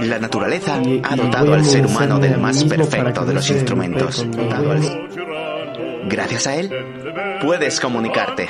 [0.00, 4.26] La naturaleza ha dotado al ser humano del más perfecto de los instrumentos.
[6.04, 6.70] Gracias a él,
[7.40, 8.48] puedes comunicarte,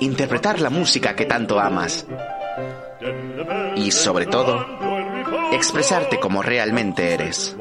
[0.00, 2.06] interpretar la música que tanto amas
[3.76, 4.64] y, sobre todo,
[5.52, 7.56] expresarte como realmente eres.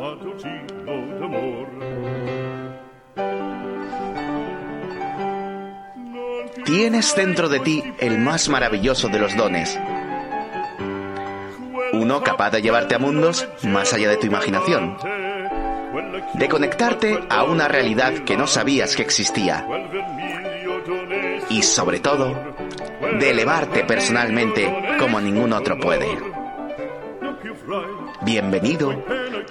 [6.66, 9.78] Tienes dentro de ti el más maravilloso de los dones.
[12.04, 14.98] Uno capaz de llevarte a mundos más allá de tu imaginación.
[16.34, 19.66] De conectarte a una realidad que no sabías que existía.
[21.50, 22.36] Y sobre todo,
[23.20, 26.10] de elevarte personalmente como ningún otro puede.
[28.24, 29.02] Bienvenido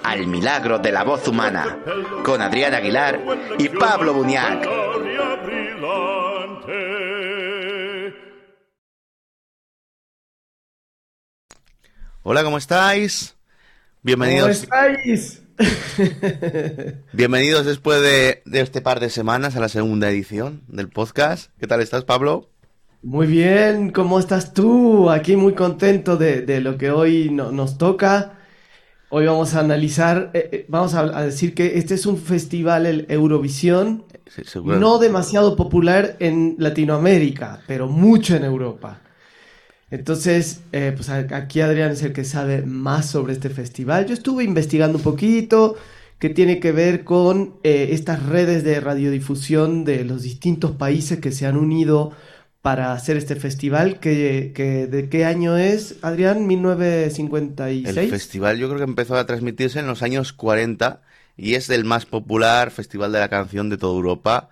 [0.03, 1.79] al milagro de la voz humana,
[2.23, 3.19] con Adrián Aguilar
[3.57, 4.82] y Pablo Buñac.
[12.23, 13.35] Hola, ¿cómo estáis?
[13.35, 15.43] ¿Cómo Bienvenidos, estáis?
[17.13, 21.51] bienvenidos después de, de este par de semanas a la segunda edición del podcast.
[21.59, 22.49] ¿Qué tal estás, Pablo?
[23.01, 25.09] Muy bien, ¿cómo estás tú?
[25.09, 28.39] Aquí muy contento de, de lo que hoy no- nos toca.
[29.09, 32.85] Hoy vamos a analizar, eh, eh, vamos a, a decir que este es un festival,
[32.85, 39.01] el Eurovisión, Sí, no demasiado popular en Latinoamérica, pero mucho en Europa.
[39.93, 44.07] Entonces, eh, pues aquí Adrián es el que sabe más sobre este festival.
[44.07, 45.75] Yo estuve investigando un poquito,
[46.17, 51.31] que tiene que ver con eh, estas redes de radiodifusión de los distintos países que
[51.31, 52.11] se han unido
[52.63, 53.99] para hacer este festival.
[53.99, 56.49] Que, que- ¿De qué año es, Adrián?
[56.49, 58.09] El ¿1956?
[58.09, 61.01] festival yo creo que empezó a transmitirse en los años 40
[61.37, 64.49] y es el más popular festival de la canción de toda Europa,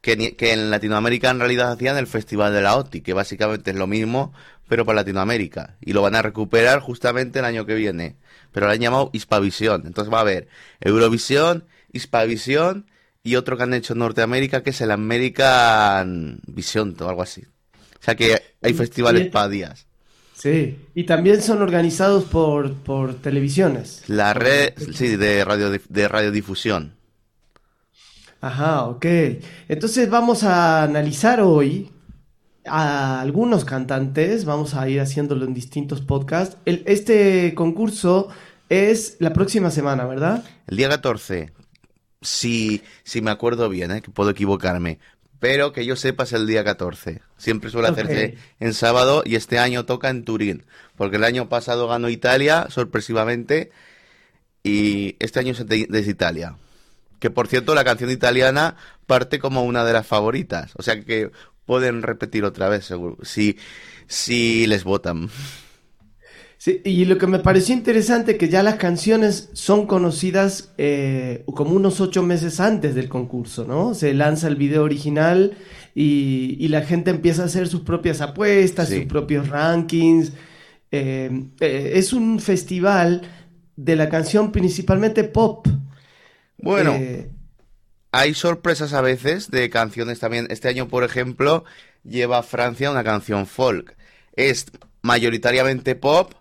[0.00, 3.76] que, que en Latinoamérica en realidad hacían el Festival de la OTI, que básicamente es
[3.78, 4.34] lo mismo,
[4.68, 5.76] pero para Latinoamérica.
[5.80, 8.16] Y lo van a recuperar justamente el año que viene.
[8.52, 9.84] Pero lo han llamado Hispavisión.
[9.86, 10.48] Entonces va a haber
[10.80, 12.86] Eurovisión, Hispavisión
[13.22, 17.42] y otro que han hecho en Norteamérica, que es el American Vision o algo así.
[17.42, 19.86] O sea que hay festivales para días.
[20.34, 24.02] Sí, y también son organizados por, por televisiones.
[24.08, 26.96] La red, sí, de radio de radiodifusión.
[28.42, 29.06] Ajá, ok.
[29.68, 31.90] Entonces vamos a analizar hoy
[32.66, 36.56] a algunos cantantes, vamos a ir haciéndolo en distintos podcasts.
[36.64, 38.28] El- este concurso
[38.68, 40.44] es la próxima semana, ¿verdad?
[40.66, 41.52] El día 14,
[42.22, 44.00] si, si me acuerdo bien, ¿eh?
[44.02, 44.98] que puedo equivocarme,
[45.40, 47.20] pero que yo sepa es el día 14.
[47.36, 47.98] Siempre suele Ok.
[47.98, 50.64] hacerse en sábado y este año toca en Turín,
[50.96, 53.70] porque el año pasado ganó Italia, sorpresivamente,
[54.62, 56.56] y este año es de- desde Italia.
[57.20, 58.76] Que por cierto, la canción italiana
[59.06, 61.30] parte como una de las favoritas, o sea que
[61.66, 63.56] pueden repetir otra vez, seguro, si,
[64.06, 65.28] si les votan.
[66.58, 71.72] Sí, y lo que me pareció interesante que ya las canciones son conocidas eh, como
[71.72, 73.92] unos ocho meses antes del concurso, ¿no?
[73.94, 75.58] Se lanza el video original
[75.94, 78.96] y, y la gente empieza a hacer sus propias apuestas, Sí.
[79.00, 80.32] sus propios rankings.
[80.90, 83.22] Eh, eh, es un festival
[83.76, 85.66] de la canción principalmente pop.
[86.56, 86.92] Bueno.
[86.94, 87.28] Eh,
[88.16, 90.46] Hay sorpresas a veces de canciones también.
[90.48, 91.64] Este año, por ejemplo,
[92.04, 93.96] lleva Francia una canción folk.
[94.36, 94.66] Es
[95.02, 96.32] mayoritariamente pop,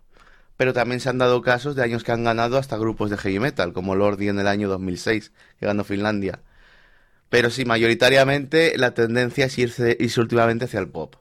[0.56, 3.40] pero también se han dado casos de años que han ganado hasta grupos de heavy
[3.40, 6.42] metal, como Lordi en el año 2006, que ganó Finlandia.
[7.30, 11.16] Pero sí, mayoritariamente la tendencia es irse, irse últimamente hacia el pop.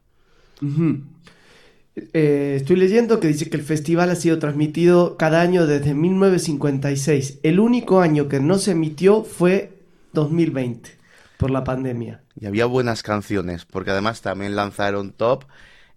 [2.13, 7.39] Eh, estoy leyendo que dice que el festival ha sido transmitido cada año desde 1956.
[7.43, 9.82] El único año que no se emitió fue
[10.13, 10.91] 2020
[11.37, 12.23] por la pandemia.
[12.41, 15.45] Y había buenas canciones, porque además también lanzaron top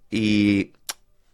[0.09, 0.71] y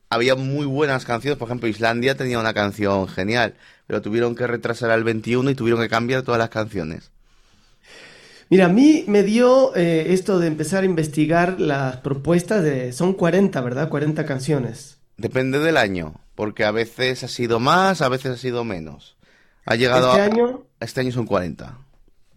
[0.10, 1.38] había muy buenas canciones.
[1.38, 3.56] Por ejemplo, Islandia tenía una canción genial,
[3.88, 7.12] pero tuvieron que retrasar al 21 y tuvieron que cambiar todas las canciones.
[8.50, 12.92] Mira, a mí me dio eh, esto de empezar a investigar las propuestas de...
[12.92, 13.88] Son 40, ¿verdad?
[13.88, 14.98] 40 canciones.
[15.16, 19.16] Depende del año, porque a veces ha sido más, a veces ha sido menos.
[19.66, 21.78] Ha llegado Este a- año, Este año son 40.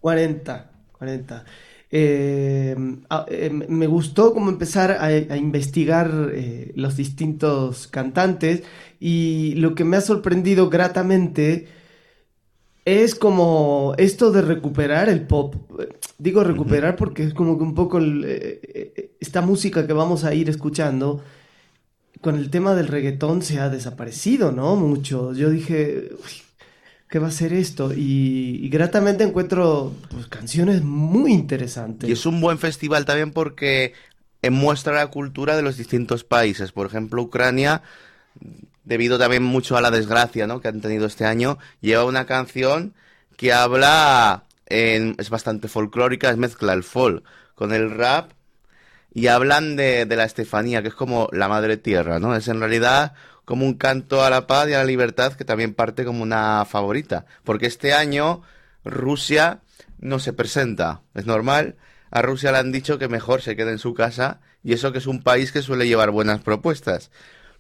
[0.04, 0.70] 40.
[0.98, 1.44] 40.
[1.90, 2.76] Eh,
[3.08, 8.64] a- eh, me gustó como empezar a, a investigar eh, los distintos cantantes
[9.00, 11.68] y lo que me ha sorprendido gratamente
[12.84, 15.54] es como esto de recuperar el pop.
[16.18, 18.60] Digo recuperar porque es como que un poco el,
[19.20, 21.22] esta música que vamos a ir escuchando
[22.20, 24.76] con el tema del reggaetón se ha desaparecido, ¿no?
[24.76, 25.32] Mucho.
[25.32, 26.43] Yo dije, "Uy,
[27.14, 27.92] ¿qué va a ser esto?
[27.94, 32.10] Y, y gratamente encuentro pues, canciones muy interesantes.
[32.10, 33.92] Y es un buen festival también porque
[34.50, 36.72] muestra la cultura de los distintos países.
[36.72, 37.82] Por ejemplo, Ucrania
[38.82, 40.60] debido también mucho a la desgracia ¿no?
[40.60, 42.94] que han tenido este año, lleva una canción
[43.36, 47.22] que habla, en, es bastante folclórica, es mezcla el folk
[47.54, 48.32] con el rap
[49.12, 52.34] y hablan de, de la Estefanía, que es como la madre tierra, ¿no?
[52.34, 53.14] Es en realidad
[53.44, 56.64] como un canto a la paz y a la libertad que también parte como una
[56.64, 58.42] favorita, porque este año
[58.84, 59.60] Rusia
[59.98, 61.76] no se presenta, es normal,
[62.10, 64.98] a Rusia le han dicho que mejor se quede en su casa y eso que
[64.98, 67.10] es un país que suele llevar buenas propuestas.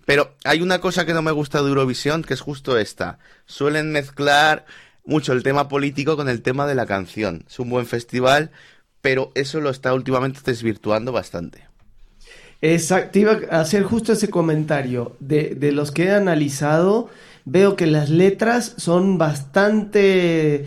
[0.06, 3.18] Pero hay una cosa que no me gusta de Eurovisión, que es justo esta.
[3.46, 4.66] Suelen mezclar
[5.04, 7.44] mucho el tema político con el tema de la canción.
[7.48, 8.50] Es un buen festival,
[9.00, 11.68] pero eso lo está últimamente desvirtuando bastante.
[12.72, 15.16] Exacto, iba a hacer justo ese comentario.
[15.20, 17.08] De, de los que he analizado,
[17.44, 20.66] veo que las letras son bastante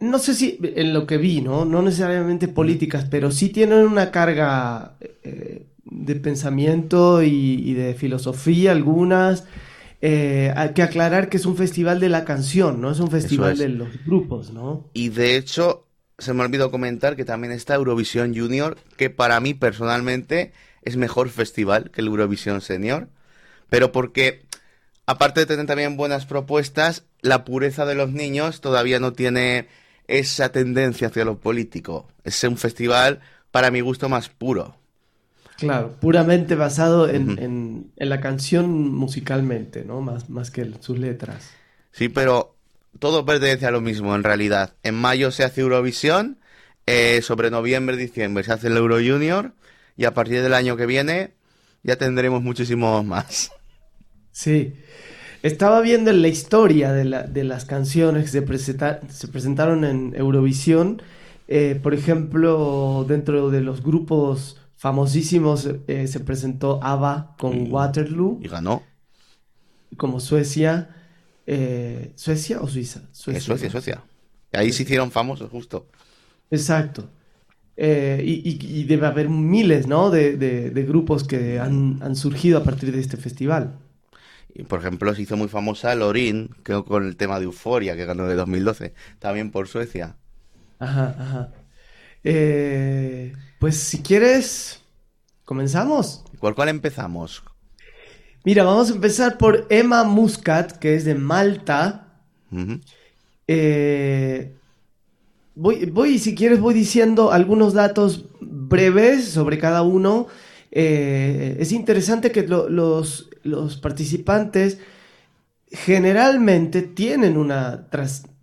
[0.00, 1.64] no sé si en lo que vi, ¿no?
[1.64, 9.44] No necesariamente políticas, pero sí tienen una carga eh, de pensamiento y, de filosofía algunas.
[10.00, 13.56] Eh, hay que aclarar que es un festival de la canción, no es un festival
[13.56, 14.90] de los grupos, ¿no?
[14.92, 15.86] Y de hecho,
[16.18, 20.52] se me olvidó comentar que también está Eurovisión Junior, que para mí personalmente
[20.84, 23.08] es mejor festival que el Eurovisión Senior,
[23.68, 24.44] pero porque
[25.06, 29.68] aparte de tener también buenas propuestas, la pureza de los niños todavía no tiene
[30.06, 32.08] esa tendencia hacia lo político.
[32.24, 33.20] Es un festival,
[33.50, 34.76] para mi gusto, más puro.
[35.56, 40.00] Claro, puramente basado en, la canción musicalmente, ¿no?
[40.00, 41.50] Más, más que en sus letras.
[41.92, 42.56] Sí, pero
[42.98, 44.74] todo pertenece a lo mismo en realidad.
[44.82, 46.38] En mayo se hace Eurovisión,
[46.86, 49.52] eh, sobre noviembre, diciembre se hace el Euro Junior
[49.96, 51.34] y a partir del año que viene
[51.82, 53.50] ya tendremos muchísimos más.
[54.32, 54.74] Sí,
[55.44, 58.42] estaba viendo la historia de, las canciones que se,
[59.28, 61.02] presentaron en Eurovisión.
[61.46, 68.40] Eh, por ejemplo, dentro de los grupos famosísimos eh, se presentó ABBA con Waterloo.
[68.42, 68.82] Y ganó.
[69.98, 70.96] Como Suecia.
[71.46, 73.02] Eh, ¿Suecia o Suiza?
[73.12, 73.70] Suecia, Suecia.
[73.70, 74.04] Suecia.
[74.52, 75.86] Ahí se hicieron famosos, justo.
[76.50, 77.10] Exacto.
[77.76, 80.10] Y, debe haber miles, ¿no?
[80.10, 83.78] De, grupos que han, han surgido a partir de este festival.
[84.68, 88.28] Por ejemplo, se hizo muy famosa Lorin, que con el tema de Euforia, que ganó
[88.28, 90.16] de 2012, también por Suecia.
[90.78, 91.52] Ajá, ajá.
[92.22, 94.80] Eh, pues si quieres,
[95.44, 96.24] comenzamos.
[96.38, 97.42] ¿Cuál, cuál empezamos?
[98.44, 102.20] Mira, vamos a empezar por Emma Muscat, que es de Malta.
[103.48, 104.54] Eh,
[105.54, 110.26] voy, voy, si quieres, voy diciendo algunos datos breves sobre cada uno.
[110.70, 114.78] Eh, es interesante que los, los participantes
[115.70, 117.88] generalmente tienen una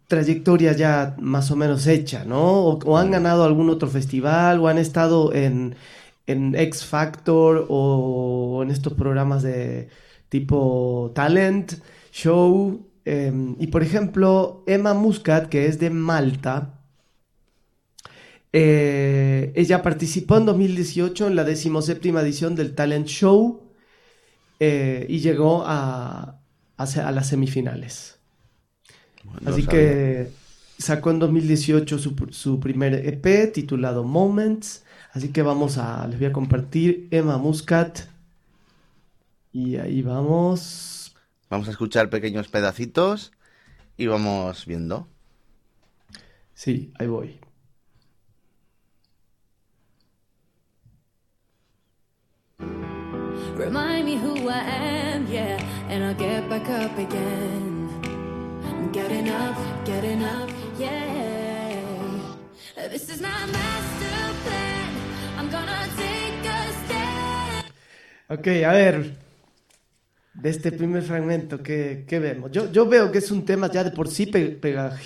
[0.07, 2.65] trayectoria ya más o menos hecha, ¿no?
[2.65, 5.75] O, han ganado algún otro festival o han estado en,
[6.27, 9.89] en X Factor o en estos programas de
[10.29, 11.73] tipo talent,
[12.11, 12.85] show.
[13.05, 16.80] Em, y por ejemplo, Emma Muscat, que es de Malta,
[18.53, 23.61] eh, ella participó en 2018 en la decimoséptima edición del Talent Show
[24.59, 26.39] eh, y llegó a,
[26.77, 28.19] a, las semifinales.
[29.45, 30.31] Así que
[30.77, 34.83] sacó en 2018 su, su, primer EP titulado Moments.
[35.13, 37.99] Así que vamos a, les voy a compartir Emma Muscat.
[39.53, 41.15] Y ahí vamos.
[41.49, 43.31] Vamos a escuchar pequeños pedacitos
[43.97, 45.07] y vamos viendo.
[46.53, 47.40] Sí, ahí voy.
[53.61, 57.89] Remind me who I am, yeah, and I'll get back up again.
[58.91, 60.49] getting up, getting up,
[60.79, 61.77] yeah.
[62.89, 64.89] This is my master plan.
[65.37, 67.65] I'm gonna take a stand.
[68.29, 69.15] Ok, a ver.
[70.33, 72.49] De este primer fragmento, ¿qué, qué vemos?
[72.51, 74.97] Yo, yo, veo que es un tema ya de por sí pega,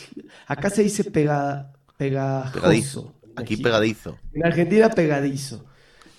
[0.47, 2.53] acá se dice pega, pegajoso.
[2.53, 3.13] Pegadizo.
[3.35, 4.17] Aquí pegadizo.
[4.33, 5.65] En Argentina pegadizo.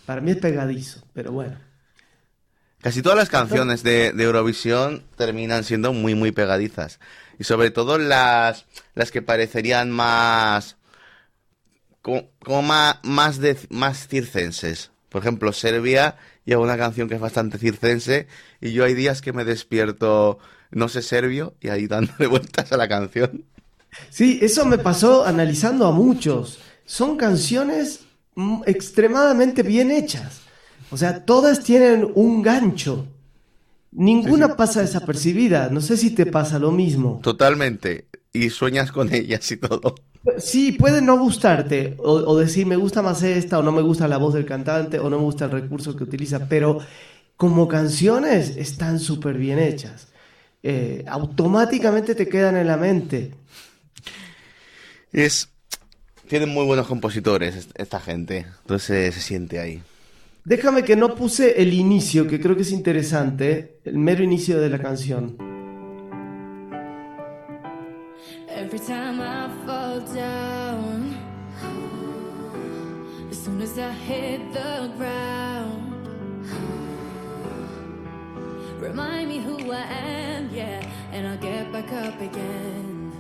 [0.04, 1.65] Para mí es pegadizo, pero bueno.
[2.86, 7.00] Casi todas las canciones de, Eurovisión terminan siendo muy, muy pegadizas.
[7.36, 8.64] Y sobre todo las,
[8.94, 10.76] las que parecerían más.
[12.00, 14.92] como, más, más, de, más circenses.
[15.08, 18.28] Por ejemplo, Serbia lleva una canción que es bastante circense.
[18.60, 20.38] Y yo hay días que me despierto,
[20.70, 23.46] no sé serbio, y ahí dándole vueltas a la canción.
[24.10, 26.60] Sí, eso me pasó analizando a muchos.
[26.84, 28.02] Son canciones
[28.64, 30.45] extremadamente bien hechas.
[30.90, 33.06] O sea, todas tienen un gancho.
[33.92, 35.68] Ninguna pasa desapercibida.
[35.70, 37.20] No sé si te pasa lo mismo.
[37.22, 38.08] Totalmente.
[38.32, 39.94] Y sueñas con ellas y todo.
[40.38, 41.96] Sí, puede no gustarte.
[41.98, 45.08] O, decir, me gusta más esta, o no me gusta la voz del cantante, o
[45.08, 46.46] no me gusta el recurso que utiliza.
[46.48, 46.80] Pero
[47.36, 50.08] como canciones están súper bien hechas.
[50.62, 53.32] Eh, automáticamente te quedan en la mente.
[55.12, 55.48] Es.
[56.28, 58.46] Tienen muy buenos compositores esta gente.
[58.62, 59.82] Entonces se siente ahí.
[60.46, 64.70] Déjame que no puse el inicio, que creo que es interesante, el mero inicio de
[64.70, 65.36] la canción.
[68.48, 71.16] Every time I fall down,
[73.28, 76.46] as soon as I hit the ground,
[78.80, 80.80] remind me who I am, yeah,
[81.12, 83.10] and I'll get back up again.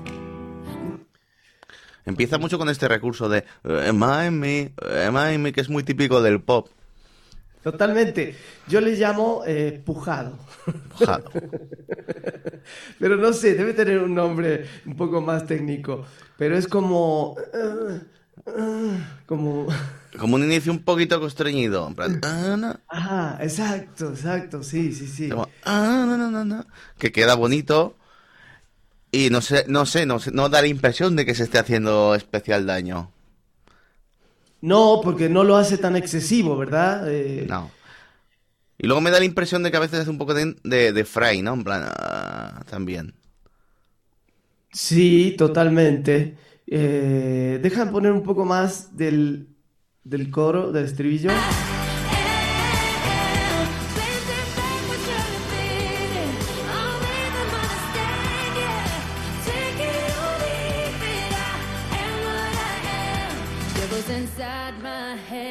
[2.04, 6.40] Empieza mucho con este recurso de Remind me, remind me, que es muy típico del
[6.40, 6.68] pop.
[7.66, 8.36] Totalmente.
[8.68, 10.38] Yo le llamo eh, pujado.
[10.96, 11.28] Pujado.
[13.00, 16.06] Pero no sé, debe tener un nombre un poco más técnico.
[16.38, 17.36] Pero es como.
[19.26, 19.66] como.
[20.16, 21.88] Como un inicio un poquito constreñido.
[21.88, 24.62] En plan, Ajá, exacto, exacto.
[24.62, 25.28] Sí, sí, sí.
[26.96, 27.96] que queda bonito.
[29.10, 32.14] Y no sé, no sé, no, no da la impresión de que se esté haciendo
[32.14, 33.10] especial daño.
[34.60, 37.04] No, porque no lo hace tan excesivo, ¿verdad?
[37.08, 37.70] Eh, no.
[38.78, 41.04] Y luego me da la impresión de que a veces hace un poco de, de,
[41.04, 41.54] fray, ¿no?
[41.54, 43.14] En plan, ah, también.
[44.70, 46.36] Sí, totalmente.
[46.66, 49.48] Eh, dejan poner un poco más del,
[50.04, 51.30] del coro, del estribillo.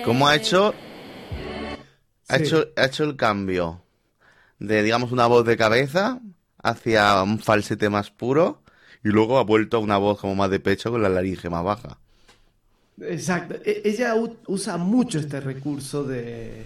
[0.05, 0.75] ¿Cómo ha hecho,
[2.27, 3.81] ha hecho, ha hecho el cambio
[4.59, 6.21] de, digamos, una voz de cabeza
[6.62, 8.62] hacia un falsete más puro
[9.03, 11.63] y luego ha vuelto a una voz como más de pecho con la laringe más
[11.63, 11.97] baja?
[13.01, 13.55] Exacto.
[13.65, 14.13] E, ella
[14.45, 16.65] usa mucho este recurso de,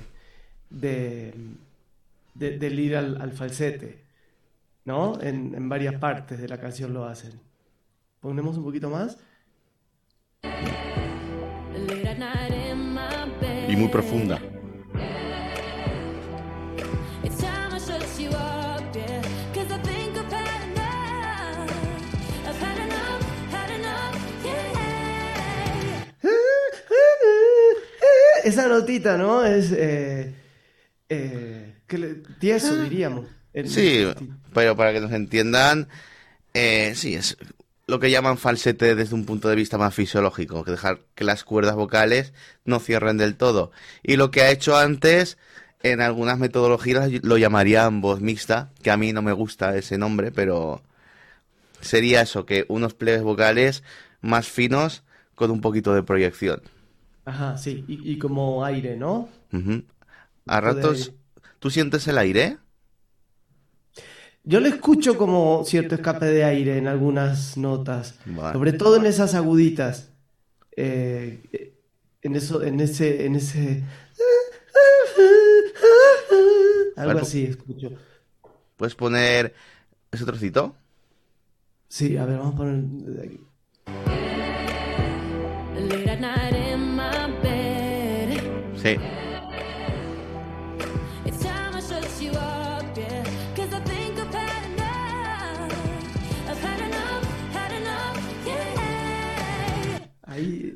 [0.69, 1.34] de,
[2.36, 4.03] del ir al, falsete,
[4.84, 5.17] ¿no?
[5.22, 7.39] En, en varias partes de la canción lo hacen.
[8.19, 9.17] Ponemos un poquito más
[13.70, 14.40] y muy profunda.
[28.44, 29.46] Esa notita, ¿no?
[29.46, 30.34] Es eh,
[31.10, 31.76] eh,
[32.40, 33.28] tieso, diríamos.
[33.66, 34.08] Sí,
[34.54, 35.88] pero para que nos entiendan,
[36.54, 37.38] eh, sí, es
[37.89, 41.43] lo que llaman falsete desde un punto de vista más fisiológico, que dejar que las
[41.43, 43.72] cuerdas vocales no cierren del todo.
[44.03, 45.38] Y lo que ha hecho antes,
[45.81, 50.31] en algunas metodologías lo llamarían voz mixta, que a mí no me gusta ese nombre,
[50.31, 50.84] pero
[51.81, 53.84] sería eso, que unos pliegues vocales
[54.22, 55.03] más finos
[55.36, 56.62] con un poquito de proyección.
[57.25, 59.29] Ajá, sí, y, como aire, ¿no?
[60.46, 61.13] A ratos,
[61.60, 62.58] ¿tú sientes el aire?
[64.43, 68.19] Yo le escucho como cierto escape de aire en algunas notas,
[68.53, 70.12] sobre todo en esas aguditas.
[70.75, 71.74] Eh,
[72.22, 73.84] en eso, en ese, en ese.
[76.96, 77.91] Algo así escucho.
[78.75, 79.53] ¿Puedes poner
[80.12, 80.75] ese trocito?
[81.88, 83.39] Sí, a ver, vamos a poner desde aquí.
[88.81, 88.96] Sí.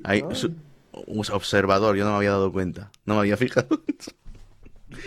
[0.03, 3.81] Hay un observador, yo no me había dado cuenta, no me había fijado.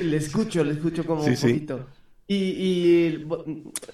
[0.01, 1.87] Le escucho, le escucho como un poquito.
[2.29, 3.25] Y,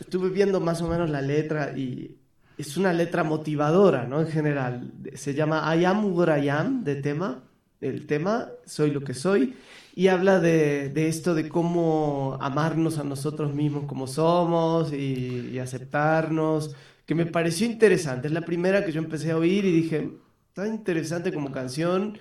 [0.00, 2.16] estuve viendo más o menos la letra y
[2.56, 4.20] es una letra motivadora, ¿no?
[4.20, 4.92] En general.
[5.14, 7.42] Se llama I am what I am, de tema.
[7.80, 9.54] El tema, soy lo que soy.
[9.94, 16.74] Y habla de, esto de cómo amarnos a nosotros mismos como somos y, y aceptarnos,
[17.04, 18.28] que me pareció interesante.
[18.28, 20.08] Es la primera que yo empecé a oír y dije,
[20.52, 22.18] Está interesante como canción.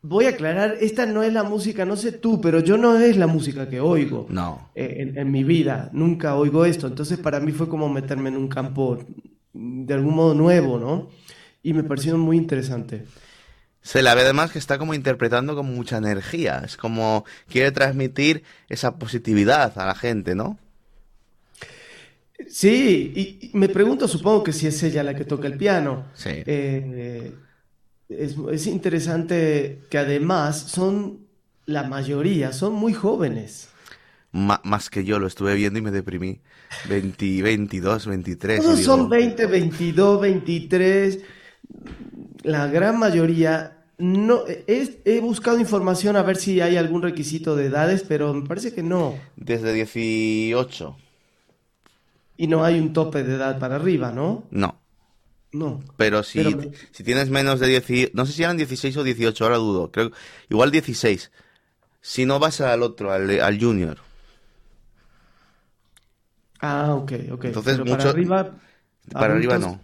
[0.00, 3.18] Voy a aclarar, esta no es la música, no sé tú, pero yo no es
[3.18, 4.24] la música que oigo.
[4.30, 4.70] No.
[4.74, 6.86] Eh, en, mi vida, nunca oigo esto.
[6.86, 8.98] Entonces para mí fue como meterme en un campo
[9.52, 11.10] de algún modo nuevo, ¿no?
[11.62, 13.04] Y me pareció muy interesante.
[13.82, 16.62] Se la ve además que está como interpretando con mucha energía.
[16.64, 20.58] Es como quiere transmitir esa positividad a la gente, ¿no?
[22.48, 26.06] Sí, y, me pregunto, supongo que si es ella la que toca el piano.
[26.14, 26.30] Sí.
[26.30, 27.32] Eh,
[28.08, 31.26] es, interesante que además son,
[31.66, 33.68] la mayoría, son muy jóvenes.
[34.32, 36.40] más que yo, lo estuve viendo y me deprimí.
[36.88, 38.62] 20, 22, 23.
[38.62, 41.18] Todos son 20, 22, 23.
[42.42, 47.66] La gran mayoría no, he, he buscado información a ver si hay algún requisito de
[47.66, 49.14] edades, pero me parece que no.
[49.36, 50.96] Desde 18.
[52.42, 54.42] Y no hay un tope de edad para arriba, ¿no?
[54.50, 54.76] No.
[55.52, 55.80] No.
[55.96, 59.44] Pero si, Pero- si tienes menos de 10, no sé si eran 16 o 18,
[59.44, 59.92] ahora dudo.
[59.92, 60.10] Creo
[60.48, 61.30] igual 16.
[62.00, 63.98] Si no vas al otro, al, al junior.
[66.60, 67.44] Ah, ok, ok.
[67.44, 68.50] Entonces, Pero mucho- para arriba.
[69.12, 69.80] Para arriba no.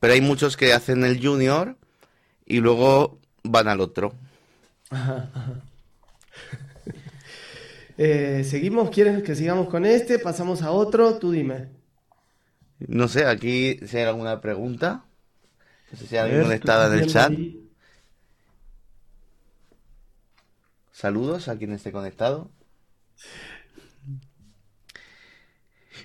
[0.00, 1.76] Pero hay muchos que hacen el junior
[2.44, 4.14] y luego van al otro.
[4.90, 5.52] Ajá, ajá.
[7.96, 8.90] Eh, ¿seguimos?
[8.90, 10.18] ¿Quieres que sigamos con este?
[10.18, 11.18] ¿Pasamos a otro?
[11.18, 11.68] Tú dime.
[12.78, 15.04] No sé, aquí si hay alguna pregunta.
[15.92, 17.30] No sé si hay alguien conectada en el chat.
[17.30, 17.60] ahí.
[20.90, 22.50] Saludos a quien esté conectado.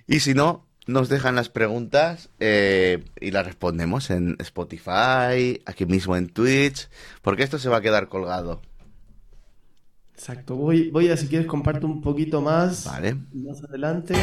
[0.07, 6.15] Y si no, nos dejan las preguntas eh, y las respondemos en Spotify, aquí mismo
[6.15, 6.89] en Twitch,
[7.21, 8.61] porque esto se va a quedar colgado.
[10.19, 10.57] Exacto.
[10.57, 12.83] Voy, voy a, si quieres, comparto un poquito más.
[12.83, 13.15] Vale.
[13.31, 14.13] Más adelante.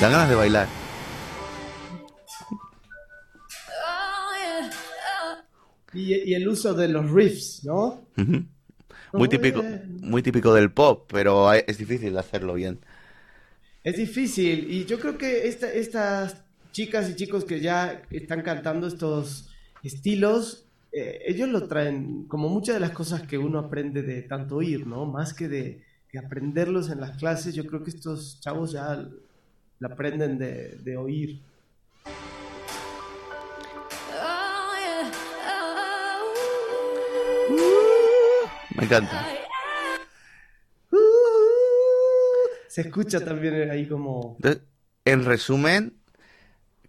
[0.00, 0.66] Dan ganas de bailar.
[5.92, 8.00] Y, y el uso de los riffs, ¿no?
[9.12, 9.62] Muy típico,
[10.00, 12.80] muy típico del pop, pero es difícil hacerlo bien.
[13.84, 14.70] Es difícil.
[14.70, 19.50] Y yo creo que esta- estas chicas y chicos que ya están cantando estos
[19.82, 24.56] estilos, eh, ellos lo traen como muchas de las cosas que uno aprende de tanto
[24.56, 25.04] oír, ¿no?
[25.06, 25.82] Más que de,
[26.16, 29.04] aprenderlos en las clases, yo creo que estos chavos ya
[29.80, 31.40] la aprenden de, de oír.
[38.76, 39.26] Me encanta.
[40.92, 40.96] Uh,
[42.74, 44.34] se escucha también ahí como...
[44.38, 44.62] Entonces,
[45.04, 45.94] en resumen,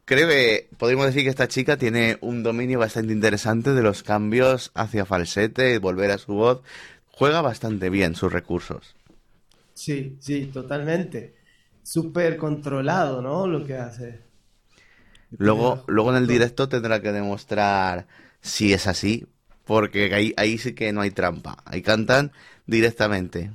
[0.03, 4.71] creo que podríamos decir que esta chica tiene un dominio bastante interesante de los cambios
[4.73, 6.63] hacia falsete, volver a su voz.
[7.11, 8.95] Juega bastante bien sus recursos.
[9.75, 11.35] Sí, sí, totalmente.
[11.83, 13.45] Súper controlado, ¿no?
[13.45, 14.21] Lo que hace.
[15.37, 18.07] Luego, luego en el directo tendrá que demostrar
[18.41, 19.27] si es así,
[19.65, 21.57] porque ahí, ahí sí que no hay trampa.
[21.63, 22.31] Ahí cantan
[22.65, 23.51] directamente.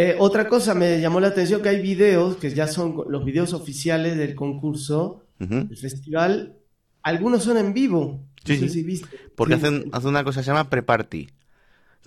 [0.00, 3.52] Eh, otra cosa me llamó la atención que hay videos que ya son los videos
[3.52, 6.54] oficiales del concurso, del festival.
[7.02, 8.20] Algunos son en vivo.
[8.44, 9.08] Sí, no sé si viste.
[9.34, 9.60] Porque Sí.
[9.60, 11.28] hacen, hacen una cosa que se llama pre-party.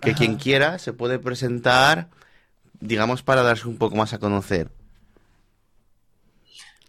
[0.01, 0.17] Que Ajá.
[0.17, 2.07] quien quiera se puede presentar,
[2.79, 4.69] digamos, para darse un poco más a conocer.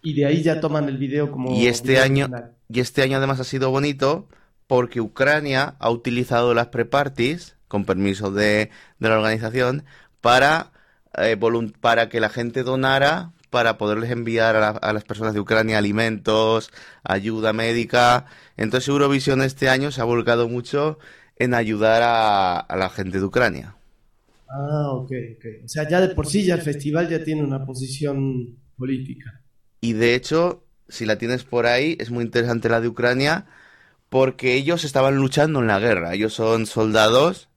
[0.02, 1.52] Y de ahí ya toman el video como.
[1.52, 2.28] Y este año,
[2.68, 4.28] y este año además ha sido bonito
[4.66, 9.84] porque Ucrania ha utilizado las pre-parties, con permiso de, de la organización,
[10.20, 10.71] para,
[11.18, 11.36] eh,
[11.80, 15.78] para que la gente donara para poderles enviar a, la- a las personas de Ucrania
[15.78, 16.70] alimentos,
[17.04, 18.26] ayuda médica.
[18.56, 20.98] Entonces Eurovisión este año se ha volcado mucho
[21.36, 23.76] en ayudar a, a la gente de Ucrania.
[24.48, 25.44] Ah, ok, ok.
[25.64, 29.42] O sea, ya de por sí ya el festival ya tiene una posición política.
[29.80, 33.46] Y de hecho, si la tienes por ahí, es muy interesante la de Ucrania,
[34.10, 36.14] porque ellos estaban luchando en la guerra.
[36.14, 37.48] Ellos son soldados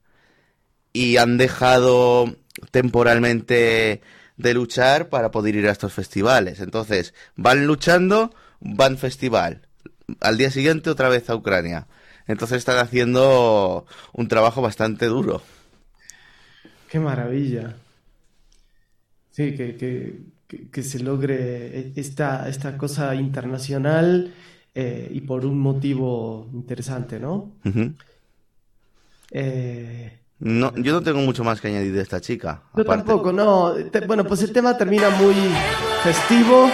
[0.92, 2.36] y han dejado
[2.70, 4.00] temporalmente
[4.36, 6.60] de luchar para poder ir a estos festivales.
[6.60, 9.62] Entonces, van luchando, van festival.
[10.20, 11.86] Al día siguiente otra vez a Ucrania.
[12.26, 15.42] Entonces están haciendo un trabajo bastante duro.
[16.88, 17.76] Qué maravilla.
[19.30, 24.32] Sí, que, que, que, que se logre esta, esta cosa internacional
[24.74, 27.52] eh, y por un motivo interesante, ¿no?
[29.30, 32.62] Eh, No, yo no tengo mucho más que añadir de esta chica.
[32.74, 33.04] yo aparte.
[33.04, 33.72] tampoco, no.
[33.90, 35.34] Te- bueno, pues el tema termina muy
[36.02, 36.70] festivo.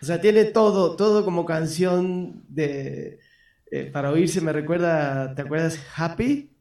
[0.00, 3.18] O sea, tiene todo, todo como canción de
[3.72, 4.40] eh, para oírse.
[4.40, 6.55] Me recuerda, ¿te acuerdas Happy?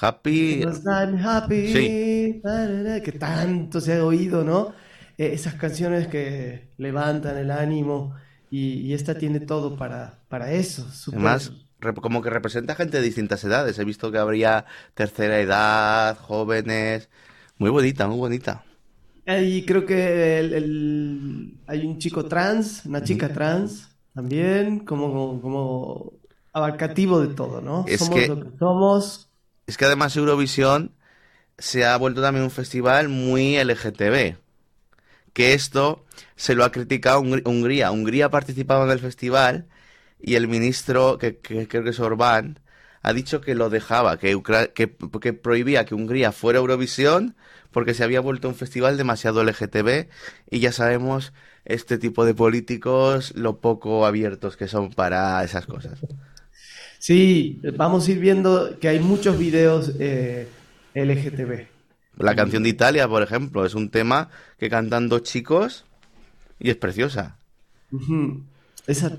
[0.00, 0.62] Happy.
[0.62, 2.40] I'm happy, Sí.
[3.04, 4.72] que tanto se ha oído, ¿no?
[5.18, 8.14] Eh, esas canciones que levantan el ánimo
[8.50, 10.90] y, y esta tiene todo para, para eso.
[10.90, 11.52] súper- Además,
[12.02, 13.78] como que representa gente de distintas edades.
[13.78, 17.08] He visto que habría tercera edad, jóvenes.
[17.58, 18.64] Muy bonita, muy bonita.
[19.26, 26.12] Y creo que el- el- hay un chico trans, una chica trans también, como, como
[26.52, 27.84] abarcativo de todo, ¿no?
[27.88, 29.25] Es somos que- lo que somos.
[29.66, 30.92] Es que además Eurovisión
[31.58, 34.36] se ha vuelto también un festival muy LGTB.
[35.32, 36.04] Que esto
[36.36, 37.90] se lo ha criticado Hungría.
[37.90, 39.66] Hungría ha participado en el festival
[40.20, 42.60] y el ministro, que, creo que es Orbán,
[43.02, 44.40] ha dicho que lo dejaba, que,
[44.74, 47.36] que, prohibía que Hungría fuera Eurovisión
[47.70, 50.08] porque se había vuelto un festival demasiado LGTB
[50.50, 51.32] y ya sabemos
[51.64, 56.00] este tipo de políticos lo poco abiertos que son para esas cosas.
[57.06, 60.48] Sí, vamos a ir viendo que hay muchos videos eh,
[60.92, 61.68] LGTB.
[62.16, 65.84] La canción de Italia, por ejemplo, es un tema que cantan dos chicos
[66.58, 67.36] y es preciosa.
[68.88, 69.18] Esa,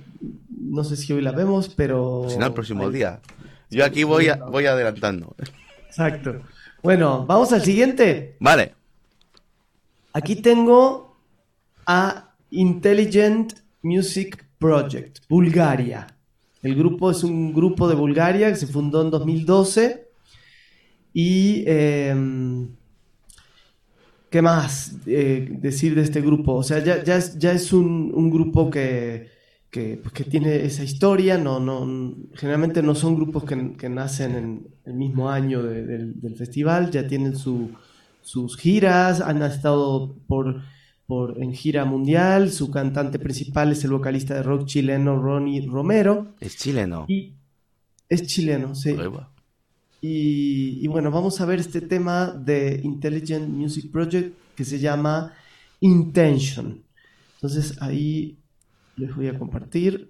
[0.50, 2.26] no sé si hoy la vemos, pero...
[2.28, 3.22] Si no, el próximo día.
[3.70, 5.34] Yo aquí voy, voy adelantando.
[5.88, 6.42] Exacto.
[6.84, 8.36] Bueno, vamos al siguiente.
[8.42, 8.76] Vale.
[10.12, 11.16] Aquí tengo
[11.86, 16.17] a Intelligent Music Project, Bulgaria.
[16.68, 20.06] El grupo es un grupo de Bulgaria que se fundó en 2012
[21.14, 22.76] y em,
[24.30, 26.56] ¿qué más eh, decir de este grupo?
[26.56, 29.30] O sea, ya, es un, grupo que,
[29.72, 34.94] pues, que, tiene esa historia, no, no, generalmente no son grupos que, nacen en el
[34.94, 40.62] mismo año del festival, ya tienen sus giras, han estado por
[41.08, 42.52] por, en gira mundial.
[42.52, 46.36] Su cantante principal es el vocalista de rock chileno Ronnie Romero.
[46.40, 47.06] Es chileno.
[47.08, 47.34] Y
[48.10, 48.96] es chileno, sí.
[50.02, 55.34] Y, y, bueno, vamos a ver este tema de Intelligent Music Project que se llama
[55.80, 56.84] Intention.
[57.36, 58.38] Entonces ahí
[58.96, 60.08] les voy a compartir.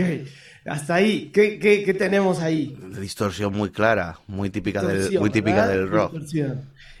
[0.00, 0.28] Ok,
[0.66, 1.30] hasta ahí.
[1.32, 2.76] ¿Qué, tenemos ahí?
[3.00, 6.14] Distorsión muy clara, muy típica, del, muy típica del rock.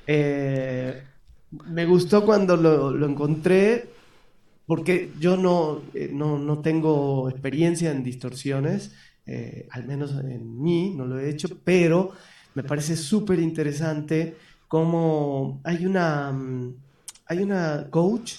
[0.06, 1.02] Eh,
[1.68, 3.88] me gustó cuando lo, encontré
[4.66, 8.92] porque yo no, eh, no, no, tengo experiencia en distorsiones,
[9.26, 12.12] eh, al menos en mí no lo he hecho, pero
[12.54, 14.36] me parece súper interesante
[14.68, 16.74] cómo hay una, mm,
[17.26, 18.34] hay una coach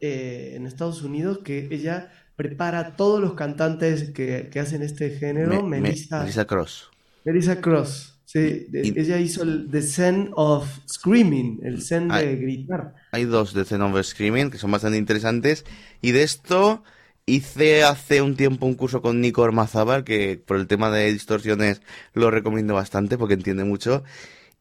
[0.00, 5.60] en Estados Unidos que ella prepara a todos los cantantes que, hacen este género.
[5.64, 6.88] Melissa, Cross.
[7.24, 8.14] Melissa Cross.
[8.24, 12.94] Sí, ella hizo el The Zen of Screaming, el Zen de gritar.
[13.10, 15.64] Hay dos de Zen of Screaming que son bastante interesantes.
[16.00, 16.84] Y de esto
[17.26, 21.82] hice hace un tiempo un curso con Nico Ormazábal, que por el tema de distorsiones
[22.14, 24.04] lo recomiendo bastante porque entiende mucho.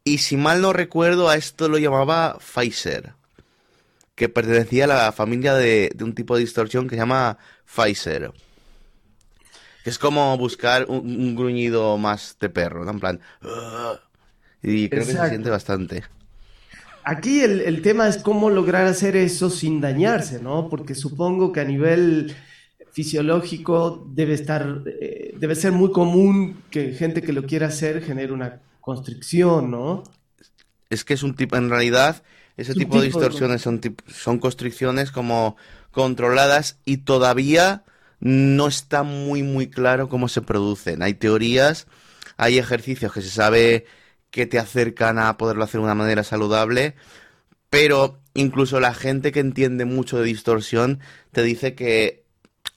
[0.03, 3.13] Y si mal no recuerdo, a esto lo llamaba Pfizer
[4.17, 7.37] que pertenecía a la familia de, un tipo de distorsión que se llama
[7.73, 8.31] Pfizer.
[9.83, 12.91] Que es como buscar un, gruñido más de perro, ¿no?
[12.91, 13.19] En plan...
[14.63, 16.03] y creo que se siente bastante.
[17.03, 20.67] Aquí el, tema es cómo lograr hacer eso sin dañarse, ¿no?
[20.67, 22.35] Porque supongo que a nivel
[22.91, 28.33] fisiológico debe estar, eh, debe ser muy común que gente que lo quiera hacer genere
[28.33, 30.03] una constricción, ¿no?
[30.89, 32.23] Es que es un tipo, en realidad,
[32.57, 35.55] ese tipo, de distorsiones son, son constricciones como
[35.91, 37.83] controladas y todavía
[38.19, 41.03] no está muy muy claro cómo se producen.
[41.03, 41.87] Hay teorías,
[42.35, 43.85] hay ejercicios que se sabe
[44.31, 46.95] que te acercan a poderlo hacer de una manera saludable,
[47.69, 50.99] pero incluso la gente que entiende mucho de distorsión
[51.31, 52.25] te dice que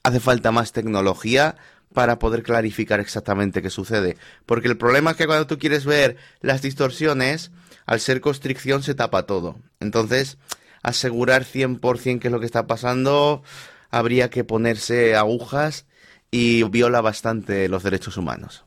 [0.03, 1.55] hace falta más tecnología
[1.93, 4.17] para poder clarificar exactamente qué sucede.
[4.45, 7.51] Porque el problema es que cuando tú quieres ver las distorsiones,
[7.91, 9.57] al ser constricción se tapa todo.
[9.81, 10.37] Entonces,
[10.81, 13.43] asegurar 100% qué es lo que está pasando,
[13.89, 15.85] habría que ponerse agujas
[16.31, 18.63] y viola bastante los derechos humanos.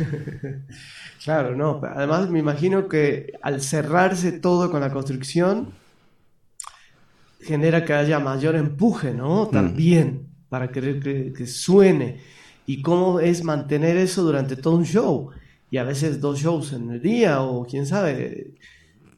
[1.25, 1.81] claro, no.
[1.83, 5.73] Además, me imagino que al cerrarse todo con la construcción,
[7.41, 9.47] genera que haya mayor empuje, ¿no?
[9.47, 9.51] Mm.
[9.51, 12.21] También, para que, que suene.
[12.65, 15.33] ¿Y cómo es mantener eso durante todo un show?
[15.69, 18.55] Y a veces dos shows en el día o quién sabe.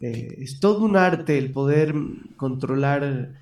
[0.01, 1.93] Eh, es todo un arte el poder
[2.38, 3.33] controlar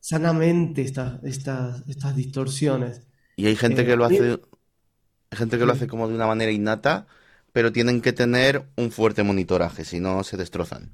[0.00, 3.02] sanamente estas estas distorsiones.
[3.36, 4.30] Y hay gente que lo eh, hace,
[5.30, 7.06] hay gente que lo hace como de una manera innata,
[7.52, 10.90] pero tienen que tener un fuerte monitoraje, si no se destrozan.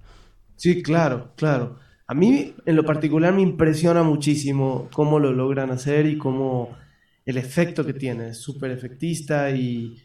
[0.57, 1.79] Sí, claro, claro.
[2.07, 6.77] A mí en lo particular me impresiona muchísimo cómo lo logran hacer y cómo
[7.27, 8.31] el efecto que tiene.
[8.31, 10.03] Es súper efectista y,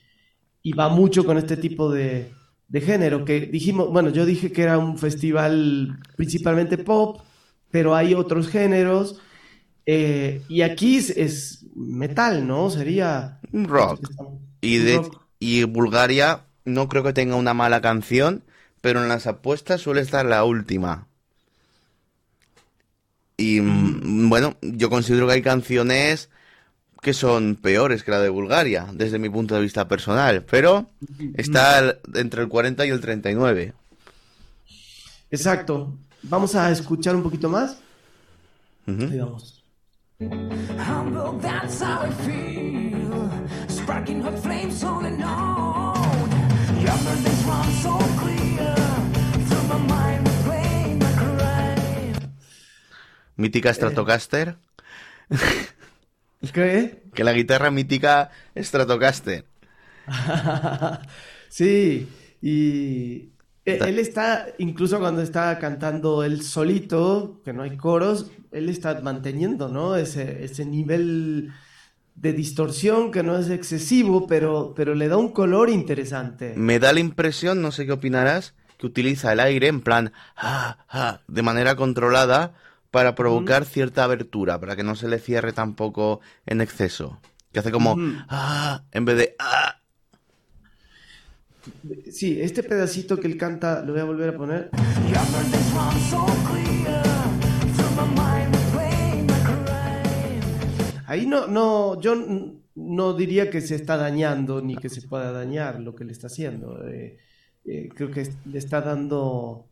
[0.64, 2.32] y va mucho con este tipo de,
[2.74, 7.22] género, que dijimos, bueno, yo dije que era un festival principalmente pop,
[7.70, 9.20] pero hay otros géneros
[9.86, 12.70] Eh, y aquí es, metal, ¿no?
[12.70, 13.42] Sería...
[13.52, 14.10] Rock.
[14.62, 15.02] Y, de,
[15.40, 18.44] y Bulgaria no creo que tenga una mala canción,
[18.80, 21.10] pero en las apuestas suele estar la última.
[23.36, 26.30] Y mm, bueno, yo considero que hay canciones
[27.04, 30.90] que son peores que la de Bulgaria, desde mi punto de vista personal, pero
[31.36, 33.74] está entre el 40 y el 39.
[35.30, 35.94] Exacto.
[36.24, 37.78] Vamos a escuchar un poquito más.
[38.88, 39.64] Ahí vamos.
[53.36, 54.56] Mítica Stratocaster.
[56.52, 57.04] ¿Qué?
[57.14, 59.46] Que la guitarra mítica Stratocaster.
[61.50, 62.10] sí,
[62.42, 63.30] y
[63.66, 69.00] e, él está, incluso cuando está cantando él solito, que no hay coros, él está
[69.02, 69.96] manteniendo, ¿no?
[69.96, 71.54] Ese, ese nivel
[72.16, 76.54] de distorsión que no es excesivo, pero, pero le da un color interesante.
[76.56, 80.12] Me da la impresión, no sé qué opinarás, que utiliza el aire en plan,
[81.28, 82.54] de manera controlada
[82.94, 87.20] para provocar cierta abertura, para que no se le cierre tampoco en exceso.
[87.52, 87.98] Que hace como,
[88.30, 89.80] ah, en vez de, ah,
[92.12, 94.70] Sí, este pedacito que él canta, lo voy a volver a poner.
[101.08, 102.16] Ahí no, no, yo
[102.76, 106.28] no diría que se está dañando ni que se pueda dañar lo que le está
[106.28, 106.88] haciendo.
[106.88, 107.18] Eh,
[107.66, 109.66] eh, creo que le está dando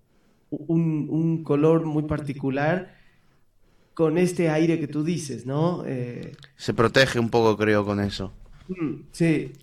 [0.49, 3.00] un, color muy particular
[3.93, 5.83] con este aire que tú dices, ¿no?
[5.85, 8.33] Eh, se protege un poco, creo, con eso.
[8.67, 9.53] Mm, sí,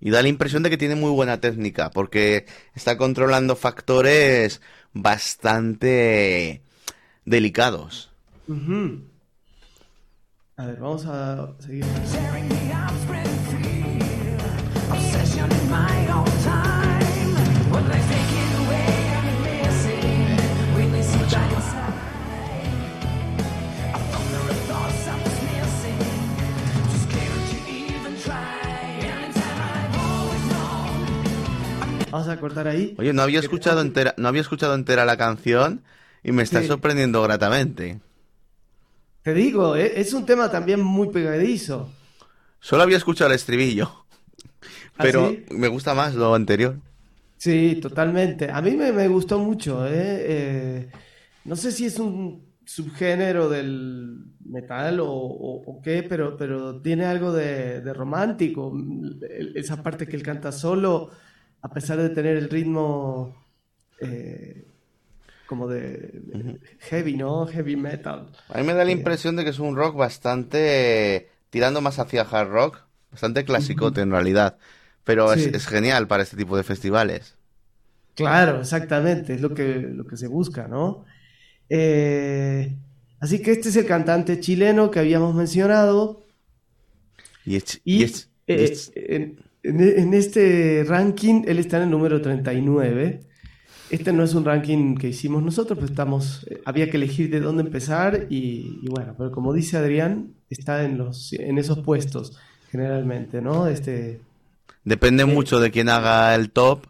[0.00, 4.60] y da la impresión de que tiene muy buena técnica, porque está controlando factores
[4.92, 6.62] bastante
[7.24, 8.10] delicados.
[10.56, 11.84] A ver, vamos a seguir.
[32.10, 32.94] Vamos a cortar ahí.
[32.98, 35.82] Oye, no había escuchado entera, no había escuchado entera la canción
[36.22, 38.00] y me está sorprendiendo gratamente.
[39.22, 41.90] Te digo, eh, es un tema también muy pegadizo.
[42.60, 44.04] Solo había escuchado el estribillo,
[44.96, 46.76] ¿Ah, pero me gusta más lo anterior.
[47.36, 48.50] Sí, totalmente.
[48.50, 49.86] A mí me, gustó mucho.
[49.86, 49.90] ¿eh?
[49.94, 50.90] Eh,
[51.44, 57.80] no sé si es un subgénero del metal o, qué, pero, pero tiene algo de,
[57.80, 58.72] de romántico.
[59.54, 61.10] Esa parte que él canta solo
[61.62, 63.34] a pesar de tener el ritmo
[64.00, 64.66] eh,
[65.46, 67.46] como de, heavy, ¿no?
[67.46, 68.30] Heavy metal.
[68.48, 71.98] A mí me da la eh, impresión de que es un rock bastante tirando más
[71.98, 74.58] hacia hard rock, bastante clasicote en realidad,
[75.04, 77.34] pero es, genial para este tipo de festivales.
[78.14, 81.04] Claro, exactamente, es lo que, lo que se busca, ¿no?
[81.70, 82.76] Eh,
[83.20, 86.22] así que este es el cantante chileno que habíamos mencionado.
[87.44, 93.20] Y, es, en, este ranking, él está en el número 39.
[93.90, 97.40] Este no es un ranking que hicimos nosotros, pues estamos, eh, había que elegir de
[97.40, 102.38] dónde empezar y, bueno, pero como dice Adrián, está en, los, en esos puestos
[102.70, 103.66] generalmente, ¿no?
[103.66, 104.20] Este,
[104.84, 106.86] Depende eh, mucho de quién haga el top,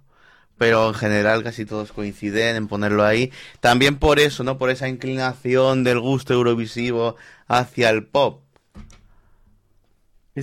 [0.57, 3.33] pero en general casi todos coinciden en ponerlo ahí.
[3.61, 4.59] También por eso, ¿no?
[4.59, 7.15] Por esa inclinación del gusto eurovisivo
[7.47, 8.43] hacia el pop.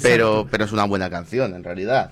[0.02, 2.12] Pero, pero es una buena canción, en realidad.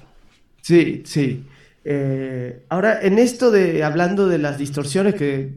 [0.61, 1.45] Sí, sí.
[1.85, 5.53] Eh, ahora, en esto de hablando de las distorsiones, que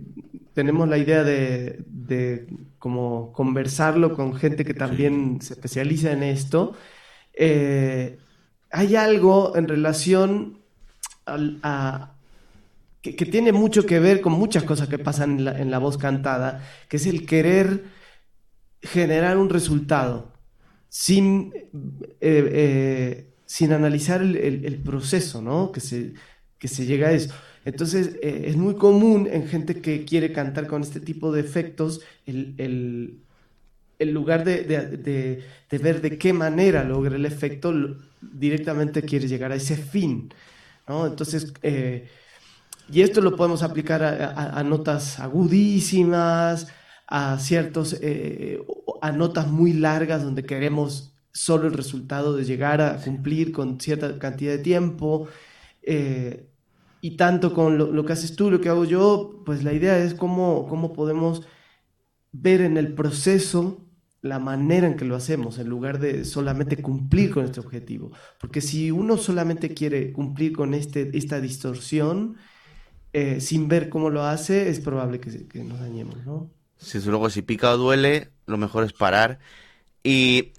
[0.55, 2.47] tenemos la idea de, de
[2.79, 6.75] como conversarlo con gente que también se especializa en esto,
[7.35, 8.19] eh,
[8.71, 10.59] hay algo en relación
[11.27, 12.12] a,
[13.03, 15.99] que, tiene mucho que ver con muchas cosas que pasan en la, en la voz
[15.99, 17.85] cantada, que es el querer
[18.83, 20.36] generar un resultado
[20.99, 21.53] sin
[22.21, 25.71] eh, sin analizar el, proceso, ¿no?
[25.73, 26.15] Que se,
[26.59, 27.33] que se llega a eso.
[27.65, 32.01] Entonces, eh, es muy común en gente que quiere cantar con este tipo de efectos,
[32.27, 33.21] el,
[34.01, 37.73] lugar de, ver de qué manera logra el efecto,
[38.21, 40.35] directamente quiere llegar a ese fin,
[40.89, 41.07] ¿no?
[41.07, 42.09] Entonces, eh,
[42.91, 46.69] y esto lo podemos aplicar a, notas agudísimas,
[47.07, 48.61] a ciertos, eh,
[49.01, 54.19] a notas muy largas donde queremos solo el resultado de llegar a cumplir con cierta
[54.19, 55.29] cantidad de tiempo.
[55.83, 56.49] Eh,
[57.01, 60.14] y tanto con lo, que haces tú, lo que hago yo, pues la idea es
[60.14, 61.47] cómo, cómo podemos
[62.33, 63.83] ver en el proceso
[64.23, 68.12] la manera en que lo hacemos, en lugar de solamente cumplir con este objetivo.
[68.40, 72.37] Porque si uno solamente quiere cumplir con este, esta distorsión,
[73.12, 76.56] eh, sin ver cómo lo hace, es probable que, que nos dañemos, ¿no?
[76.79, 79.39] Si luego si pica o duele, lo mejor es parar.
[80.03, 80.53] Y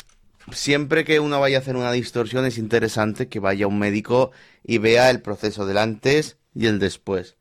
[0.51, 4.32] siempre que uno vaya a hacer una distorsión es interesante que vaya un médico
[4.63, 7.38] y vea el proceso del antes y el después.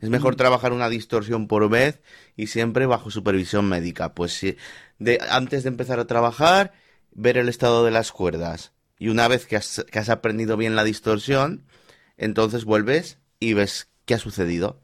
[0.00, 2.00] Es mejor trabajar una distorsión por vez
[2.36, 4.14] y siempre bajo supervisión médica.
[4.14, 4.56] Pues si
[5.00, 6.72] de, antes de empezar a trabajar,
[7.10, 8.72] ver el estado de las cuerdas.
[8.96, 11.64] Y una vez que has, que has aprendido bien la distorsión,
[12.16, 14.80] entonces vuelves y ves qué ha sucedido.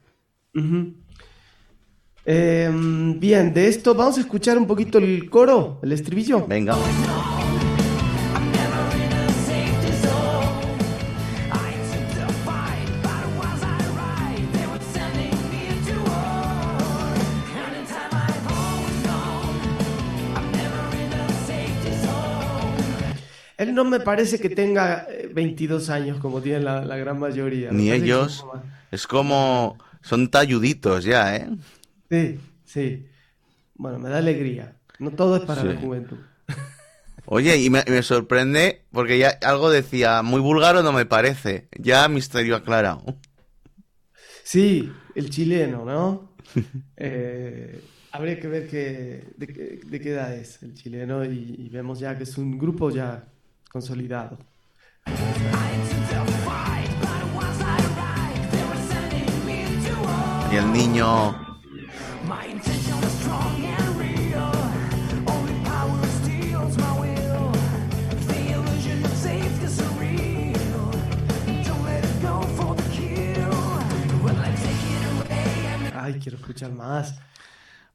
[2.29, 6.45] Em, bien, de esto vamos a escuchar un poquito el coro, el estribillo.
[6.45, 6.75] Venga.
[23.57, 27.71] Él no me parece que tenga 22 eh, años como tienen la, gran mayoría.
[27.71, 28.45] Ni ellos.
[28.91, 29.77] Es como...
[30.01, 31.49] Son talluditos ya, ¿eh?
[32.09, 33.07] Sí, sí.
[33.75, 34.75] Bueno, me da alegría.
[34.99, 36.17] No todo es para la juventud.
[37.25, 41.67] Oye, y me, sorprende porque ya algo decía, muy vulgar o no me parece.
[41.77, 43.03] Ya misterio aclarado.
[44.43, 46.31] Sí, el chileno, ¿no?
[46.97, 52.23] eh, habría que ver qué, de, qué edad es el chileno y vemos ya que
[52.23, 53.27] es un grupo ya
[53.69, 54.37] consolidado.
[60.49, 61.46] Y el niño
[76.07, 77.15] Ay, quiero escuchar más.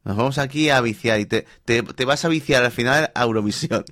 [0.05, 3.23] Nos vamos aquí a viciar y te, te, te vas a viciar al final a
[3.23, 3.85] Eurovisión.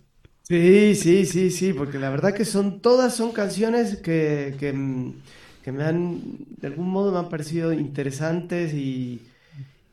[0.43, 4.73] Sí, sí, sí, sí, porque la verdad que son todas son canciones que, que,
[5.73, 6.21] me han,
[6.59, 9.23] de algún modo me han parecido interesantes y,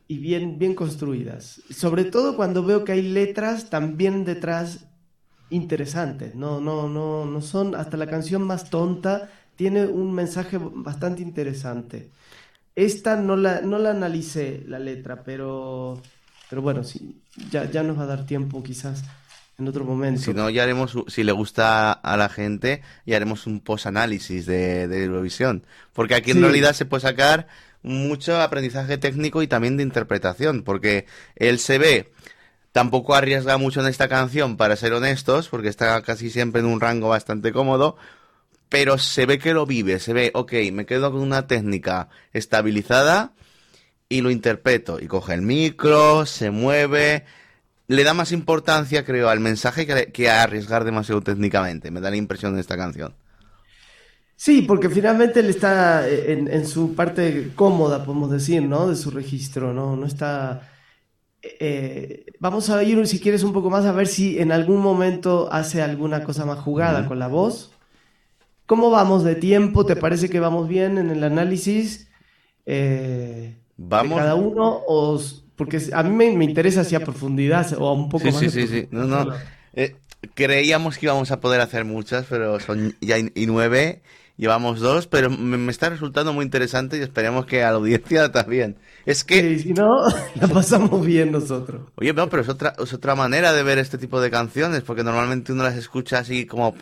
[0.08, 1.62] y, bien, bien construidas.
[1.70, 4.88] Sobre todo cuando veo que hay letras también detrás
[5.50, 6.36] interesantes.
[6.36, 12.12] No, no, no, no son, hasta la canción más tonta tiene un mensaje bastante interesante.
[12.76, 16.02] Esta no la, no la analicé, la letra, pero,
[16.50, 19.04] pero bueno, sí, ya, ya nos va a dar tiempo quizás
[19.58, 20.22] en otro momento.
[20.22, 24.88] Si no, ya haremos, si le gusta a la gente, ya haremos un post-análisis de,
[24.88, 25.66] de, Eurovisión.
[25.94, 27.48] Porque aquí en realidad se puede sacar
[27.84, 32.12] mucho aprendizaje técnico y también de interpretación, porque él se ve,
[32.72, 36.82] tampoco arriesga mucho en esta canción, para ser honestos, porque está casi siempre en un
[36.82, 37.98] rango bastante cómodo,
[38.70, 43.34] pero se ve que lo vive, se ve, ok, me quedo con una técnica estabilizada
[44.10, 45.00] y lo interpreto.
[45.00, 47.26] Y coge el micro, se mueve,
[47.88, 51.92] le da más importancia, creo, al mensaje que, a arriesgar demasiado técnicamente.
[51.92, 53.16] Me da la impresión de esta canción.
[54.38, 58.88] Sí, porque finalmente él está en, su parte cómoda, podemos decir, ¿no?
[58.88, 59.96] De su registro, ¿no?
[59.96, 60.70] No está...
[61.42, 65.50] Eh, vamos a ir, si quieres, un poco más a ver si en algún momento
[65.52, 67.72] hace alguna cosa más jugada con la voz
[68.68, 69.86] ¿Cómo vamos de tiempo?
[69.86, 72.10] ¿Te parece que vamos bien en el análisis?
[72.66, 74.20] Eh, vamos.
[74.20, 75.20] cada uno, o,
[75.56, 78.36] porque a mí me, interesa si a profundidad o un poco más.
[78.36, 78.88] Sí, sí, sí.
[78.92, 79.34] No, no.
[79.74, 79.96] Eh,
[80.34, 84.02] creíamos que íbamos a poder hacer muchas, pero son ya y nueve.
[84.38, 88.78] Llevamos dos, pero me, está resultando muy interesante y esperemos que a la audiencia también.
[89.06, 89.58] Es que...
[89.58, 91.82] si no, la pasamos bien nosotros.
[91.96, 95.04] Oye, no, pero es otra, es otra manera de ver este tipo de canciones, porque
[95.04, 96.76] normalmente uno las escucha así como...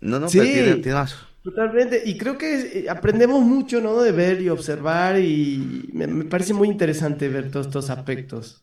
[0.00, 1.14] No, no, sí, tiene, más.
[1.42, 4.00] Totalmente, y creo que eh, aprendemos mucho, ¿no?
[4.00, 8.62] De ver y observar y me, parece muy interesante ver todos estos aspectos.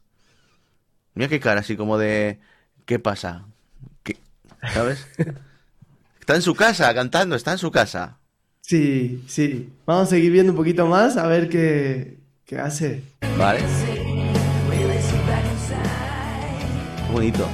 [1.14, 2.40] Mira qué cara, así como de...
[2.92, 3.46] ¿Qué pasa?
[4.04, 4.18] ¿Qué?
[4.74, 5.08] ¿Sabes?
[6.20, 8.18] está en su casa cantando, está en su casa.
[8.60, 9.70] Sí, sí.
[9.86, 13.02] Vamos a seguir viendo un poquito más a ver qué, qué hace.
[13.38, 13.62] Vale.
[17.08, 17.48] Qué bonito.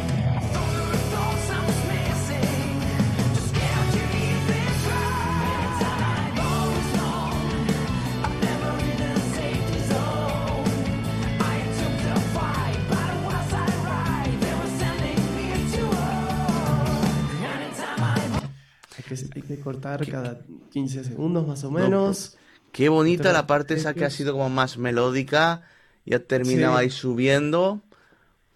[19.95, 20.39] Cortar cada
[20.71, 22.29] 15 segundos más o menos.
[22.31, 22.37] Pues,
[22.71, 25.61] qué bonita la parte esa que ha sido como más melódica,
[26.05, 27.81] ya terminaba ahí subiendo,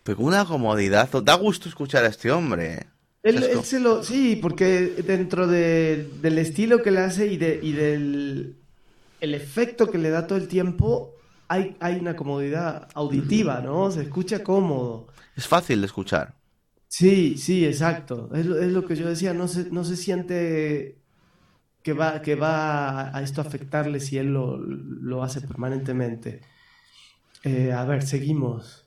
[0.04, 1.10] pero con una comodidad.
[1.24, 2.88] Da gusto escuchar a este hombre.
[3.24, 8.56] Él, se lo, sí, porque dentro del estilo que le hace y, de, y del
[9.20, 11.14] el efecto que le da todo el tiempo,
[11.48, 13.92] hay, hay una comodidad auditiva, ¿no?
[13.92, 15.08] Se escucha cómodo.
[15.36, 16.34] Es fácil de escuchar.
[16.88, 18.30] Sí, sí, exacto.
[18.34, 21.01] Es lo, es lo que yo decía, no se, no se siente
[21.84, 26.42] que va, que va a esto afectarle si él lo, lo hace permanentemente.
[27.44, 28.86] Eh, a ver, seguimos.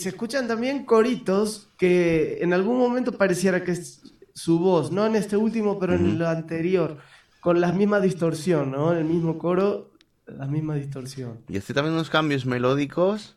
[0.00, 4.02] Se escuchan también coritos que en algún momento pareciera que es
[4.34, 6.98] su voz, no en este último, pero en lo anterior,
[7.40, 8.92] con la misma distorsión, ¿no?
[8.92, 9.92] En el mismo coro,
[10.26, 11.40] la misma distorsión.
[11.48, 13.36] Y hace también unos cambios melódicos.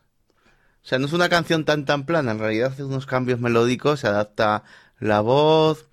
[0.84, 4.01] O sea, no es una canción tan tan plana, en realidad hace unos cambios melódicos,
[4.01, 4.64] se adapta
[4.99, 5.86] la voz.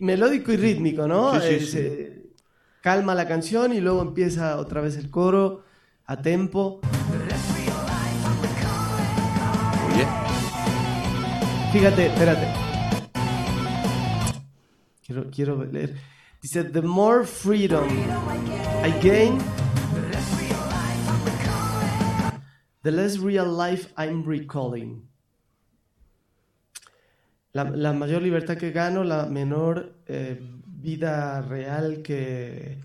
[0.00, 1.40] Melódico y rítmico, ¿no?
[1.40, 1.66] Sí, sí, Eh, sí.
[1.70, 2.22] se
[2.82, 5.64] calma la canción y luego empieza otra vez el coro
[6.06, 6.80] a tempo.
[11.72, 12.46] Fíjate, espérate.
[15.06, 15.94] Quiero, quiero leer.
[16.42, 17.86] Dice, the more freedom
[18.84, 19.38] I gain,
[22.82, 25.08] the less real life I'm recalling.
[27.52, 32.78] La, la mayor libertad que gano, la menor eh, vida real que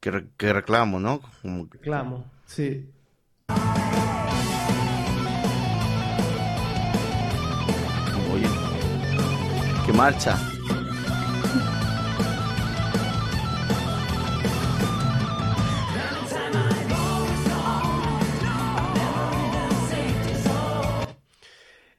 [0.00, 1.20] que, re- que reclamo, ¿no?
[1.42, 2.24] Como reclamo.
[2.46, 2.90] Sí.
[9.98, 10.38] Marcha.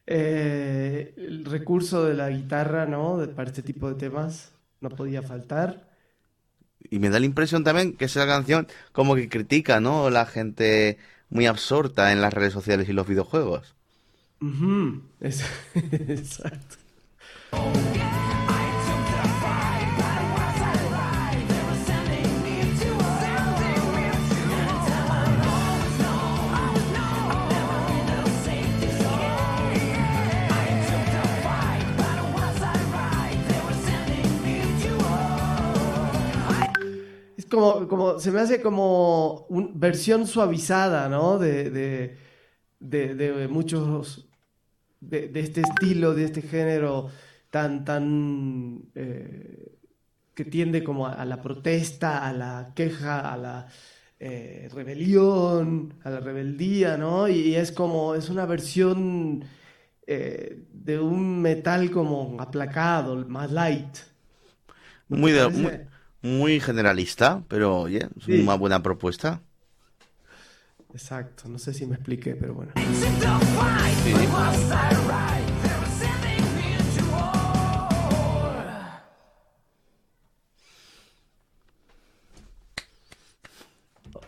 [0.07, 3.17] Eh, el recurso de la guitarra, ¿no?
[3.17, 5.87] De- para este tipo de temas no podía faltar.
[6.89, 10.09] Y me da la impresión también que esa canción como que critica, ¿no?
[10.09, 10.97] La gente
[11.29, 13.75] muy absorta en las redes sociales y los videojuegos.
[15.19, 15.43] Es-
[15.75, 16.77] Exacto.
[37.49, 41.37] Como, como, se me hace como una versión suavizada, ¿no?
[41.39, 42.17] De, de,
[42.79, 44.29] de, de muchos,
[45.01, 47.09] de, este estilo, de este género
[47.49, 49.77] tan, tan, eh,
[50.33, 53.67] que tiende como a, a la protesta, a la queja, a la
[54.21, 57.29] eh, rebelión, a la rebeldía, ¿no?
[57.29, 59.45] Y, es como, es una versión
[60.05, 63.97] eh, de un metal como aplacado, más light.
[65.07, 65.31] Muy,
[66.22, 68.39] muy generalista, pero oye, es Sí.
[68.41, 69.41] una buena propuesta.
[70.93, 72.72] Exacto, no sé si me expliqué, pero bueno.
[72.76, 74.15] Sí.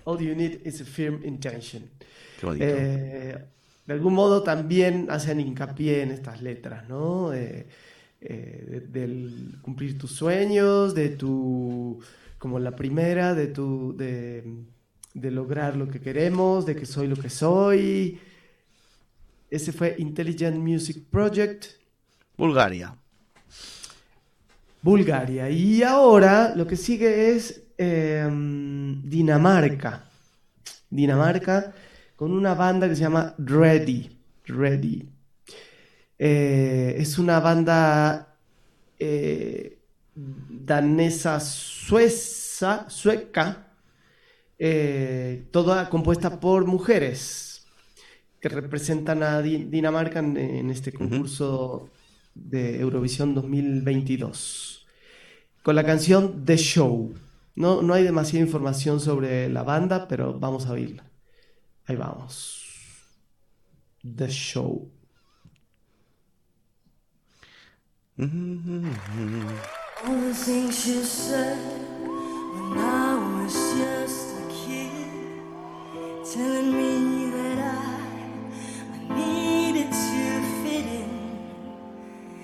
[0.06, 1.90] All you need is a firm intention.
[2.40, 2.66] Qué bonito.
[2.68, 3.46] Eh,
[3.86, 7.34] de algún modo también hacen hincapié en estas letras, ¿no?
[7.34, 7.68] Eh,
[8.22, 12.00] eh, de- del cumplir tus sueños, de tu,
[12.38, 14.44] como la primera, de tu, de,
[15.14, 18.20] de lograr lo que queremos, de que soy lo que soy.
[19.50, 21.66] Ese fue Intelligent Music Project.
[22.38, 22.96] Bulgaria.
[24.82, 25.50] Bulgaria.
[25.50, 28.28] Y ahora lo que sigue es eh,
[29.04, 30.06] Dinamarca.
[30.90, 31.74] Dinamarca
[32.16, 34.10] con una banda que se llama Ready.
[34.46, 35.11] Ready.
[36.24, 38.38] Eh, es una banda
[39.00, 39.80] eh,
[40.14, 43.74] danesa sueza, sueca,
[44.60, 47.66] eh, toda compuesta por mujeres
[48.40, 51.90] que representan a Di- Dinamarca en, en este concurso
[52.36, 54.86] de Eurovisión 2022
[55.64, 57.16] con la canción The Show.
[57.56, 61.04] No, no hay demasiada información sobre la banda, pero vamos a oírla.
[61.88, 62.64] Ahí vamos.
[64.04, 64.88] The Show.
[64.88, 64.90] All the things you said when I was
[67.42, 68.01] just a kid,
[76.34, 77.74] telling me that I,
[78.96, 81.10] I needed to fit in,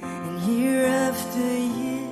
[0.03, 2.07] and year after year.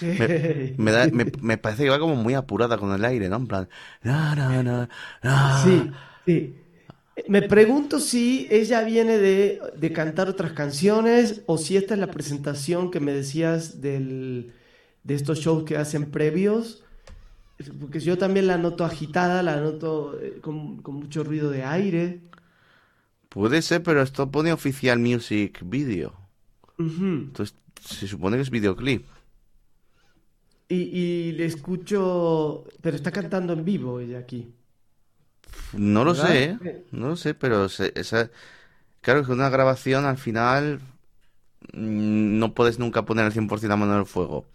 [0.00, 3.36] Me, me da- me- me parece que va como muy apurada con el aire, ¿no?
[3.36, 3.68] En plan.
[4.02, 4.88] na, na, na,
[5.22, 5.62] na.
[5.62, 5.90] Sí,
[6.26, 6.59] sí.
[7.28, 12.10] Me pregunto si ella viene de, de cantar otras canciones o si esta es la
[12.10, 14.52] presentación que me decías del,
[15.04, 16.84] de estos shows que hacen previos.
[17.78, 22.20] Porque yo también la noto agitada, la noto eh, con, con mucho ruido de aire.
[23.28, 26.14] Puede ser, pero esto pone oficial music video.
[26.78, 29.06] Entonces se supone que es videoclip.
[30.68, 34.54] Y, y le escucho, pero está cantando en vivo ella aquí.
[35.72, 36.30] No lo ¿Verdad?
[36.30, 36.58] sé, ¿eh?
[36.92, 38.30] no lo sé, pero se- esa,
[39.02, 40.80] claro que una grabación al final
[41.74, 44.46] mm, no puedes nunca poner al 100% la mano en el fuego.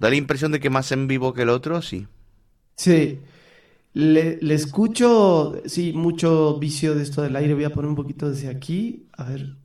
[0.00, 2.08] Da la impresión de que más en vivo que el otro, sí.
[2.76, 3.20] Sí,
[3.94, 7.54] le, le escucho, sí, mucho vicio de esto del aire.
[7.54, 9.08] Voy a poner un poquito desde aquí.
[9.12, 9.56] A ver.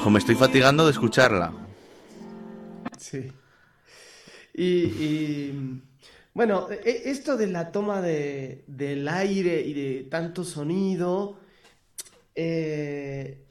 [0.00, 1.52] Ojo, me estoy fatigando de escucharla.
[2.96, 3.30] Sí.
[4.54, 5.82] Y, y,
[6.32, 11.36] bueno, e- esto de la toma de, del aire y de tanto sonido,
[12.34, 13.44] eh,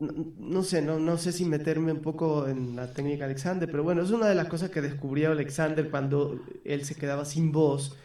[0.00, 3.70] no, no sé, no, no sé si meterme un poco en la técnica de Alexander,
[3.70, 7.52] pero bueno, es una de las cosas que descubrió Alexander cuando él se quedaba sin
[7.52, 7.96] voz.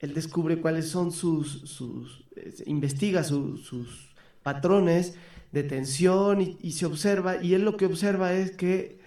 [0.00, 5.14] Él descubre cuáles son sus, sus eh, investiga su- sus patrones
[5.52, 9.00] de tensión y, y se observa, y él lo que observa es que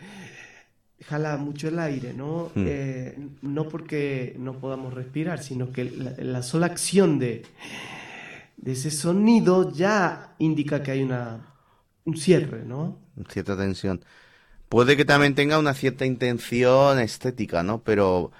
[1.05, 2.51] jala mucho el aire, ¿no?
[2.55, 2.65] Hmm.
[2.67, 7.43] Eh, no porque no podamos respirar, sino que la, la sola acción de,
[8.57, 11.53] de ese sonido ya indica que hay una,
[12.05, 12.97] un cierre, ¿no?
[13.29, 14.03] Cierta tensión.
[14.69, 17.83] Puede que también tenga una cierta intención estética, ¿no?
[17.83, 18.31] Pero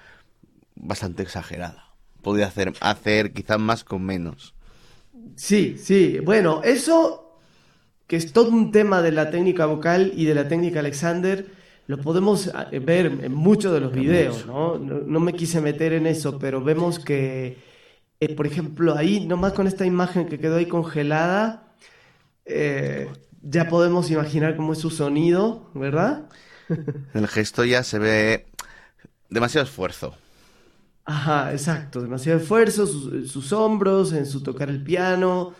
[0.74, 1.94] bastante exagerada.
[2.22, 4.54] Podría hacer, hacer quizás más con menos.
[5.36, 6.18] Sí, sí.
[6.20, 7.23] Bueno, eso
[8.06, 11.46] que es todo un tema de la técnica vocal y de la técnica Alexander,
[11.86, 14.78] lo podemos eh, ver en muchos de los videos, ¿no?
[14.78, 17.58] No, no me quise meter en eso, pero vemos que,
[18.20, 21.74] eh, por ejemplo, ahí, nomás con esta imagen que quedó ahí congelada,
[22.46, 23.08] eh,
[23.42, 26.28] ya podemos imaginar cómo es su sonido, ¿verdad?
[27.14, 28.46] El gesto ya se ve
[29.28, 30.14] demasiado esfuerzo.
[31.06, 35.52] Ajá, exacto, demasiado esfuerzo, sus, sus hombros, en su tocar el piano.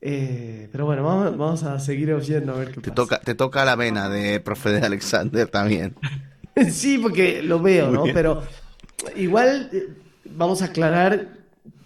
[0.00, 2.94] Eh, pero bueno, vamos, vamos a seguir oyendo a ver qué Te pasa.
[2.94, 5.94] toca, te toca la vena de profe de Alexander también.
[6.72, 8.02] Sí, porque lo veo, ¿no?
[8.12, 8.42] Pero
[9.14, 9.90] igual eh,
[10.24, 11.28] vamos a aclarar,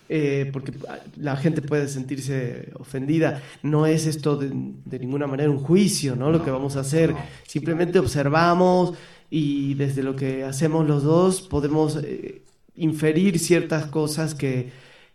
[0.08, 0.72] eh, porque
[1.16, 3.42] la gente puede sentirse ofendida.
[3.62, 6.30] No es esto de, de ninguna manera un juicio, ¿no?
[6.30, 7.14] Lo que vamos a hacer.
[7.46, 8.94] Simplemente observamos
[9.28, 12.40] y desde lo que hacemos los dos podemos eh,
[12.74, 14.70] inferir ciertas cosas que,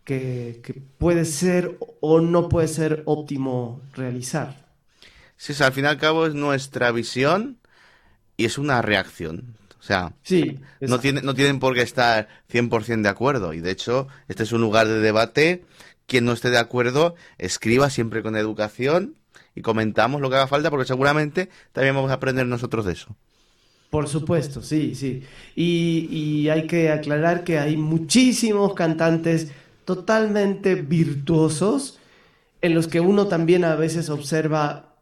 [0.07, 4.65] que, que puede ser o no puede ser óptimo realizar.
[5.35, 7.59] Sí, o sea, al fin y al cabo es nuestra visión
[8.37, 9.57] y es una reacción.
[9.79, 13.53] O sea, Sí, no, tiene, no tienen por qué estar 100% de acuerdo.
[13.53, 15.65] Y de hecho, este es un lugar de debate.
[16.05, 19.15] Quien no esté de acuerdo, escriba siempre con educación
[19.55, 23.17] y comentamos lo que haga falta porque seguramente también vamos a aprender nosotros de eso.
[23.89, 25.23] Por supuesto, sí, sí.
[25.55, 29.51] Y, y hay que aclarar que hay muchísimos cantantes
[29.87, 31.97] totalmente virtuosos
[32.59, 34.97] en los que uno también a veces observa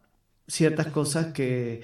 [0.48, 1.82] ciertas cosas que,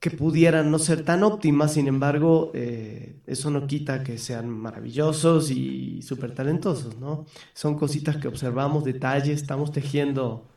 [0.00, 5.52] que pudieran no ser tan óptimas, sin embargo, eh, eso no quita que sean maravillosos
[5.52, 7.26] y súper talentosos, ¿no?
[7.52, 10.48] Son cositas que observamos, detalles, estamos tejiendo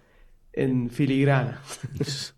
[0.53, 1.61] en filigrana.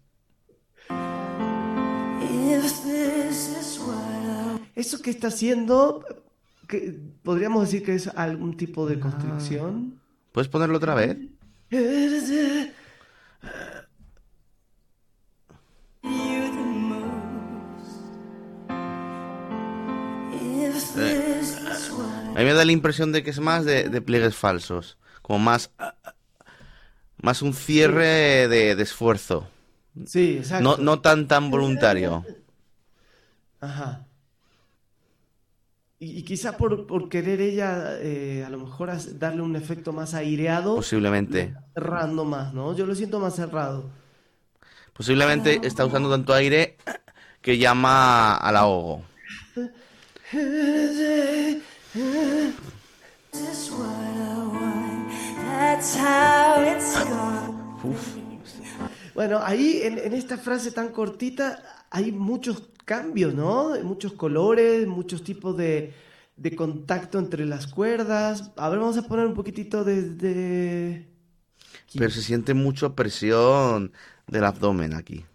[4.80, 6.06] Eso que está haciendo,
[6.70, 10.00] que podríamos decir que es algún tipo de constricción.
[10.32, 11.18] ¿Puedes ponerlo otra vez?
[21.92, 24.98] what A mí me da la impresión de que es más de, de pliegues falsos.
[25.22, 25.72] Como más.
[27.22, 29.50] Más un cierre de, de esfuerzo.
[30.06, 30.64] Sí, exacto.
[30.64, 32.24] No, no tan tan voluntario.
[33.60, 34.06] Ajá.
[36.00, 38.90] Y, y quizá por, por querer ella, eh, a lo mejor
[39.20, 41.54] darle un efecto más aireado, Posiblemente.
[41.74, 42.74] cerrando más, ¿no?
[42.74, 43.90] Yo lo siento más cerrado.
[44.94, 46.78] Posiblemente está usando tanto aire
[47.42, 49.04] que llama al ahogo.
[53.70, 54.50] gonna
[59.14, 63.72] Bueno, ahí en, en esta frase tan cortita hay muchos cambios, ¿no?
[63.84, 65.94] Muchos colores, muchos tipos de,
[66.36, 68.52] de contacto entre las cuerdas.
[68.58, 70.16] A ver, vamos a poner un poquitito desde...
[70.16, 71.08] De...
[71.94, 73.92] Pero se siente mucha presión
[74.28, 75.26] del abdomen aquí.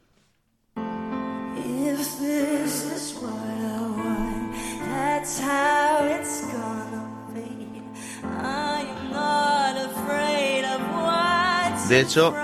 [11.88, 12.34] De hecho,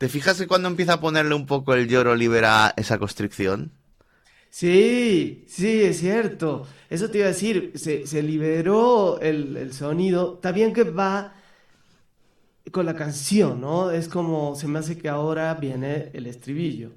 [0.00, 3.72] ¿te fijas que cuando empieza a ponerle un poco el lloro libera esa constricción?
[4.50, 6.66] Sí, sí, es cierto.
[6.88, 10.40] Eso te iba a decir, se, se liberó el, el sonido.
[10.52, 11.34] Bien que va
[12.72, 13.90] con la canción, ¿no?
[13.90, 16.92] Es como, se me hace que ahora viene el estribillo.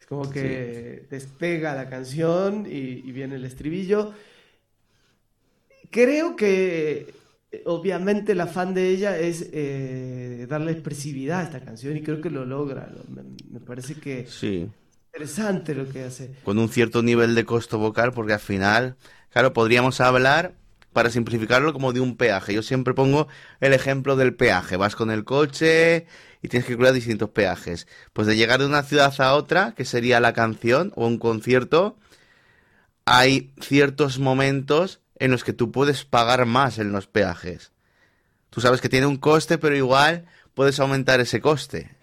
[0.00, 2.76] Es como que despega la canción y,
[3.08, 4.12] y viene el estribillo.
[5.90, 7.14] Creo que
[7.64, 12.30] obviamente el afán de ella es eh, darle expresividad a esta canción y creo que
[12.30, 12.88] lo logra.
[12.94, 14.68] Lo- Me, me parece que Sí.
[15.12, 16.30] interesante lo que hace.
[16.44, 18.96] Con un cierto nivel de costo vocal, porque al final,
[19.30, 20.54] claro, podríamos hablar,
[20.92, 22.54] para simplificarlo, como de un peaje.
[22.54, 23.28] Yo siempre pongo
[23.60, 24.76] el ejemplo del peaje.
[24.76, 26.06] Vas con el coche
[26.42, 27.86] y tienes que cruzar distintos peajes.
[28.14, 31.98] Pues de llegar de una ciudad a otra, que sería la canción o un concierto,
[33.04, 37.72] hay ciertos momentos en los que tú puedes pagar más en los peajes.
[38.50, 41.94] Tú sabes que tiene un coste, pero igual puedes aumentar ese coste.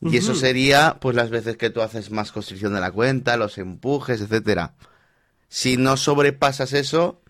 [0.00, 3.56] Y eso sería, pues, las veces que tú haces más construcción de la cuenta, los
[3.58, 4.74] empujes, etcétera.
[5.48, 7.20] Si no sobrepasas eso,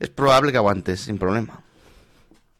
[0.00, 1.62] es probable que aguantes sin problema.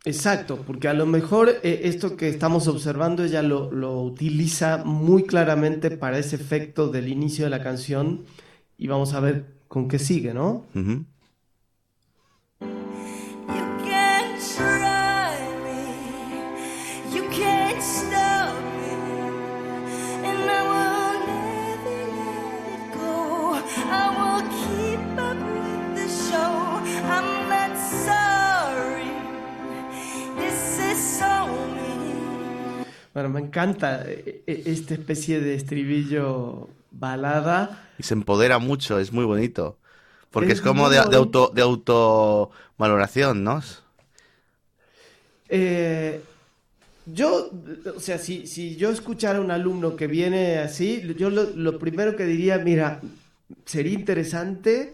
[0.05, 5.25] Exacto, porque a lo mejor eh, esto que estamos observando ella lo, lo utiliza muy
[5.25, 8.25] claramente para ese efecto del inicio de la canción
[8.77, 10.67] y vamos a ver con qué sigue, ¿no?
[33.17, 37.89] Bueno, me encanta eh, eh, esta especie de estribillo balada.
[37.99, 39.79] Y se empodera mucho, es muy bonito.
[40.31, 43.63] Porque es, Es como de, auto, de autovaloración, ¿no?
[45.49, 46.21] Eh,
[47.07, 47.49] yo,
[47.97, 51.79] o sea, si, si yo escuchara a un alumno que viene así, yo lo, lo
[51.79, 53.01] primero que diría, mira,
[53.65, 54.93] sería interesante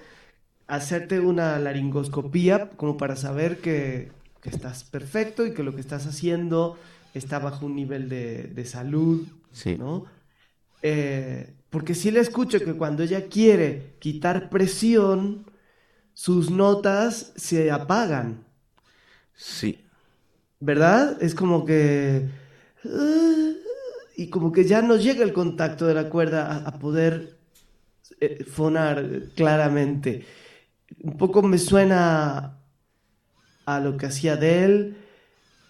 [0.68, 6.06] hacerte una laringoscopía como para saber que, que estás perfecto y que lo que estás
[6.06, 6.78] haciendo
[7.14, 9.78] está bajo un nivel de, de salud, Sí.
[9.78, 10.06] ¿no?
[10.82, 15.46] Eh, porque sí le escucho que cuando ella quiere quitar presión,
[16.14, 18.46] sus notas se apagan.
[19.34, 19.78] Sí.
[20.60, 21.22] ¿Verdad?
[21.22, 22.28] Es como que...
[24.16, 27.38] Y como que ya no llega el contacto de la cuerda a, a poder
[28.20, 30.26] eh, fonar claramente.
[31.02, 32.58] Un poco me suena
[33.66, 34.94] a lo que hacía Adele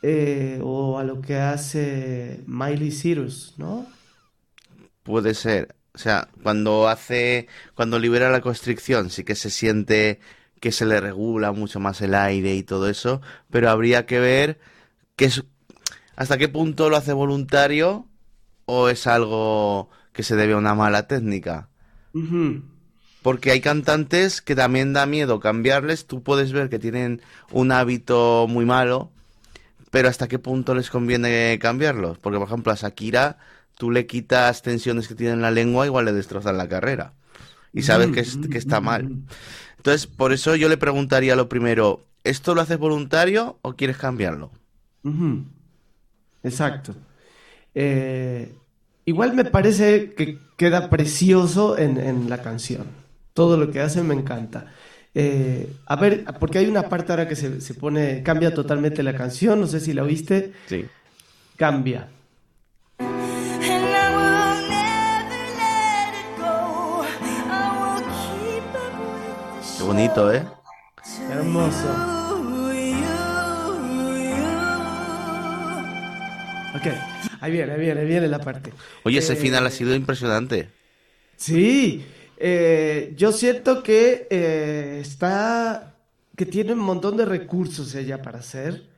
[0.02, 3.86] eh, o a lo que hace Miley Cyrus, ¿no?
[5.02, 5.74] Puede ser.
[5.94, 10.20] O sea, cuando hace, cuando libera la constricción, sí que se siente
[10.60, 14.60] que se le regula mucho más el aire y todo eso, pero habría que ver
[15.16, 15.44] qué es,
[16.16, 18.06] hasta qué punto lo hace voluntario
[18.64, 21.68] o es algo que se debe a una mala técnica.
[23.22, 26.06] Porque hay cantantes que también da miedo cambiarles.
[26.06, 29.11] Tú puedes ver que tienen un hábito muy malo,
[29.92, 32.18] pero hasta qué punto les conviene cambiarlos.
[32.18, 33.38] Porque, por ejemplo, a Shakira,
[33.78, 37.14] tú le quitas tensiones que tiene en la lengua, igual le destrozan la carrera.
[37.74, 39.12] Y sabes que, es- que está mal.
[39.78, 44.52] Entonces, por eso yo le preguntaría lo primero, ¿esto lo haces voluntario o quieres cambiarlo?
[46.42, 46.94] Exacto.
[47.74, 48.54] Eh,
[49.04, 52.86] igual me parece que queda precioso en, en la canción.
[53.34, 54.72] Todo lo que hace me encanta.
[55.14, 59.14] Eh, a ver, porque hay una parte ahora que se, se pone, cambia totalmente la
[59.14, 60.86] canción, no sé si la oíste, Sí.
[61.56, 62.08] cambia.
[69.76, 70.44] Qué bonito, ¿eh?
[71.30, 71.88] Hermoso.
[76.74, 76.86] Ok,
[77.40, 78.72] ahí viene, ahí viene, ahí viene la parte.
[79.04, 80.68] Oye, ese Eh, final ha sido impresionante.
[81.36, 82.04] Sí,
[82.42, 85.96] eh, yo siento que eh, está,
[86.36, 88.88] que tiene un montón de recursos ella para hacer.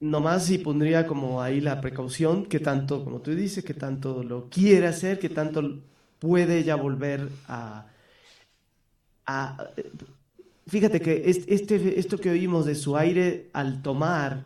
[0.00, 4.48] Nomás si pondría como ahí la precaución, que tanto, como tú dices, que tanto lo
[4.48, 5.60] quiere hacer, que tanto
[6.18, 7.86] puede ella volver a...
[10.66, 14.44] fíjate que es- este, esto que oímos de su aire al tomar,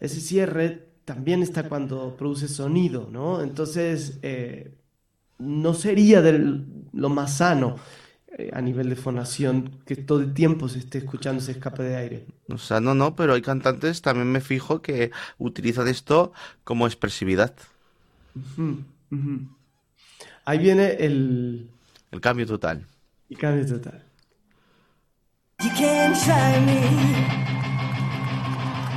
[0.00, 3.42] ese cierre también está cuando produce sonido, ¿no?
[3.42, 4.72] Entonces, eh,
[5.42, 7.76] no sería del- lo más sano
[8.38, 11.96] eh, a nivel de fonación que todo el tiempo se esté escuchando ese escape de
[11.96, 12.26] aire.
[12.48, 16.32] O sea, no, no, pero hay cantantes, también me fijo, que utilizan esto
[16.64, 17.54] como expresividad.
[20.44, 21.68] Ahí viene el,
[22.10, 22.86] El cambio total.
[23.30, 24.02] el cambio total.
[25.62, 26.80] You can't try me.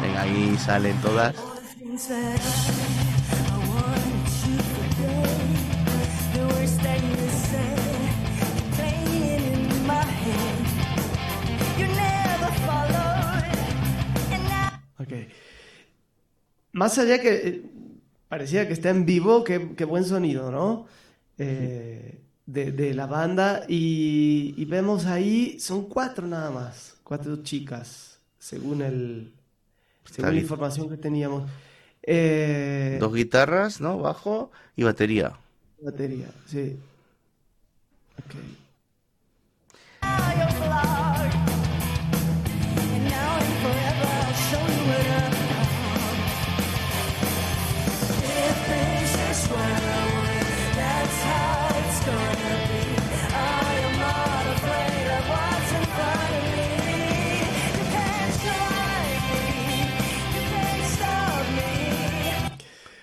[0.02, 0.22] Venga.
[0.22, 1.36] ahí salen todas.
[15.08, 15.18] Now.
[15.18, 15.28] Ok.
[16.74, 17.62] Más allá que eh,
[18.28, 20.88] parecía que está en vivo, qué, qué buen sonido, ¿no?
[21.38, 23.66] Eh, de, de la banda.
[23.68, 26.98] Y, y vemos ahí, son cuatro nada más.
[27.04, 29.32] Cuatro chicas, según el.
[30.06, 31.50] Según la información que teníamos.
[32.04, 33.98] Eh, Dos guitarras, ¿no?
[34.00, 35.38] Bajo y batería.
[35.82, 36.78] batería, sí.
[38.20, 38.36] Ok.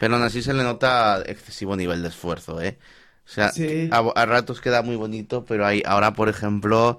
[0.03, 2.79] Pero aún así se le nota excesivo nivel de esfuerzo, ¿eh?
[3.27, 3.91] O sea, Sí.
[3.91, 6.99] a, a ratos queda muy bonito, pero hay, ahora, por ejemplo,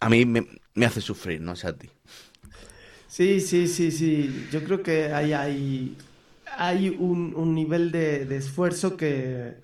[0.00, 1.90] a mí me, me hace sufrir, no sé a ti.
[3.06, 4.46] Sí, sí, sí, sí.
[4.50, 5.96] Yo creo que hay, hay,
[6.44, 9.60] hay un, un nivel de, de esfuerzo que,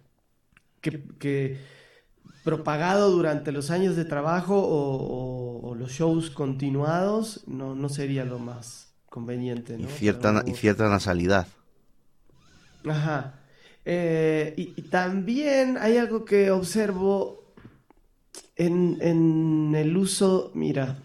[0.81, 1.59] que, que
[2.43, 8.25] propagado durante los años de trabajo o, o- o los shows continuados no, no sería
[8.25, 11.47] lo más conveniente, Y cierta, y cierta nasalidad.
[12.89, 13.41] Ajá.
[13.85, 17.45] Eh, y, y también hay algo que observo
[18.57, 20.97] en, en el uso, mira,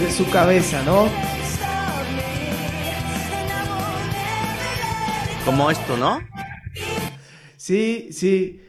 [0.00, 1.08] de su cabeza, ¿no?
[5.44, 6.20] Como esto, ¿no?
[7.56, 8.60] Sí, sí.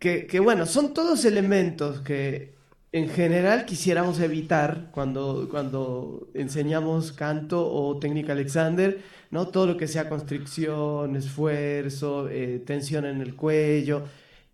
[0.00, 2.53] Que, que bueno, son todos elementos que
[2.94, 9.48] en general quisiéramos evitar cuando, cuando enseñamos canto o técnica Alexander, ¿no?
[9.48, 14.04] Todo lo que sea constricción, esfuerzo, eh, tensión en el cuello.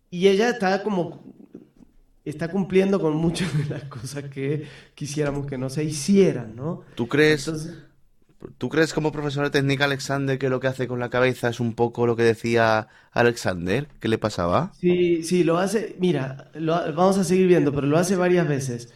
[0.08, 1.22] Y ella está como,
[2.24, 6.84] está cumpliendo con muchas de las cosas que quisiéramos que no se hicieran, ¿no?
[6.94, 7.76] ¿Tú crees, Entonces,
[8.56, 11.60] ¿Tú crees como profesor de técnica Alexander que lo que hace con la cabeza es
[11.60, 13.88] un poco lo que decía Alexander?
[14.00, 14.72] ¿Qué le pasaba?
[14.80, 18.92] sí, sí, lo hace, mira, vamos a seguir viendo, pero lo hace varias veces.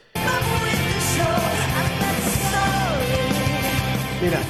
[4.22, 4.40] Mira.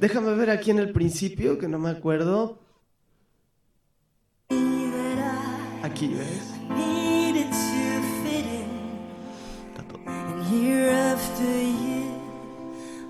[0.00, 2.58] Déjame ver aquí en el principio, que no me acuerdo.
[5.82, 6.95] Aquí, ¿ves?
[10.62, 12.16] Year after year,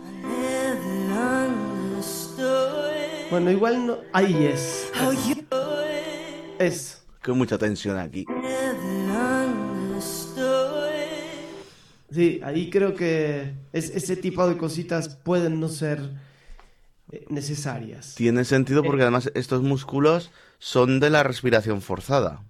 [0.04, 3.98] I never understood Bueno, igual no.
[4.12, 4.90] Ahí es.
[5.00, 5.36] how you
[6.58, 7.02] Es.
[7.22, 8.24] Que mucha tensión aquí.
[12.10, 16.00] Sí, ahí creo que es- ese tipo de cositas pueden no ser
[17.12, 18.14] eh, necesarias.
[18.16, 22.42] Tiene sentido porque además estos músculos son de la respiración forzada.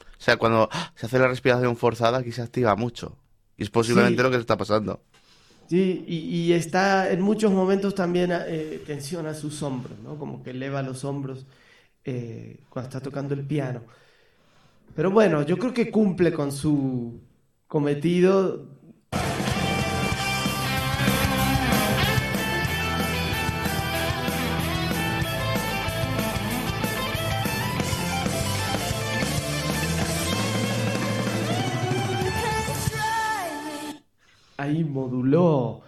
[0.00, 3.16] O sea, cuando se hace la respiración forzada aquí se activa mucho.
[3.58, 4.22] Y es posiblemente Sí.
[4.22, 5.04] lo que está pasando.
[5.66, 10.16] Sí, y, y está en muchos momentos también eh, tensiona sus hombros, ¿no?
[10.18, 11.46] Como que eleva los hombros
[12.04, 13.82] eh, cuando está tocando el piano.
[14.94, 17.20] Pero bueno, yo creo que cumple con su
[17.66, 18.77] cometido.
[34.68, 35.80] Ahí moduló.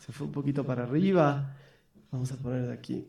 [0.00, 1.54] Se fue un poquito para arriba.
[2.10, 3.06] Vamos a poner de aquí.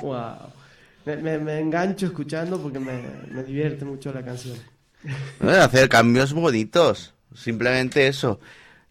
[0.00, 0.49] Wow.
[1.04, 4.58] Me, me- me engancho escuchando porque me, me divierte mucho la canción.
[5.40, 7.14] Hacer cambios bonitos.
[7.34, 8.40] Simplemente eso.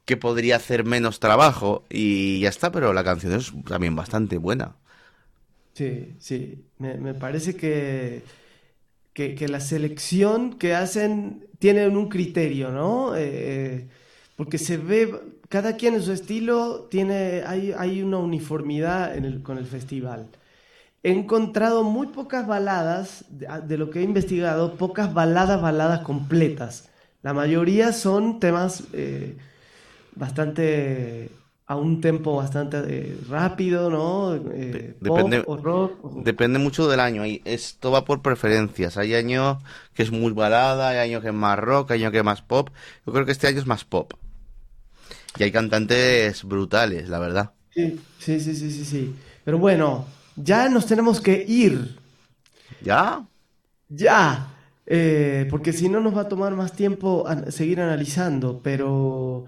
[0.05, 1.86] Que podría hacer menos trabajo.
[1.89, 4.76] Y ya está, pero la canción es también bastante buena.
[5.74, 6.66] Sí, sí.
[6.78, 8.24] Me, me parece que,
[9.14, 13.14] que, que la selección que hacen tienen un criterio, ¿no?
[13.18, 13.89] Eh,
[14.36, 15.14] porque se ve,
[15.49, 20.30] cada quien en su estilo tiene, hay, hay una uniformidad en el- con el festival.
[21.04, 26.89] He encontrado muy pocas baladas, de, de lo que he investigado, pocas baladas, baladas completas
[27.24, 29.38] La mayoría son temas eh,
[30.16, 31.30] bastante
[31.68, 34.36] a un tempo bastante eh, rápido, ¿no?
[34.36, 34.39] Eh,
[34.72, 36.04] De- pop depende- o rock.
[36.06, 37.26] o- Depende mucho del año.
[37.26, 38.97] y Esto va por preferencias.
[38.97, 39.58] Hay años
[39.93, 42.41] que es muy balada, hay años que es más rock, hay años que es más
[42.41, 42.70] pop.
[43.06, 44.14] Yo creo que este año es más pop.
[45.38, 47.54] Y hay cantantes brutales, la verdad.
[47.74, 49.16] Sí, sí, sí, sí, sí, sí.
[49.45, 50.06] Pero bueno,
[50.41, 51.99] ya nos tenemos que ir.
[52.81, 53.25] ¿Ya?
[53.89, 54.53] Ya.
[54.85, 58.61] Eh, porque si no nos va a tomar más tiempo seguir analizando.
[58.63, 59.45] Pero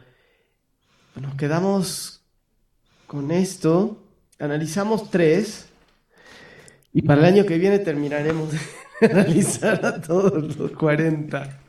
[1.16, 2.24] nos quedamos
[3.08, 4.04] con esto.
[4.40, 5.68] Analizamos tres.
[6.94, 8.60] Y para el año que viene terminaremos de
[9.12, 11.60] analizar a todos los 40.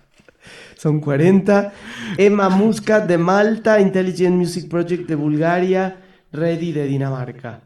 [0.76, 1.72] Son 40.
[2.18, 5.96] Emma Muscat de Malta, Intelligent Music Project de Bulgaria,
[6.32, 7.60] Ready de Dinamarca.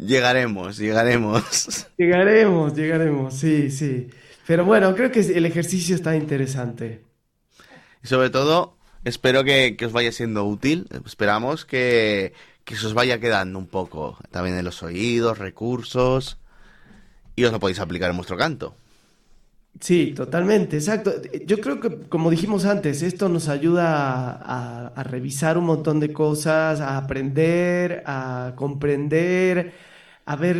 [0.00, 1.86] Llegaremos, llegaremos.
[1.96, 4.08] Llegaremos, llegaremos, sí, sí.
[4.46, 7.04] Pero bueno, creo que el ejercicio está interesante.
[8.02, 10.86] Y sobre todo, espero que, que os vaya siendo útil.
[11.06, 12.32] Esperamos que,
[12.64, 16.38] que se os vaya quedando un poco también en los oídos, recursos.
[17.36, 18.76] Y os lo podéis aplicar en vuestro canto.
[19.80, 21.12] Sí, totalmente, exacto.
[21.46, 26.12] Yo creo que, como dijimos antes, esto nos ayuda a, a revisar un montón de
[26.12, 29.72] cosas, a aprender, a comprender,
[30.32, 30.56] a ver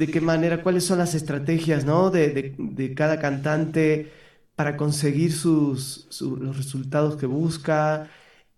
[0.00, 2.10] de qué manera, cuáles son las estrategias, ¿no?
[2.10, 4.10] de, de- de cada cantante
[4.56, 8.08] para conseguir sus, su- los resultados que busca,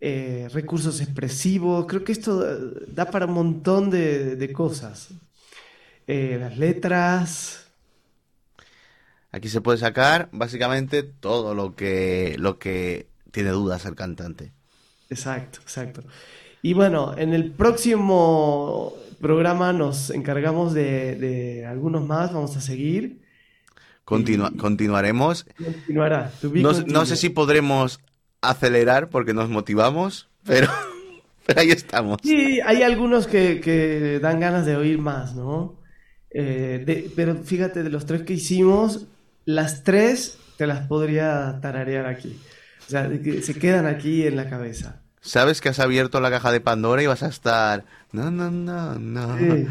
[0.00, 1.86] eh, recursos expresivos.
[1.88, 5.08] Creo que esto eh, da para un montón de, de cosas.
[6.06, 7.66] Eh, las letras.
[9.32, 14.52] Aquí se puede sacar básicamente todo lo que, lo que tiene dudas el cantante.
[15.08, 16.02] Exacto, exacto.
[16.62, 23.20] Y bueno, en el próximo programa nos encargamos de, de algunos más, vamos a seguir.
[24.04, 25.46] Continua- continuaremos.
[25.62, 26.30] Continuará.
[26.86, 28.00] No, sé si podremos
[28.40, 30.68] acelerar porque nos motivamos, pero,
[31.46, 32.18] pero ahí estamos.
[32.22, 35.80] Sí, hay algunos que, que dan ganas de oír más, ¿no?
[36.30, 39.06] Eh, de- pero fíjate, de los tres que hicimos,
[39.44, 42.38] las tres te las podría tararear aquí.
[42.86, 43.10] O sea,
[43.42, 45.02] se quedan aquí en la cabeza.
[45.26, 47.84] Sabes que has abierto la caja de Pandora y vas a estar...
[48.12, 49.38] No, no, no, no.
[49.38, 49.66] Y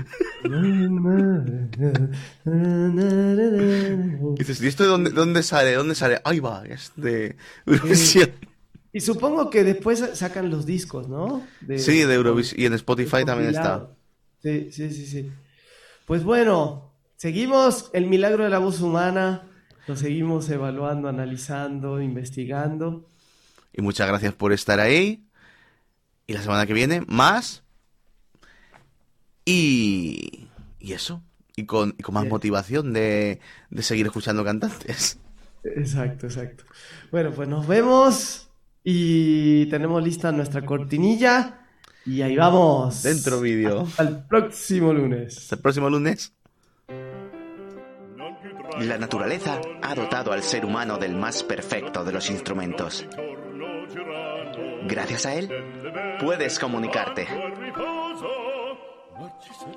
[4.37, 5.73] dices, ¿y esto de dónde, dónde sale?
[5.73, 6.21] ¿Dónde sale?
[6.23, 7.35] Ahí va, es de
[7.65, 8.31] Eurovisión.
[8.93, 11.45] Y supongo que después sacan los discos, ¿no?
[11.61, 12.61] De- Sí, de Eurovisión.
[12.61, 13.89] Y en Spotify también está.
[14.41, 15.31] Sí, sí, sí, sí.
[16.05, 19.43] Pues bueno, seguimos el milagro de la voz humana,
[19.87, 23.07] lo seguimos evaluando, analizando, investigando.
[23.73, 25.24] Y muchas gracias por estar ahí.
[26.27, 27.63] Y la semana que viene, más.
[29.45, 30.47] Y...
[30.79, 31.23] Y eso.
[31.55, 32.31] Y con, y con más Bien.
[32.31, 35.19] motivación de, de seguir escuchando cantantes.
[35.63, 36.63] Exacto, exacto.
[37.11, 38.49] Bueno, pues nos vemos
[38.83, 41.65] y tenemos lista nuestra cortinilla
[42.05, 43.01] y ahí vamos.
[43.01, 43.87] Dentro vídeo.
[43.97, 45.37] El próximo lunes.
[45.37, 46.33] Hasta el próximo lunes.
[48.81, 53.07] La naturaleza ha dotado al ser humano del más perfecto de los instrumentos.
[54.87, 55.49] Gracias a él,
[56.19, 57.27] puedes comunicarte,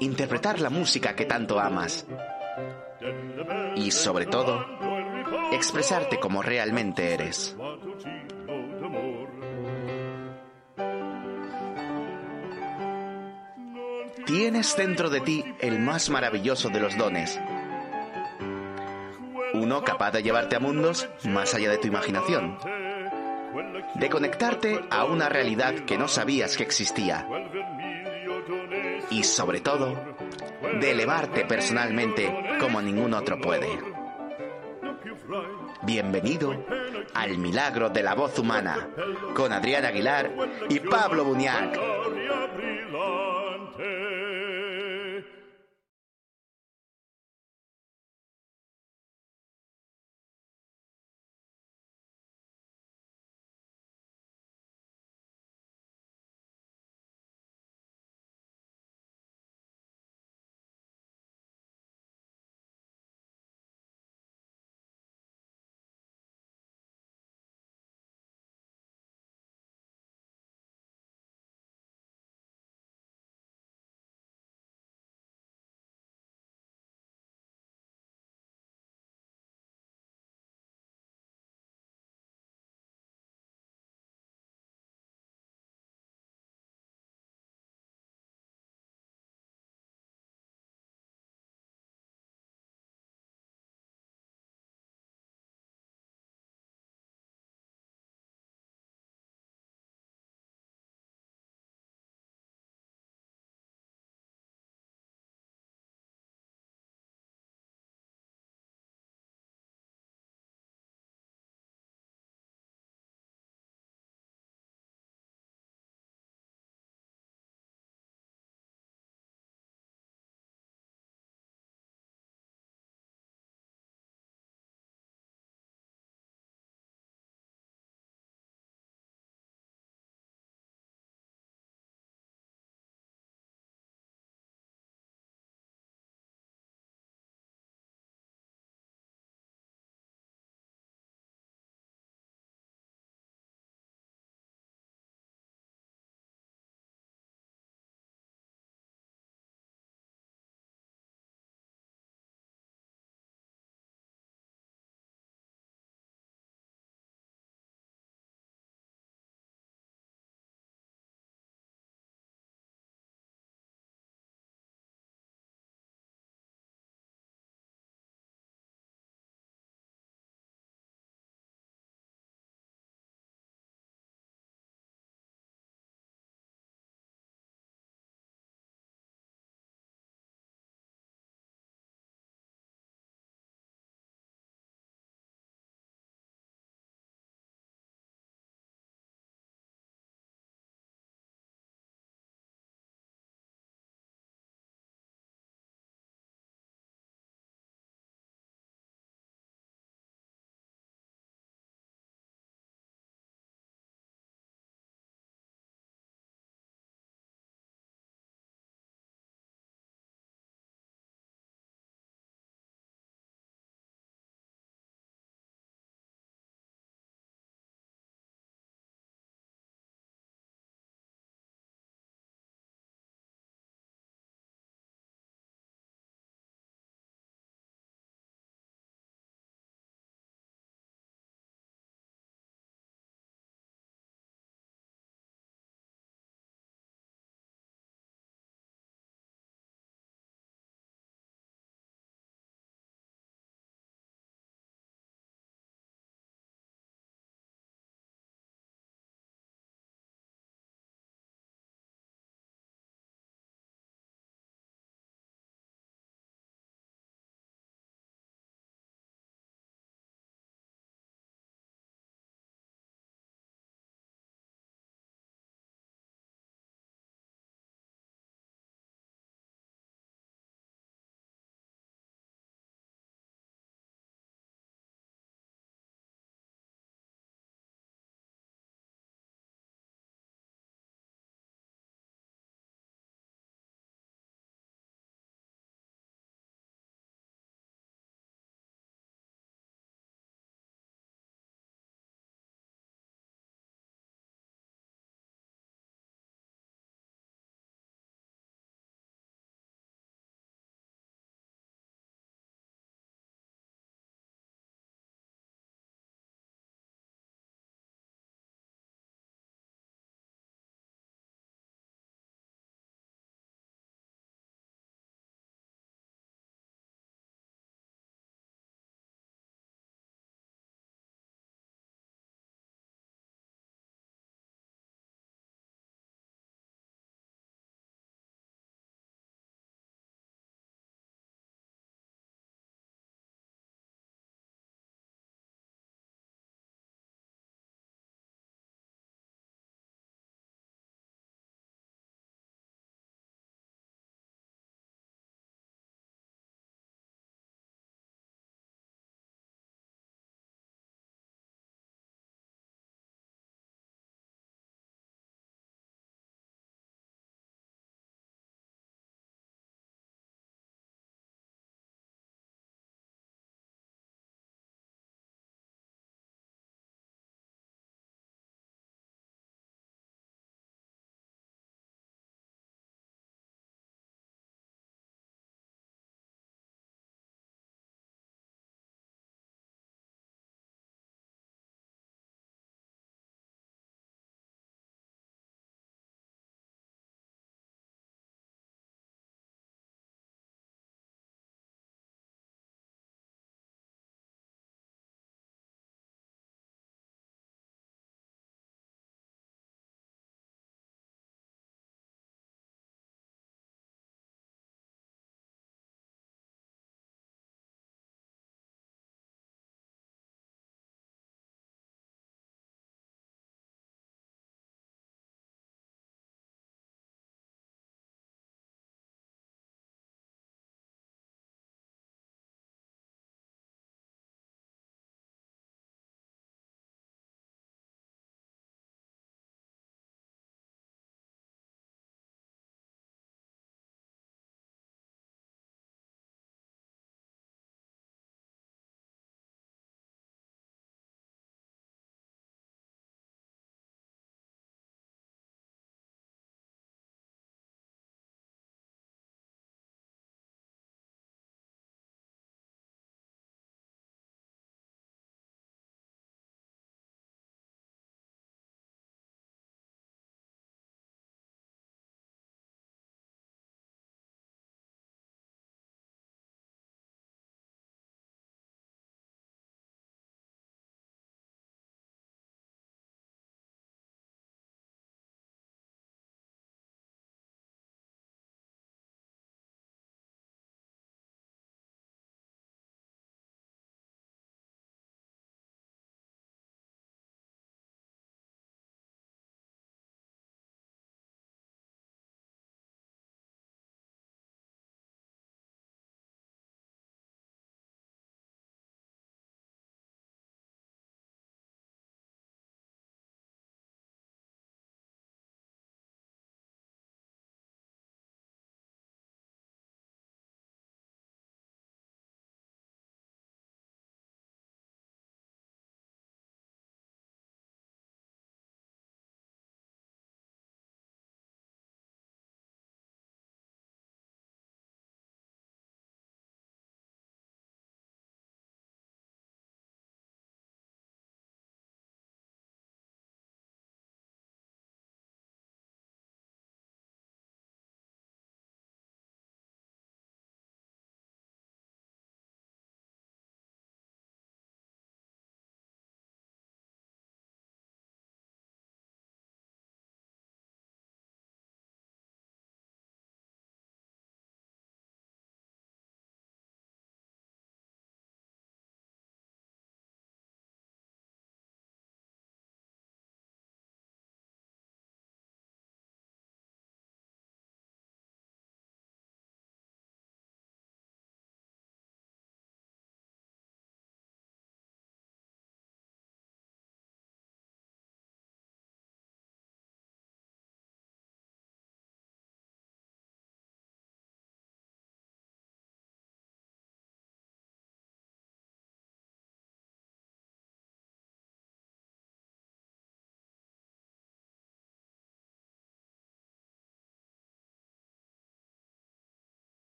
[0.00, 2.06] interpretar la música que tanto amas
[3.74, 4.64] y, sobre todo,
[5.52, 7.56] expresarte como realmente eres.
[14.26, 17.40] Tienes dentro de ti el más maravilloso de los dones,
[19.54, 22.58] uno capaz de llevarte a mundos más allá de tu imaginación.
[23.94, 27.26] De conectarte a una realidad que no sabías que existía.
[29.10, 29.94] Y sobre todo,
[30.80, 33.68] de elevarte personalmente como ningún otro puede.
[35.82, 36.54] Bienvenido
[37.14, 38.88] al milagro de la voz humana
[39.34, 40.30] con Adrián Aguilar
[40.68, 41.78] y Pablo Buñac.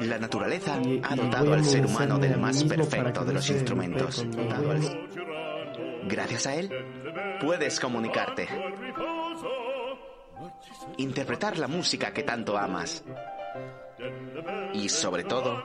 [0.00, 4.26] La naturaleza ha dotado al ser humano del más perfecto de los instrumentos.
[6.04, 6.70] Gracias a él,
[7.40, 8.48] puedes comunicarte,
[10.96, 13.04] interpretar la música que tanto amas
[14.72, 15.62] y, sobre todo,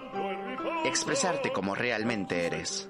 [0.86, 2.90] expresarte como realmente eres.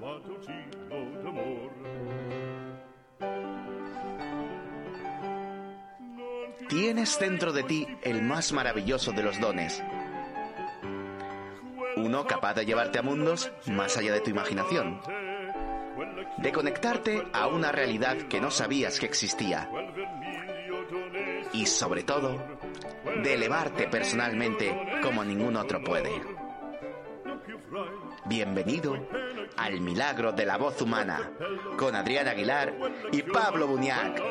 [6.68, 9.84] Tienes dentro de ti el más maravilloso de los dones.
[12.06, 15.02] Uno capaz de llevarte a mundos más allá de tu imaginación.
[16.38, 19.68] De conectarte a una realidad que no sabías que existía.
[21.52, 22.40] Y sobre todo,
[23.24, 26.12] de elevarte personalmente como ningún otro puede.
[28.26, 28.96] Bienvenido
[29.58, 31.32] al milagro de la voz humana,
[31.76, 32.72] con Adrián Aguilar
[33.14, 34.22] y Pablo Buñac.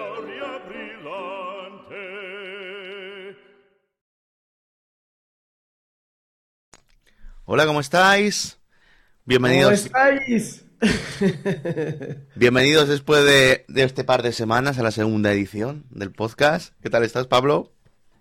[7.44, 8.58] Hola, ¿cómo estáis?
[8.58, 10.64] ¿Cómo Bienvenidos, estáis?
[12.34, 16.74] bienvenidos después de, de este par de semanas a la segunda edición del podcast.
[16.82, 17.72] ¿Qué tal estás, Pablo?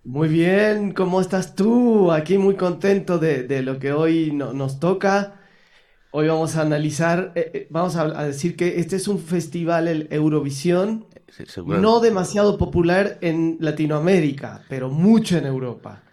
[0.04, 2.12] Muy bien, ¿cómo estás tú?
[2.12, 5.40] Aquí muy contento de, de lo que hoy no- nos toca.
[6.12, 9.88] Hoy vamos a analizar, eh, eh, vamos a, a decir que este es un festival,
[9.88, 16.04] el Eurovisión, Sí, no demasiado popular en Latinoamérica, pero mucho en Europa.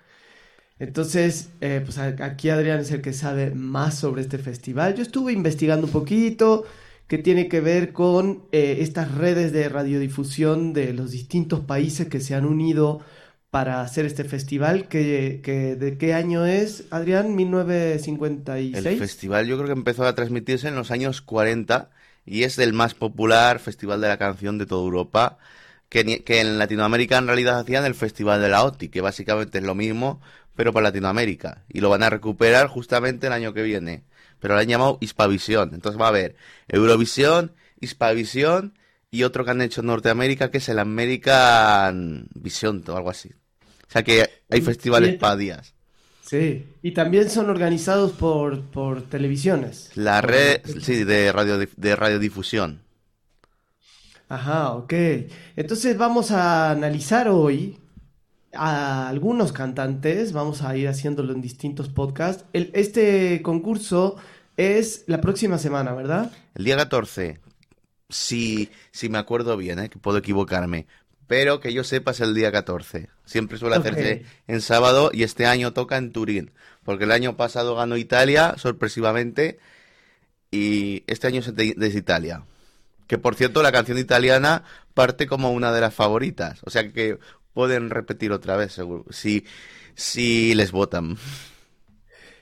[0.81, 4.97] Entonces, eh, pues aquí Adrián es el que sabe más sobre este festival.
[4.97, 6.65] Yo estuve investigando un poquito,
[7.07, 12.21] que tiene que ver con eh, estas redes de radiodifusión de los distintos países que
[12.21, 13.01] se han unido
[13.51, 14.89] para hacer este festival.
[14.89, 17.27] Que, que- ¿de qué año es, Adrián?
[17.29, 18.99] El ¿1956?
[18.99, 21.91] festival yo creo que empezó a transmitirse en los años 40
[22.25, 25.39] y es el más popular festival de la canción de toda Europa,
[25.89, 29.65] que, que en Latinoamérica en realidad hacían el Festival de la OTI, que básicamente es
[29.65, 30.21] lo mismo,
[30.61, 31.65] pero para Latinoamérica.
[31.71, 34.05] Y lo van a recuperar justamente el año que viene.
[34.41, 35.71] Pero lo han llamado Hispavisión.
[35.73, 36.37] Entonces va a haber
[36.69, 38.75] Eurovisión, Hispavisión
[39.11, 43.31] y otro que han hecho en Norteamérica, que es el American Vision o algo así.
[43.31, 45.73] O sea que hay festivales para días.
[46.21, 49.93] Sí, y también son organizados por, por televisiones.
[49.95, 52.83] La red, sí, de radio de radiodifusión.
[54.29, 54.93] Ajá, ok.
[55.57, 57.80] Entonces vamos a analizar hoy
[58.53, 62.45] a algunos cantantes, vamos a ir haciéndolo en distintos podcasts.
[62.53, 64.17] El- este concurso
[64.57, 66.33] es la próxima semana, ¿verdad?
[66.55, 67.39] El día 14,
[68.09, 69.89] si, si me acuerdo bien, ¿eh?
[69.89, 70.87] que puedo equivocarme,
[71.27, 73.09] pero que yo sepa es el día 14.
[73.25, 73.87] Siempre suele Ok.
[73.87, 76.51] hacerse en sábado y este año toca en Turín,
[76.83, 79.61] porque el año pasado ganó Italia sorpresivamente
[80.51, 82.43] y este año es de- desde Italia.
[83.07, 84.65] Que por cierto, la canción italiana
[84.95, 87.19] parte como una de las favoritas, o sea que
[87.53, 89.45] pueden repetir otra vez, seguro, si,
[89.95, 91.17] si les votan.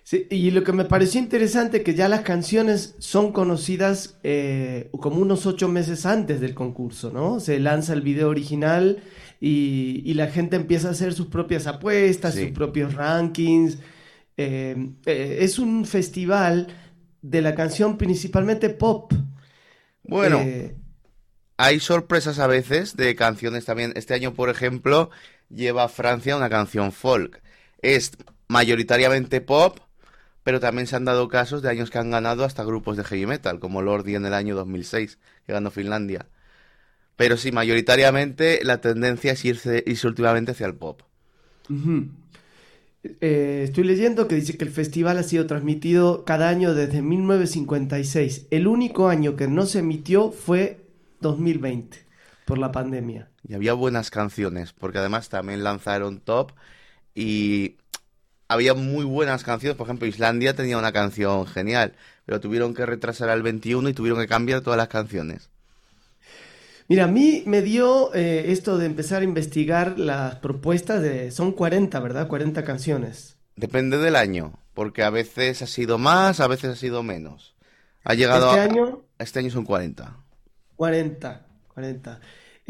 [0.03, 5.21] Sí, y lo que me pareció interesante que ya las canciones son conocidas eh, como
[5.21, 7.41] unos ocho meses antes del concurso, ¿no?
[7.41, 9.03] Se lanza el video original
[9.39, 12.45] y, y la gente empieza a hacer sus propias apuestas, Sí.
[12.45, 13.79] sus propios rankings.
[14.39, 16.69] Eh, eh, es un festival
[17.21, 19.13] de la canción principalmente pop.
[20.05, 20.41] Bueno.
[21.61, 23.93] Hay sorpresas a veces de canciones también.
[23.97, 25.11] Este año, por ejemplo,
[25.51, 27.43] lleva a Francia una canción folk.
[27.83, 28.13] Es
[28.47, 29.81] mayoritariamente pop,
[30.45, 33.27] pero también se han dado casos de años que han ganado hasta grupos de heavy
[33.27, 36.27] metal, como Lordi en el año 2006, que ganó Finlandia.
[37.17, 41.03] Pero sí, mayoritariamente la tendencia es irse, irse últimamente hacia el pop.
[43.21, 48.47] Eh, estoy leyendo que dice que el festival ha sido transmitido cada año desde 1956.
[48.53, 50.88] El único año que no se emitió fue
[51.21, 52.07] 2020
[52.45, 53.29] por la pandemia.
[53.47, 56.53] Y había buenas canciones, porque además también lanzaron top
[57.15, 57.77] y
[58.49, 59.77] había muy buenas canciones.
[59.77, 64.19] Por ejemplo, Islandia tenía una canción genial, pero tuvieron que retrasar al 21 y tuvieron
[64.21, 65.51] que cambiar todas las canciones.
[66.89, 71.31] Mira, a mí me dio eh, esto de empezar a investigar las propuestas de...
[71.31, 72.29] Son 40, ¿verdad?
[72.29, 73.37] 40 canciones.
[73.57, 77.55] Depende del año, porque a veces ha sido más, a veces ha sido menos.
[78.05, 80.17] Ha llegado Este a- año, Este año son 40.
[80.79, 82.21] 40, 40.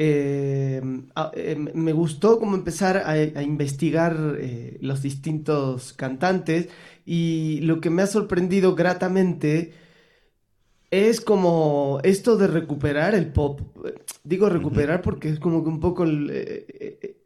[0.00, 0.80] Eh,
[1.16, 6.68] a- eh, me gustó como empezar a, a investigar eh, los distintos cantantes
[7.06, 9.72] y lo que me ha sorprendido gratamente
[10.90, 13.60] es como esto de recuperar el pop.
[14.24, 16.30] Digo recuperar porque es como que un poco el,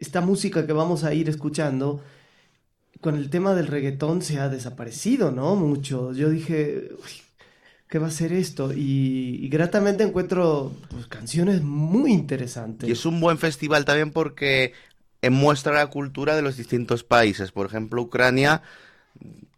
[0.01, 2.01] esta música que vamos a ir escuchando
[3.01, 5.57] con el tema del reggaetón se ha desaparecido, ¿no?
[5.57, 6.13] Mucho.
[6.13, 7.22] Yo dije, "Uy,
[7.93, 8.73] ¿qué va a ser esto?
[8.73, 12.89] Y, y gratamente encuentro pues, canciones muy interesantes.
[12.89, 14.73] Y es un buen festival también porque
[15.31, 17.52] muestra la cultura de los distintos países.
[17.52, 18.62] Por ejemplo, Ucrania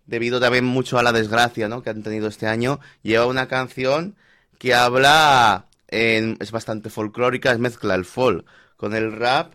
[0.06, 1.84] debido también mucho a la desgracia, ¿no?
[1.84, 4.16] que han tenido este año, lleva una canción
[4.58, 8.44] que habla, es bastante folclórica, es mezcla el folk
[8.76, 9.52] con el rap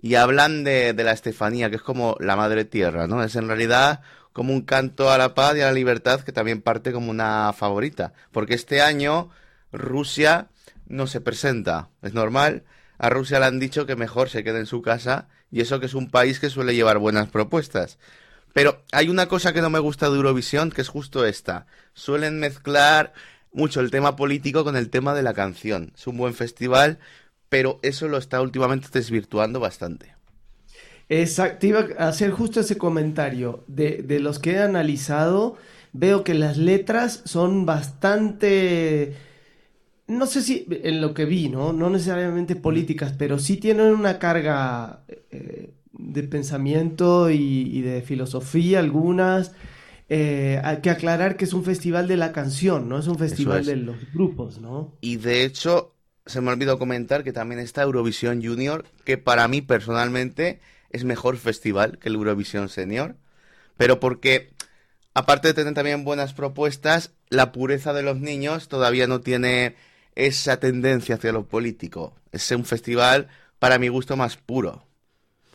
[0.00, 3.22] y hablan de, de la Estefanía, que es como la madre tierra, ¿no?
[3.22, 4.00] Es en realidad
[4.32, 7.52] como un canto a la paz y a la libertad que también parte como una
[7.52, 9.30] favorita, porque este año
[9.72, 10.48] Rusia
[10.86, 12.64] no se presenta, es normal.
[12.98, 15.86] A Rusia le han dicho que mejor se quede en su casa y eso que
[15.86, 17.98] es un país que suele llevar buenas propuestas.
[18.52, 21.66] Pero hay una cosa que no me gusta de Eurovisión, que es justo esta.
[21.94, 23.12] Suelen mezclar
[23.52, 25.92] mucho el tema político con el tema de la canción.
[25.94, 26.98] Es un buen festival,
[27.48, 30.14] pero eso lo está últimamente desvirtuando bastante.
[31.10, 33.64] Exacto, iba a hacer justo ese comentario.
[33.66, 35.56] De, de los que he analizado,
[35.92, 39.14] veo que las letras son bastante,
[40.06, 41.72] no sé si en lo que vi, ¿no?
[41.72, 48.78] No necesariamente políticas, pero sí tienen una carga eh, de pensamiento y, y de filosofía
[48.78, 49.52] algunas.
[50.08, 53.62] Eh, hay que aclarar que es un festival de la canción, no es un festival
[53.62, 53.66] es.
[53.66, 54.92] de los grupos, ¿no?
[55.00, 55.94] Y de hecho,
[56.26, 60.60] se me olvidó comentar que también está Eurovisión Junior, que para mí personalmente
[60.90, 63.16] es mejor festival que el Eurovisión Senior.
[63.76, 64.52] Pero porque,
[65.14, 69.76] aparte de tener también buenas propuestas, la pureza de los niños todavía no tiene
[70.16, 72.14] esa tendencia hacia lo político.
[72.32, 74.84] Es un festival, para mi gusto, más puro.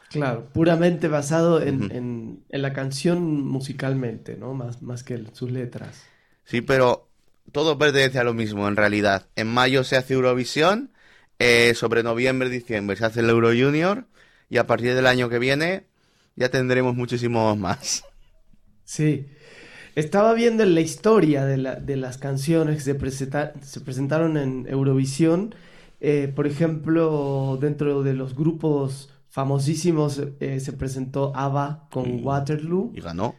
[0.09, 4.53] Claro, puramente basado en, en- en la canción musicalmente, ¿no?
[4.53, 6.11] Más, más que sus letras.
[6.45, 7.09] Sí, pero
[7.51, 9.27] todo pertenece a lo mismo en realidad.
[9.35, 10.91] En mayo se hace Eurovisión,
[11.39, 14.07] eh, sobre noviembre, diciembre se hace el Euro Junior
[14.49, 15.85] y a partir del año que viene
[16.35, 18.03] ya tendremos muchísimos más.
[18.83, 19.27] Sí.
[19.95, 24.37] Estaba viendo en la historia de, la- de las canciones que se, presenta- se presentaron
[24.37, 25.55] en Eurovisión.
[26.01, 32.91] eh, por ejemplo, dentro de los grupos famosísimos eh, se presentó ABBA con Y- Waterloo,
[32.93, 33.35] Y ganó.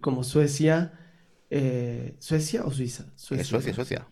[0.00, 0.92] como Suecia.
[1.50, 3.06] eh, ¿Suecia o Suiza?
[3.14, 3.72] Suecia.
[3.72, 4.06] Suecia.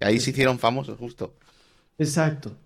[0.00, 1.36] Ahí se hicieron famosos justo.
[1.98, 2.56] Exacto.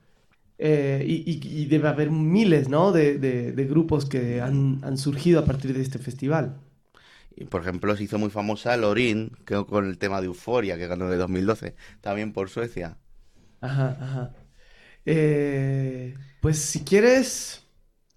[0.67, 2.91] Eh, y, y- y debe haber miles, ¿no?
[2.93, 6.57] de, de- de grupos que han, han surgido a partir de este festival.
[7.51, 11.09] Por ejemplo se hizo muy famosa Lorin, que con el tema de Euforia, que ganó
[11.11, 12.99] de 2012, también por Suecia.
[13.61, 14.35] Ajá, ajá.
[15.07, 17.67] Eh, pues si quieres,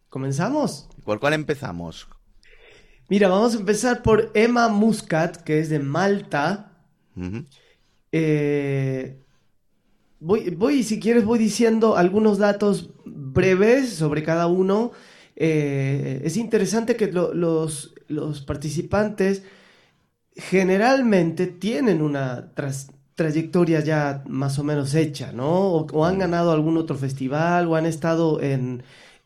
[0.09, 0.89] comenzamos.
[1.03, 2.07] ¿Por cuál empezamos?
[3.09, 6.71] Mira, vamos a empezar por Emma Muscat, que es de Malta.
[7.17, 7.45] Ujú.
[8.11, 9.25] Eh,
[10.19, 14.91] voy, voy, si quieres, voy diciendo algunos datos breves sobre cada uno.
[15.35, 19.43] Eh, es interesante que lo- los, los participantes
[20.35, 25.49] generalmente tienen una tras- trayectoria ya más o menos hecha, ¿no?
[25.71, 28.83] O, o han ganado algún otro festival, o han estado en,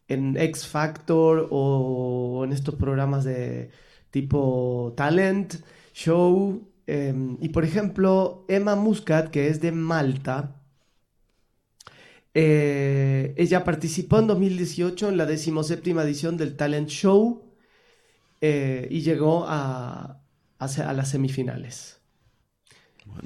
[0.07, 3.69] en X Factor, o en estos programas de
[4.11, 5.55] tipo Talent
[5.93, 6.67] Show.
[6.87, 10.60] eh, y por ejemplo, Emma Muscat, que es de Malta,
[12.33, 17.43] eh, ella participó en 2018 en la decimoséptima edición del Talent Show
[18.39, 20.21] eh, y llegó a,
[20.59, 21.99] a las semifinales.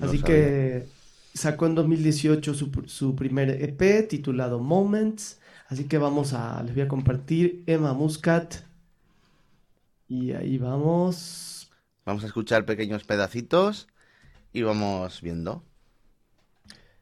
[0.02, 0.88] Así que
[1.34, 5.40] sacó en 2018 su, su primer EP titulado Moments.
[5.68, 8.56] Así que vamos a, les voy a compartir Emma Muscat.
[10.08, 11.72] Y ahí vamos.
[12.06, 13.88] Vamos a escuchar pequeños pedacitos
[14.54, 15.64] y vamos viendo.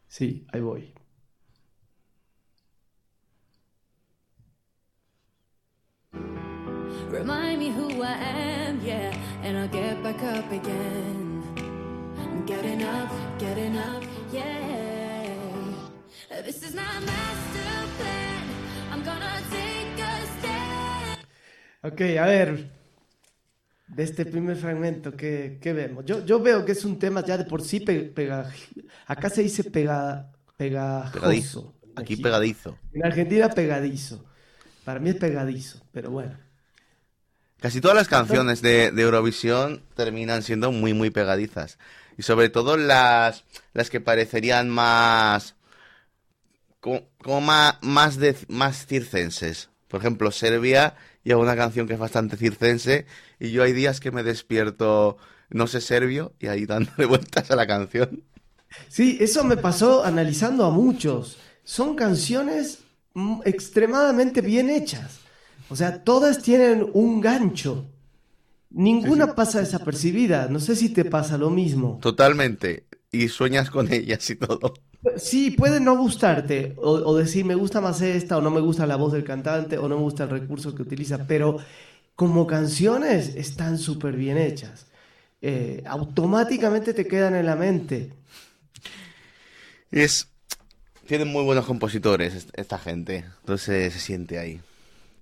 [0.08, 0.94] Sí, ahí voy.
[7.14, 9.14] Remind me who I am, yeah,
[9.44, 11.44] and I'll get back up again.
[12.18, 13.10] I'm getting up,
[13.40, 15.30] getting up, yeah.
[16.44, 18.44] This is not master plan.
[18.92, 21.20] I'm gonna take a stand.
[21.84, 22.72] Ok, a ver.
[23.88, 26.04] De este primer fragmento, ¿qué, qué vemos?
[26.06, 28.50] Yo, yo veo que es un tema ya de por sí pe- pega,
[29.06, 31.14] acá se dice pega, pegajoso.
[31.22, 31.76] Pegadizo.
[31.96, 32.16] Aquí.
[32.16, 32.80] pegadizo.
[32.92, 34.26] En Argentina pegadizo.
[34.84, 36.36] Para mí es pegadizo, pero bueno.
[37.64, 41.78] Casi todas las canciones de, de Eurovisión terminan siendo muy, muy pegadizas.
[42.18, 45.56] Y sobre todo las, las que parecerían más.
[46.82, 49.70] como, como más, más, de, más circenses.
[49.88, 53.06] Por ejemplo, Serbia lleva una canción que es bastante circense.
[53.40, 55.16] Y yo hay días que me despierto,
[55.50, 58.26] no sé serbio, y ahí dándole vueltas a la canción.
[58.90, 61.38] Sí, eso me pasó analizando a muchos.
[61.64, 62.80] Son canciones
[63.14, 65.23] mm, extremadamente bien hechas.
[65.74, 67.86] O sea, todas tienen un gancho.
[68.70, 70.48] Ninguna pasa desapercibida.
[70.50, 71.98] No sé si te pasa lo mismo.
[72.02, 72.86] Totalmente.
[73.12, 74.74] Y sueñas con ellas y todo.
[75.18, 78.86] Sí, puede no gustarte o, o decir me gusta más esta o no me gusta
[78.88, 81.58] la voz del cantante o no me gusta el recurso que utiliza, pero
[82.16, 84.86] como canciones están súper bien hechas.
[85.42, 88.14] Eh, automáticamente te quedan en la mente.
[89.92, 90.28] Es.
[91.08, 93.26] Tienen muy buenos compositores est- esta gente.
[93.42, 94.62] Entonces se siente ahí.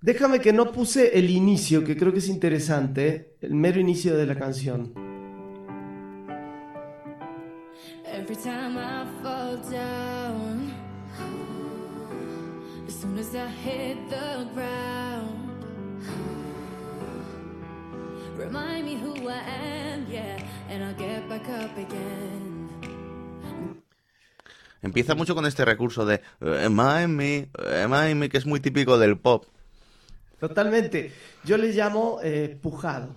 [0.02, 4.26] Déjame que no puse el inicio, que creo que es interesante, el mero inicio de
[4.26, 4.94] la canción.
[8.11, 10.73] Every time I fall down,
[12.88, 16.02] as soon as I hit the ground,
[18.36, 20.38] remind me who I am, yeah,
[20.68, 22.69] and I'll get back up again.
[24.82, 27.49] Empieza mucho con este recurso de eh, Am I me,
[27.84, 29.45] am I me, que es muy típico del pop.
[30.41, 31.13] Totalmente.
[31.43, 33.15] Yo le llamo eh, pujado.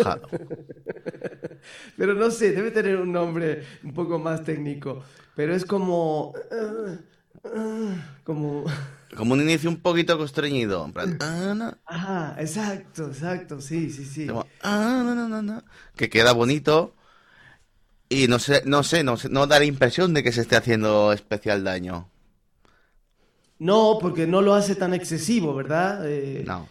[0.00, 0.28] Jado.
[1.96, 5.02] Pero no sé, debe tener un nombre un poco más técnico.
[5.34, 6.32] Pero es como...
[6.52, 6.98] eh,
[7.44, 8.64] eh, como...
[9.16, 10.86] Como un inicio un poquito constreñido.
[10.86, 11.76] En plan, ah, no.
[11.84, 14.26] Ajá, exacto, exacto, sí, sí, sí.
[14.26, 15.62] Como, ah, no, no, no, no.
[15.96, 16.94] Que queda bonito.
[18.08, 20.56] Y no sé, no sé, no sé, no da la impresión de que se esté
[20.56, 22.08] haciendo especial daño.
[23.68, 26.02] No, porque no lo hace tan excesivo, ¿verdad?
[26.06, 26.68] Eh, No.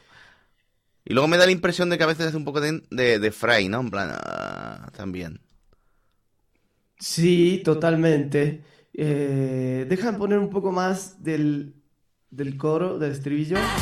[1.06, 3.20] Y luego me da la impresión de que a veces hace un poco de, de,
[3.20, 3.82] de fray, ¿no?
[3.82, 5.42] En plan, ah, también.
[7.00, 8.64] Sí, totalmente.
[8.94, 11.76] Eh, dejan poner un poco más del,
[12.30, 13.82] del coro, del estribillo.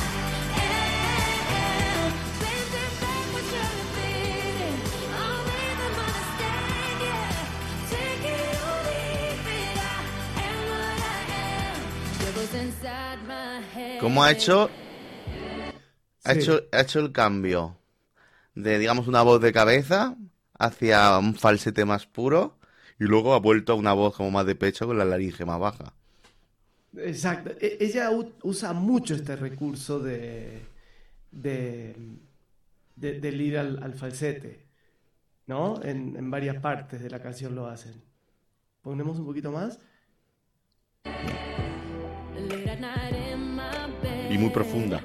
[14.09, 14.71] ¿Cómo ha hecho,
[16.23, 16.39] ha Sí.
[16.39, 17.77] hecho, ha hecho el cambio
[18.55, 20.17] de, digamos, una voz de cabeza
[20.57, 22.57] hacia un falsete más puro
[22.99, 25.59] y luego ha vuelto a una voz como más de pecho con la laringe más
[25.59, 25.93] baja?
[26.97, 27.51] Exacto.
[27.61, 28.09] E- ella
[28.41, 30.63] usa mucho este recurso de,
[31.31, 31.95] de,
[32.95, 34.65] de- del ir al, al falsete,
[35.45, 35.83] ¿no?
[35.83, 38.01] En, en varias partes de la canción lo hacen.
[38.81, 39.77] Ponemos un poquito más.
[44.29, 45.01] Y muy profunda.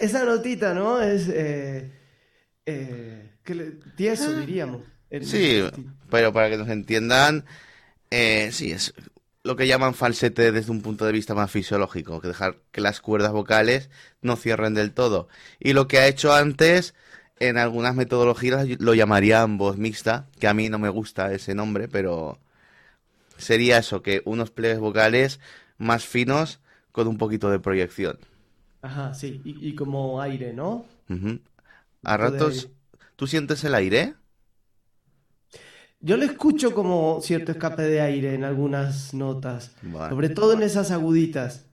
[0.00, 1.00] Esa notita, ¿no?
[1.00, 1.90] Es eh,
[2.66, 4.82] eh, que le- tieso, diríamos.
[5.10, 5.62] El- Sí,
[6.10, 7.44] pero para que nos entiendan,
[8.10, 8.92] eh, sí, es
[9.44, 13.02] lo que llaman falsete desde un punto de vista más fisiológico, que dejar que las
[13.02, 13.90] cuerdas vocales
[14.22, 15.28] no cierren del todo.
[15.60, 16.94] Y lo que ha hecho antes,
[17.38, 21.88] en algunas metodologías lo llamarían voz mixta, que a mí no me gusta ese nombre,
[21.88, 22.38] pero
[23.36, 25.40] sería eso, que unos pliegues vocales
[25.76, 26.60] más finos
[26.90, 28.18] con un poquito de proyección.
[28.80, 29.42] Ajá, sí.
[29.44, 30.86] Y, y como aire, ¿no?
[32.02, 32.70] A ratos.
[33.16, 34.14] ¿tú sientes el aire?
[36.04, 39.74] Yo le escucho como cierto escape de aire en algunas notas,
[40.10, 41.64] sobre todo en esas aguditas.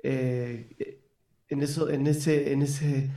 [0.00, 1.00] Eh,
[1.48, 3.10] en eso, en ese, en ese.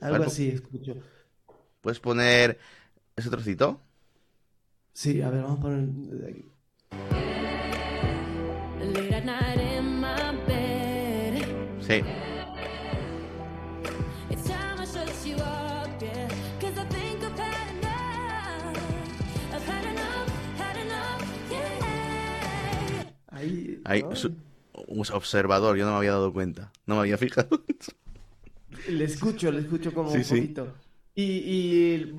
[0.00, 0.96] Algo así escucho.
[1.82, 2.58] ¿Puedes poner
[3.16, 3.82] ese trocito?
[4.94, 5.88] Sí, a ver, vamos a poner.
[5.88, 6.48] de aquí.
[11.86, 12.31] Sí.
[24.14, 24.34] Su-
[24.88, 26.72] un observador, yo no me había dado cuenta.
[26.86, 27.48] No me había fijado.
[28.88, 30.34] Le escucho, le escucho como Sí, un sí.
[30.40, 30.74] poquito.
[31.14, 32.14] Y, y,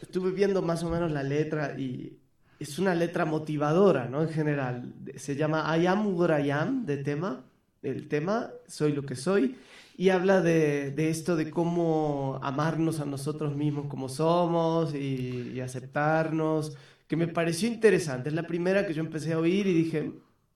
[0.00, 2.18] estuve viendo más o menos la letra y
[2.58, 4.22] es una letra motivadora, ¿no?
[4.22, 4.94] En general.
[5.16, 7.44] Se llama I am what I am, de tema.
[7.82, 9.56] El tema, soy lo que soy.
[9.98, 15.60] Y habla de, de esto de cómo amarnos a nosotros mismos como somos y, y
[15.60, 16.74] aceptarnos,
[17.06, 18.30] que me pareció interesante.
[18.30, 20.12] Es la primera que yo empecé a oír y dije,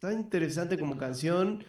[0.09, 1.65] está interesante como canción.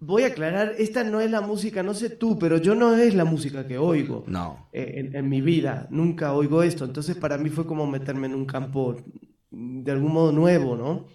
[0.00, 3.14] Voy a aclarar, esta no es la música, no sé tú, pero yo no es
[3.14, 4.68] la música que oigo No.
[4.72, 5.88] eh, en, en mi vida.
[5.90, 6.84] Nunca oigo esto.
[6.84, 8.96] Entonces para mí fue como meterme en un campo
[9.50, 11.06] de algún modo nuevo, ¿no?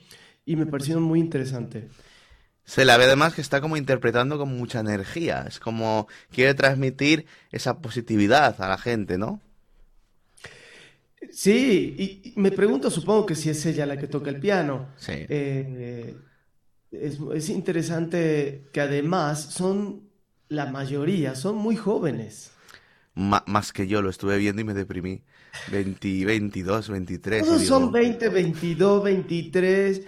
[0.45, 1.88] Y me pareció muy interesante.
[2.65, 5.45] Se la ve además que está como interpretando con mucha energía.
[5.47, 9.39] Es como quiere transmitir esa positividad a la gente, ¿no?
[11.32, 14.90] Sí, y, y me pregunto, supongo que si es ella la que toca el piano.
[14.98, 15.14] Sí.
[15.16, 16.16] Eh,
[16.91, 20.10] es, es interesante que además son,
[20.50, 22.52] la mayoría, son muy jóvenes.
[23.16, 25.22] Más que yo lo estuve viendo y me deprimí.
[25.72, 27.41] 20, 22, 23.
[27.41, 30.02] y Todos son digo, 20, 22, 23.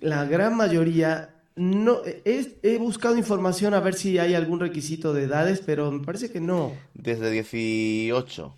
[0.00, 5.24] La gran mayoría No, he, he buscado información a ver si hay algún requisito de
[5.24, 6.72] edades, pero me parece que no.
[6.94, 8.54] Desde 18.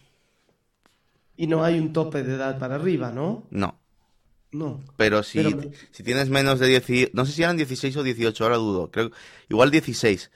[1.41, 3.47] Y no hay un tope de edad para arriba, ¿no?
[3.49, 3.75] No.
[4.53, 4.83] No.
[4.99, 8.03] Pero si, Pero me- si tienes menos de 10, no sé si eran 16 o
[8.03, 8.91] 18, ahora dudo.
[8.91, 9.11] Creo
[9.49, 10.31] igual 16.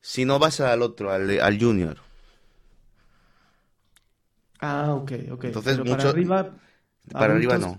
[0.00, 1.98] Si no vas al otro, al, al junior.
[4.60, 5.44] Ah, ok, ok.
[5.44, 6.56] Entonces, Pero mucho- para arriba.
[7.12, 7.78] Para arriba no.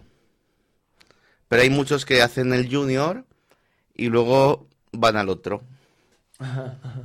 [1.48, 3.26] Pero hay muchos que hacen el junior
[3.96, 5.64] y luego van al otro.
[6.38, 7.04] Ajá, ajá.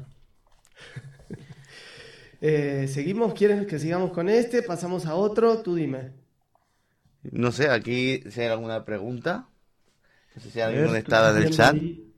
[2.40, 3.34] Eh, ¿seguimos?
[3.34, 4.62] ¿Quieres que sigamos con este?
[4.62, 5.62] ¿Pasamos a otro?
[5.62, 6.12] Tú dime.
[7.22, 9.48] No sé, aquí si hay alguna pregunta.
[10.34, 11.74] No sé si hay alguien conectada en el chat.
[11.74, 12.14] ahí.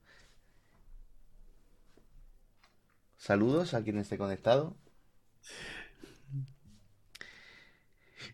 [3.16, 4.76] Saludos a quien esté conectado.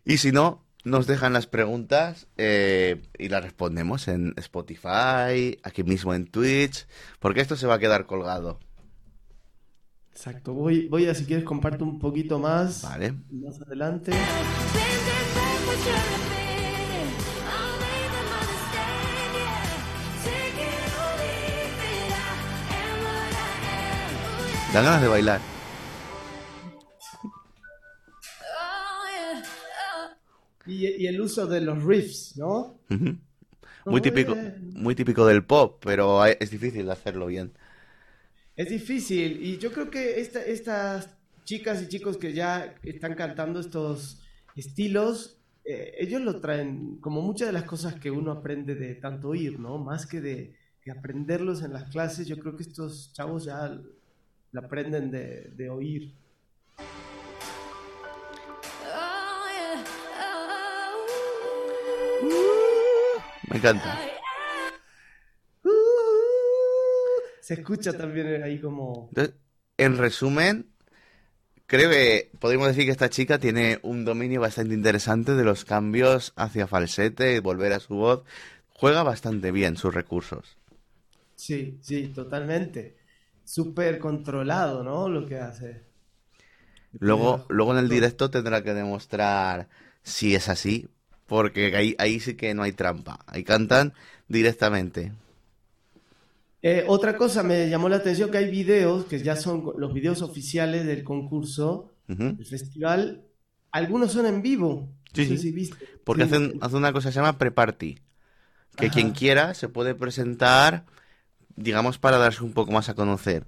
[0.03, 6.13] Y si no, nos dejan las preguntas eh, y las respondemos en Spotify, aquí mismo
[6.13, 6.87] en Twitch,
[7.19, 8.59] porque esto se va a quedar colgado.
[10.15, 10.53] Exacto.
[10.53, 12.83] Voy, voy a, si quieres, comparto un poquito más.
[12.83, 13.15] Vale.
[13.31, 14.11] Más adelante.
[24.73, 25.41] Dan ganas de bailar.
[30.65, 32.79] Y, y el uso de los riffs, ¿no?
[33.85, 37.53] Muy típico, muy típico del pop, pero es difícil de hacerlo bien.
[38.55, 39.43] Es difícil.
[39.43, 41.09] Y yo creo que esta- estas
[41.43, 44.21] chicas y chicos que ya están cantando estos
[44.55, 49.29] estilos, eh, ellos lo traen como muchas de las cosas que uno aprende de tanto
[49.29, 49.77] oír, ¿no?
[49.77, 50.55] Más que de,
[50.85, 53.77] de aprenderlos en las clases, yo creo que estos chavos ya
[54.51, 56.13] lo aprenden de, de oír.
[63.49, 63.99] Me encanta.
[65.63, 65.69] Uh,
[67.45, 69.07] se escucha también ahí como...
[69.09, 69.35] Entonces,
[69.77, 70.65] en resumen,
[71.67, 76.33] creo que podríamos decir que esta chica tiene un dominio bastante interesante de los cambios
[76.37, 78.23] hacia falsete y volver a su voz.
[78.69, 80.57] Juega bastante bien sus recursos.
[81.35, 82.97] Sí, sí, totalmente.
[83.43, 85.07] Súper controlado, ¿no?
[85.07, 85.83] Lo que hace.
[86.97, 89.69] Luego, luego en el directo tendrá que demostrar
[90.01, 90.89] si es así,
[91.27, 93.19] porque ahí, ahí sí que no hay trampa.
[93.27, 93.93] Ahí cantan
[94.27, 95.11] directamente.
[96.67, 100.23] Eh, otra cosa me llamó la atención que hay videos que ya son los videos
[100.23, 102.23] oficiales del concurso, Ujú.
[102.37, 103.21] del festival.
[103.71, 104.89] Algunos son en vivo.
[105.13, 105.85] Sí, No sé si viste.
[106.03, 106.29] Porque Sí.
[106.33, 107.99] hacen, hacen una cosa que se llama pre-party.
[108.77, 108.93] Que Ajá.
[108.95, 110.85] quien quiera se puede presentar,
[111.55, 113.45] digamos, para darse un poco más a conocer.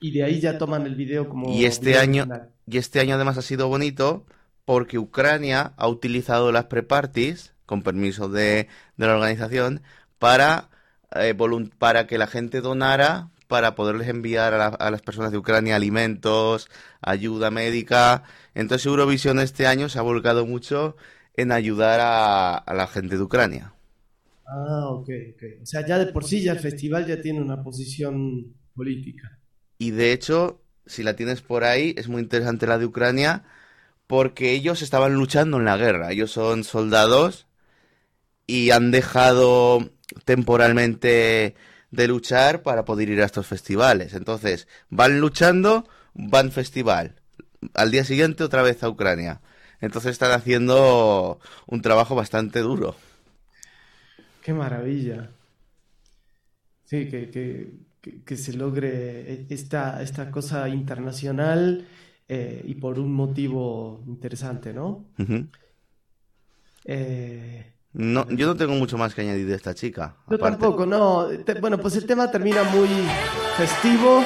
[0.00, 2.50] Y de ahí ya toman el video como Y este año, original.
[2.66, 4.26] y este año además ha sido bonito
[4.64, 8.66] porque Ucrania ha utilizado las pre-parties, con permiso de,
[8.96, 9.82] de la organización,
[10.18, 10.68] para,
[11.14, 11.34] eh,
[11.78, 15.76] para que la gente donara para poderles enviar a, la- a las personas de Ucrania
[15.76, 16.68] alimentos,
[17.00, 18.24] ayuda médica.
[18.54, 20.96] Entonces Eurovisión este año se ha volcado mucho
[21.34, 23.74] en ayudar a, a la gente de Ucrania.
[24.46, 25.42] Ah, ok, ok.
[25.62, 29.38] O sea, ya de por sí ya el festival ya tiene una posición política.
[29.78, 33.44] Y de hecho, si la tienes por ahí, es muy interesante la de Ucrania,
[34.06, 36.12] porque ellos estaban luchando en la guerra.
[36.12, 37.46] Ellos son soldados
[38.46, 39.90] y han dejado
[40.24, 41.54] temporalmente
[41.90, 44.14] de luchar para poder ir a estos festivales.
[44.14, 47.14] Entonces, van luchando, van festival.
[47.74, 49.40] Al día siguiente otra vez a Ucrania.
[49.80, 52.96] Entonces están haciendo un trabajo bastante duro.
[54.42, 55.30] Qué maravilla.
[56.84, 61.86] Sí, que, que, que, que se logre esta, esta cosa internacional
[62.28, 65.06] eh, y por un motivo interesante, ¿no?
[66.84, 70.14] Eh, No, yo no tengo mucho más que añadir de esta chica.
[70.28, 70.56] yo aparte.
[70.58, 71.26] tampoco, no.
[71.44, 72.86] Te- bueno, pues el tema termina muy
[73.56, 74.22] festivo.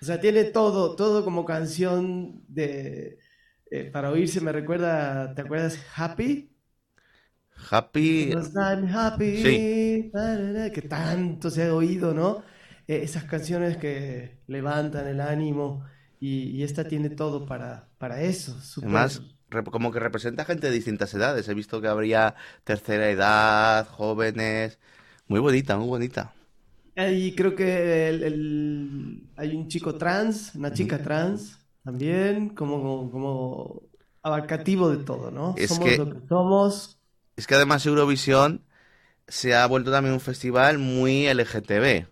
[0.00, 3.18] O sea, tiene todo, todo como canción de
[3.72, 4.40] eh, para oírse.
[4.40, 6.53] Me recuerda, ¿te acuerdas Happy?
[7.70, 8.32] Happy.
[8.92, 10.10] Happy, Sí.
[10.72, 12.42] que tanto se ha oído, ¿no?
[12.86, 15.84] Eh, esas canciones que levantan el ánimo
[16.20, 18.60] y, y esta tiene todo para, para eso.
[18.60, 19.22] súper- Además,
[19.70, 21.48] como que representa gente de distintas edades.
[21.48, 22.34] He visto que habría
[22.64, 24.78] tercera edad, jóvenes.
[25.28, 26.32] Muy bonita, muy bonita.
[26.96, 33.82] Y creo que el- el- hay un chico trans, una chica trans también, como, como
[34.22, 35.54] abarcativo de todo, ¿no?
[35.56, 36.93] Es Somos que- lo que somos.
[37.36, 38.64] Es que además Eurovisión
[39.28, 42.06] se ha vuelto también un festival muy LGTB.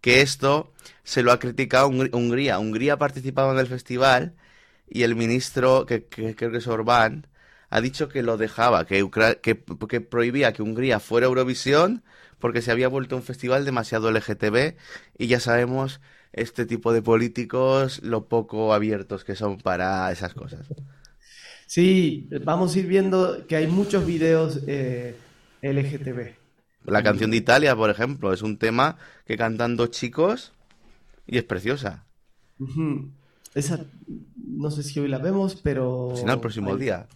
[0.00, 0.72] Que esto
[1.04, 2.58] se lo ha criticado Hungr- Hungría.
[2.58, 4.34] Hungría ha participado en el festival
[4.88, 7.28] y el ministro, que, creo que es Orbán,
[7.70, 9.08] ha dicho que lo dejaba, que,
[9.42, 9.54] que,
[10.00, 12.04] prohibía que Hungría fuera Eurovisión
[12.38, 14.76] porque se había vuelto un festival demasiado LGTB
[15.18, 16.00] y ya sabemos
[16.32, 20.72] este tipo de políticos lo poco abiertos que son para esas cosas.
[21.72, 25.16] Sí, vamos a ir viendo que hay muchos videos eh,
[25.62, 26.34] LGTB.
[26.84, 30.52] La canción de Italia, por ejemplo, es un tema que cantan dos chicos
[31.26, 32.04] y es preciosa.
[33.54, 33.86] Esa,
[34.36, 36.12] no sé si hoy la vemos, pero...
[36.14, 36.78] Si no, el próximo Ahí.
[36.80, 37.06] día.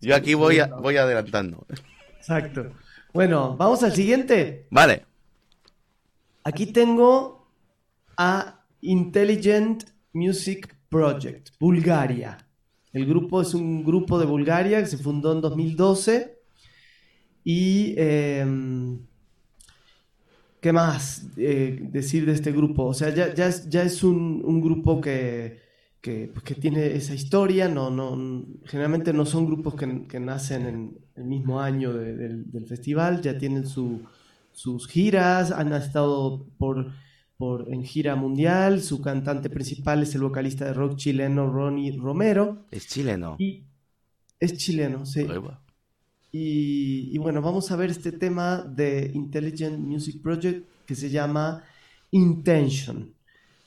[0.00, 1.66] Yo aquí voy, a- voy adelantando.
[2.16, 2.72] Exacto.
[3.12, 4.66] Bueno, vamos al siguiente.
[4.70, 5.04] Vale.
[6.42, 7.50] Aquí tengo
[8.16, 9.84] a Intelligent
[10.14, 12.45] Music Project, Bulgaria.
[12.96, 16.38] El grupo es un grupo de Bulgaria que se fundó en 2012.
[17.44, 19.00] Y em,
[20.62, 22.86] ¿qué más eh, decir de este grupo?
[22.86, 25.60] O sea, ya, ya es, un, grupo que,
[26.00, 27.68] pues, que tiene esa historia.
[27.68, 33.20] No, no, generalmente no son grupos que, nacen en el mismo año de- del, festival.
[33.20, 34.04] Ya tienen su,
[34.52, 36.92] sus giras, han estado por,
[37.36, 38.82] por, en gira mundial.
[38.82, 42.66] Su cantante principal es el vocalista de rock chileno Ronnie Romero.
[42.70, 43.36] Es chileno.
[43.38, 43.64] Y
[44.40, 45.26] es chileno, sí.
[46.32, 51.64] Y, y bueno, vamos a ver este tema de Intelligent Music Project que se llama
[52.10, 53.14] Intention.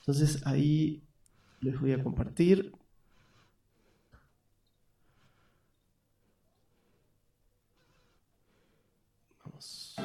[0.00, 1.02] Entonces ahí
[1.60, 2.72] les voy a compartir.
[9.44, 9.96] Vamos.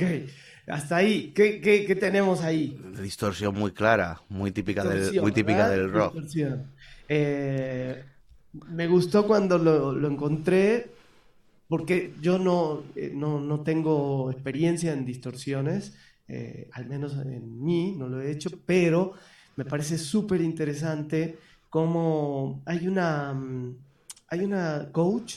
[0.00, 0.28] Ok,
[0.68, 1.32] hasta ahí.
[1.34, 2.76] ¿Qué, qué- qué tenemos ahí?
[3.02, 5.70] Distorsión muy clara, muy típica del, muy típica ¿verdad?
[5.70, 6.14] del rock.
[7.08, 8.04] Eh,
[8.52, 10.90] me gustó cuando lo, lo encontré
[11.68, 15.94] porque yo no, eh, no, no tengo experiencia en distorsiones,
[16.28, 19.12] eh, al menos en mí no lo he hecho, pero
[19.56, 23.76] me parece súper interesante cómo hay una, mm,
[24.28, 25.36] hay una coach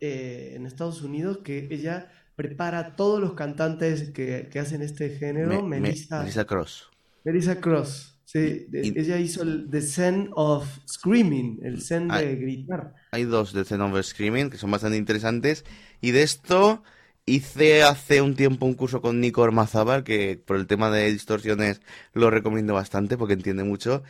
[0.00, 5.10] eh, en Estados Unidos que ella prepara a todos los cantantes que, que hacen este
[5.10, 6.20] género, Me- me- Melissa.
[6.20, 6.90] Melissa Cross.
[7.24, 8.12] Melissa Cross.
[8.24, 12.94] Sí, Y- ella hizo el The Zen of Screaming, el Zen de gritar.
[13.12, 15.64] Hay dos de Zen of Screaming que son bastante interesantes.
[16.00, 16.82] Y de esto
[17.24, 21.80] hice hace un tiempo un curso con Nico Ormazábal, que por el tema de distorsiones
[22.14, 24.02] lo recomiendo bastante porque entiende mucho.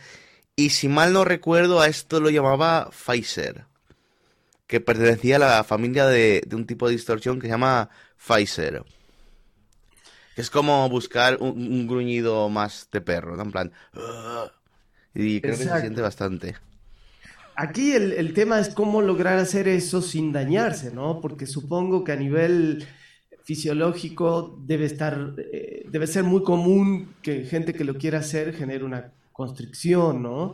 [0.55, 3.65] Y si mal no recuerdo, a esto lo llamaba Pfizer,
[4.67, 8.83] que pertenecía a la familia de, de un tipo de distorsión que se llama Pfizer.
[10.35, 13.43] Que es como buscar un, un gruñido más de perro, ¿no?
[13.43, 13.71] En plan...
[13.95, 14.51] "Ugh".
[15.15, 16.55] Y creo que se siente bastante.
[17.55, 21.21] Aquí el, el tema es cómo lograr hacer eso sin dañarse, ¿no?
[21.21, 22.85] Porque supongo que a nivel
[23.43, 28.83] fisiológico debe estar, eh, debe ser muy común que gente que lo quiera hacer genere
[28.83, 30.53] una constricción, ¿no?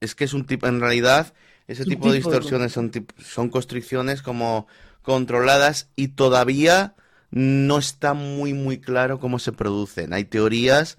[0.00, 1.34] Es que es un tipo, en realidad,
[1.68, 4.66] ese tipo de tipo de distorsiones son, tip- son constricciones como
[5.02, 6.94] controladas y todavía
[7.30, 10.12] no está muy, muy claro cómo se producen.
[10.12, 10.98] Hay teorías,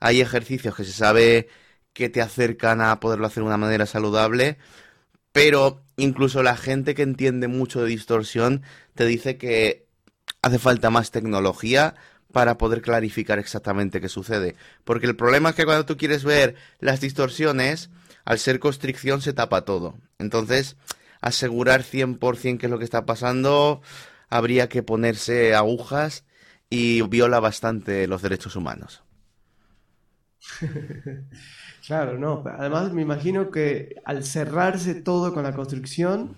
[0.00, 1.48] hay ejercicios que se sabe
[1.92, 4.58] que te acercan a poderlo hacer de una manera saludable,
[5.32, 8.62] pero incluso la gente que entiende mucho de distorsión
[8.94, 9.86] te dice que
[10.42, 11.94] hace falta más tecnología
[12.32, 14.56] para poder clarificar exactamente qué sucede.
[14.84, 17.90] Porque el problema es que cuando tú quieres ver las distorsiones,
[18.28, 19.94] al ser constricción se tapa todo.
[20.18, 20.76] Entonces,
[21.22, 23.80] asegurar 100% qué es lo que está pasando,
[24.28, 26.24] habría que ponerse agujas
[26.68, 29.02] y viola bastante los derechos humanos.
[31.86, 32.44] Claro, no.
[32.58, 36.36] Además, me imagino que al cerrarse todo con la construcción,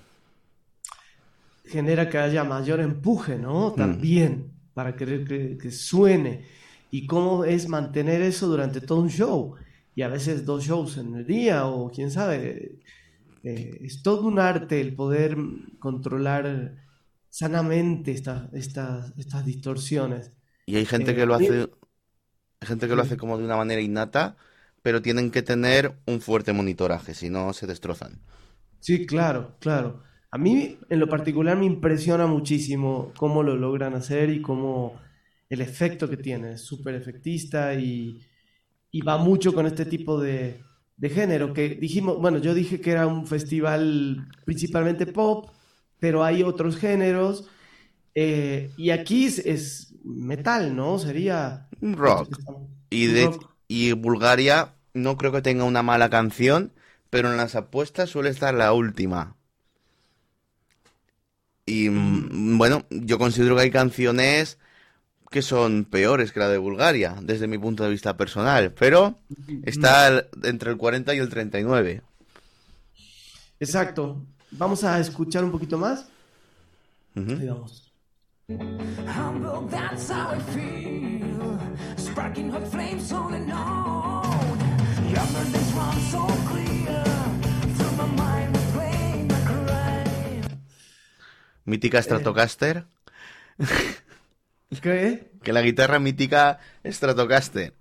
[1.65, 3.73] genera que haya mayor empuje, ¿no?
[3.73, 6.47] También, para querer que, que suene.
[6.93, 9.57] Y cómo es mantener eso durante todo un show.
[10.01, 12.81] Y a veces dos shows en el día, o quién sabe.
[13.45, 15.37] Eh, es todo un arte el poder
[15.81, 16.47] controlar
[17.31, 20.33] sanamente estas, estas, estas distorsiones.
[20.67, 21.47] Y hay gente Eh, que lo sí.
[21.51, 21.69] hace,
[22.61, 24.37] hay gente que lo hace como de una manera innata,
[24.83, 28.21] pero tienen que tener un fuerte monitoraje, si no se destrozan.
[28.79, 30.03] Sí, claro, claro.
[30.31, 35.01] A mí en lo particular me impresiona muchísimo cómo lo logran hacer y cómo
[35.49, 36.53] el efecto que tiene.
[36.55, 38.21] Es súper efectista y,
[38.91, 40.62] y va mucho con este tipo de,
[40.97, 45.51] de género que dijimos, bueno, yo dije que era un festival principalmente pop,
[45.99, 47.47] pero hay otros géneros
[48.15, 50.99] Eh, y aquí es, es metal, ¿no?
[50.99, 51.69] Sería...
[51.81, 52.39] Rock.
[52.91, 53.51] Y, de, Rock.
[53.69, 56.73] y Bulgaria no creo que tenga una mala canción,
[57.11, 59.37] pero en las apuestas suele estar la última.
[61.67, 64.59] Y mm, bueno, yo considero que hay canciones
[65.31, 69.15] que son peores que la de Bulgaria, desde mi punto de vista personal, pero
[69.65, 72.02] está entre el 40 y el 39.
[73.61, 74.20] Exacto.
[74.51, 76.09] Vamos a escuchar un poquito más.
[77.15, 77.93] Ahí vamos.
[91.65, 92.85] Mítica Stratocaster,
[94.81, 95.31] ¿Qué?
[95.43, 97.75] que la guitarra mítica Stratocaster.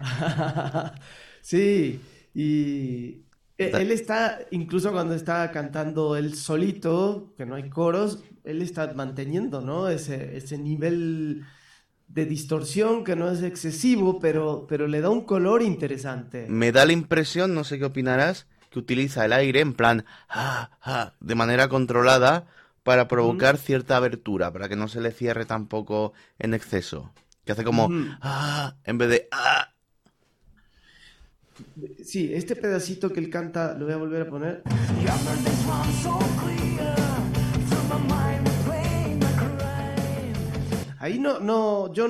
[1.40, 2.00] sí,
[2.34, 3.24] y
[3.56, 8.92] e- él está, incluso cuando está cantando él solito, que no hay coros, él está
[8.94, 9.88] manteniendo, ¿no?
[9.88, 11.44] Ese, ese nivel
[12.08, 16.46] de distorsión que no es excesivo, pero, pero le da un color interesante.
[16.48, 20.70] Me da la impresión, no sé qué opinarás, que utiliza el aire en plan ah,
[20.82, 22.46] ah, de manera controlada
[22.84, 27.12] para provocar cierta abertura, para que no se le cierre tampoco en exceso.
[27.44, 27.88] Que hace como
[28.20, 29.70] ah, en vez de ah.
[32.04, 34.62] Sí, este pedacito que él canta, lo voy a volver a poner.
[40.98, 42.08] Ahí no, no, yo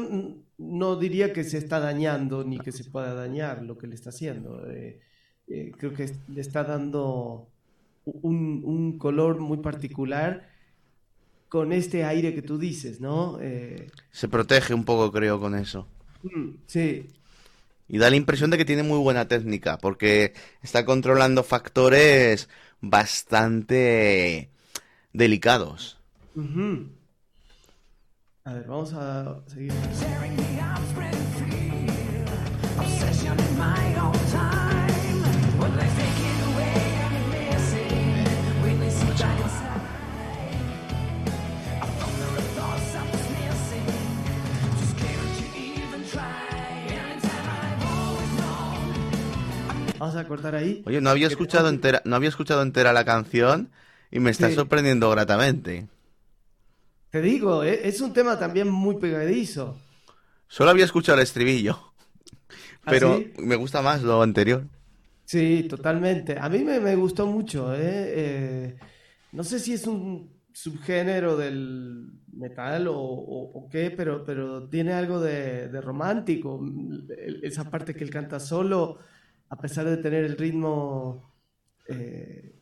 [0.58, 4.10] no diría que se está dañando ni que se pueda dañar lo que le está
[4.10, 4.68] haciendo.
[4.70, 5.00] Eh,
[5.46, 7.48] eh, creo que le está dando
[8.04, 10.53] un, un color muy particular
[11.54, 13.38] con este aire que tú dices, ¿no?
[13.40, 15.86] Eh, Se protege un poco, creo, con eso.
[16.22, 17.14] mm, sí,
[17.88, 20.32] Y da la impresión de que tiene muy buena técnica, porque
[20.62, 22.48] está controlando factores
[22.80, 24.50] bastante
[25.12, 25.98] delicados.
[26.34, 26.94] ujú.
[28.46, 29.72] A ver, vamos a seguir.
[50.04, 50.82] Vamos a cortar ahí.
[50.86, 53.70] Oye, no había escuchado entera, no había escuchado entera la canción
[54.10, 54.54] y me está Sí.
[54.54, 55.88] sorprendiendo gratamente.
[57.10, 59.78] Te digo, eh, es un tema también muy pegadizo.
[60.48, 61.78] Solo había escuchado el estribillo,
[62.84, 63.32] ¿Ah, pero sí?
[63.38, 64.64] me gusta más lo anterior.
[65.24, 66.38] Sí, totalmente.
[66.38, 67.80] A mí me, me gustó mucho, ¿eh?
[67.80, 68.78] Eh,
[69.32, 74.92] no sé si es un subgénero del metal o, o- o qué, pero, pero tiene
[74.92, 76.60] algo de, de romántico.
[77.42, 78.98] Esa parte que él canta solo,
[79.54, 81.32] a pesar de tener el ritmo
[81.86, 82.54] eh,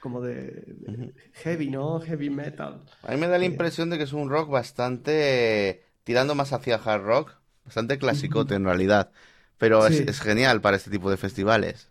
[0.00, 0.36] como de,
[0.66, 2.00] de heavy, ¿no?
[2.00, 2.84] Heavy metal.
[3.02, 3.46] A mí me da la Eh.
[3.46, 7.32] impresión de que es un rock bastante tirando más hacia hard rock,
[7.64, 9.10] bastante clasicote en realidad,
[9.58, 10.06] pero es, Sí.
[10.06, 11.90] es genial para este tipo de festivales.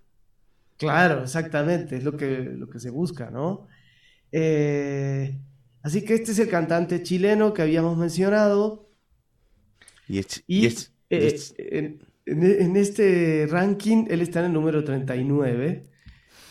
[0.77, 3.67] Claro, exactamente, es lo que, lo que se busca, ¿no?
[4.31, 5.39] Eh,
[5.83, 8.89] así que este es el cantante chileno que habíamos mencionado.
[10.07, 12.01] Y es, Y y es- y es- en,
[12.31, 15.83] en- en este ranking él está en el número 39.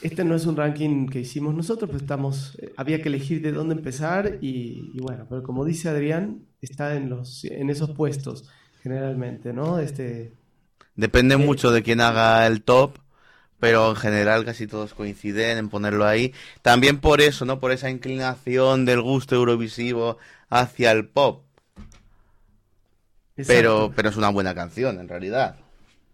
[0.00, 3.52] Este no es un ranking que hicimos nosotros, pues estamos, eh, había que elegir de
[3.52, 8.48] dónde empezar y, y bueno, pero como dice Adrián, está en los, en esos puestos
[8.82, 9.78] generalmente, ¿no?
[9.80, 10.32] Este,
[10.94, 12.98] depende eh, mucho de quién haga el top,
[13.60, 16.32] pero en general casi todos coinciden en ponerlo ahí.
[16.62, 17.60] También por eso, ¿no?
[17.60, 20.18] Por esa inclinación del gusto eurovisivo
[20.48, 21.42] hacia el pop.
[23.46, 25.56] Pero, pero es una buena canción, en realidad.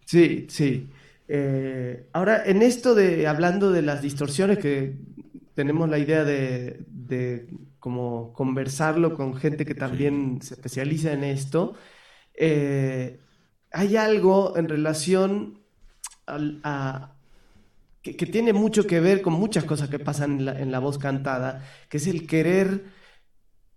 [0.05, 0.89] Sí, sí.
[1.27, 4.95] Eh, ahora, en esto de hablando de las distorsiones, que
[5.55, 7.47] tenemos la idea de, de
[7.79, 11.73] como conversarlo con gente que también se especializa en esto,
[12.35, 13.19] eh,
[13.71, 15.59] hay algo en relación
[16.27, 17.15] al- a,
[18.01, 20.97] que, tiene mucho que ver con muchas cosas que pasan en la, en la voz
[20.99, 22.85] cantada, que es el querer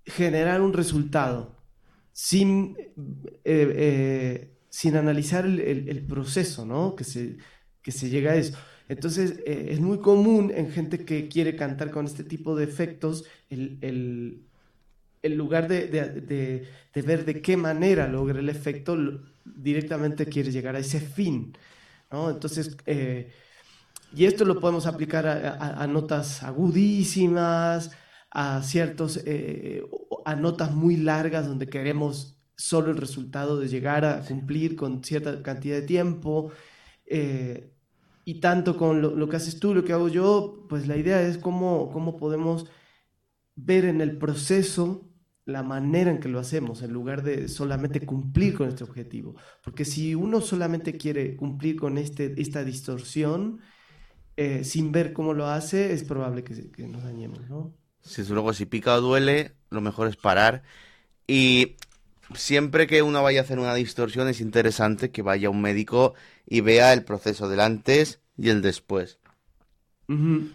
[0.06, 1.56] generar un resultado
[2.12, 2.92] sin, eh,
[3.44, 6.94] eh, sin analizar el, proceso, ¿no?
[6.96, 7.38] Que se,
[7.82, 8.56] que se llega a eso.
[8.88, 13.24] Entonces, eh, es muy común en gente que quiere cantar con este tipo de efectos,
[13.50, 14.44] el, el-
[15.36, 18.96] lugar de, de- de- ver de qué manera logra el efecto,
[19.44, 21.56] directamente quiere llegar a ese fin,
[22.10, 22.30] ¿no?
[22.30, 23.32] Entonces, eh,
[24.12, 27.92] y esto lo podemos aplicar a, notas agudísimas,
[28.30, 29.84] a ciertos, eh,
[30.24, 35.42] a notas muy largas donde queremos solo el resultado de llegar a cumplir con cierta
[35.42, 36.52] cantidad de tiempo.
[37.06, 37.72] eh,
[38.24, 41.22] y tanto con lo, lo que haces tú, lo que hago yo, pues la idea
[41.22, 42.66] es cómo, cómo podemos
[43.56, 45.08] ver en el proceso
[45.46, 49.36] la manera en que lo hacemos, en lugar de solamente cumplir con este objetivo.
[49.64, 53.60] Porque si uno solamente quiere cumplir con este, esta distorsión,
[54.36, 57.74] eh, sin ver cómo lo hace, es probable que, que nos dañemos, ¿no?
[58.02, 60.62] Si luego si pica o duele, lo mejor es parar.
[61.26, 61.76] Y
[62.34, 66.14] siempre que uno vaya a hacer una distorsión es interesante que vaya un médico
[66.46, 69.18] y vea el proceso del antes y el después.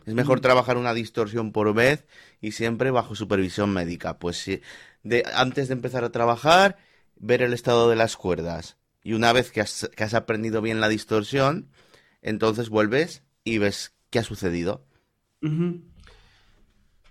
[0.06, 2.08] Es mejor trabajar una distorsión por vez
[2.42, 4.18] y siempre bajo supervisión médica.
[4.18, 4.62] Pues si
[5.04, 6.78] de, antes de empezar a trabajar,
[7.18, 8.78] ver el estado de las cuerdas.
[9.04, 11.70] Y una vez que has, que has aprendido bien la distorsión,
[12.24, 14.86] entonces vuelves y ves qué ha sucedido.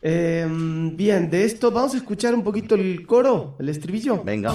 [0.04, 4.24] Em, bien, de esto vamos a escuchar un poquito el coro, el estribillo.
[4.24, 4.52] Venga.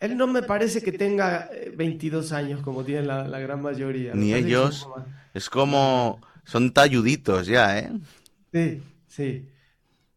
[0.00, 4.12] Él no me parece que tenga eh, 22 años como tienen la, la gran mayoría.
[4.14, 4.86] Ni ellos.
[5.32, 6.20] Es como...
[6.44, 7.90] Son talluditos ya, ¿eh?
[8.52, 9.48] Sí, sí.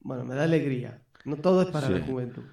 [0.02, 1.02] Bueno, me da alegría.
[1.26, 1.94] No todo es para Sí.
[1.94, 2.44] la juventud.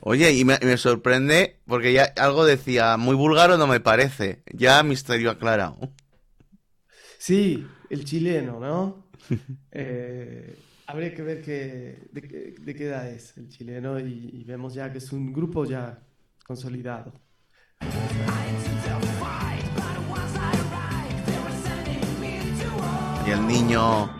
[0.00, 4.42] Oye, y me, me sorprende porque ya algo decía, muy vulgar o no me parece.
[4.52, 5.78] Ya misterio aclarado.
[7.18, 9.06] Sí, el chileno, ¿no?
[9.72, 14.44] Eh, habría que ver qué, de, qué- de qué edad es el chileno y, y
[14.44, 16.02] vemos ya que es un grupo ya
[16.44, 17.12] consolidado.
[23.26, 24.19] Y el niño...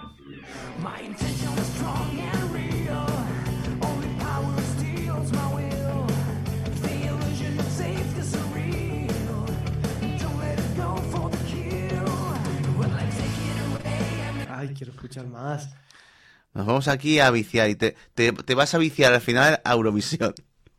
[14.61, 15.71] Ay, quiero escuchar más.
[16.55, 19.73] Nos vamos aquí a viciar y te, te, te vas a viciar al final a
[19.73, 20.35] Eurovisión.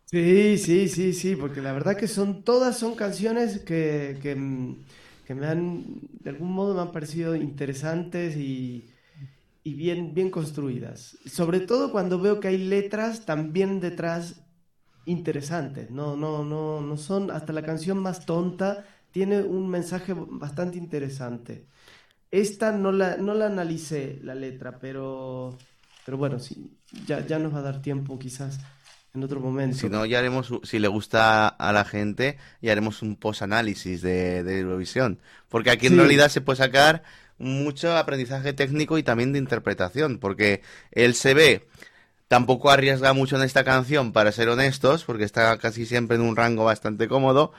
[0.05, 4.35] Sí, sí, sí, sí, porque la verdad que son todas son canciones que, que,
[5.25, 8.90] que me han, de algún modo me han parecido interesantes y,
[9.63, 11.17] y bien, bien construidas.
[11.25, 14.41] Sobre todo cuando veo que hay letras también detrás
[15.05, 15.91] interesantes.
[15.91, 21.67] No, no, no, no son, hasta la canción más tonta tiene un mensaje bastante interesante.
[22.31, 25.57] Esta no la, no la analicé, la letra, pero,
[26.05, 28.59] pero bueno, sí, ya, ya nos va a dar tiempo quizás
[29.13, 29.77] en otro momento.
[29.77, 34.43] Si no, ya haremos, si le gusta a la gente, ya haremos un post-análisis de,
[34.43, 35.19] de Eurovisión.
[35.49, 35.99] Porque aquí en Sí.
[35.99, 37.03] realidad se puede sacar
[37.41, 40.19] mucho aprendizaje técnico y también de interpretación.
[40.19, 40.61] Porque
[40.91, 41.67] él se ve,
[42.27, 46.35] tampoco arriesga mucho en esta canción, para ser honestos, porque está casi siempre en un
[46.35, 47.51] rango bastante cómodo.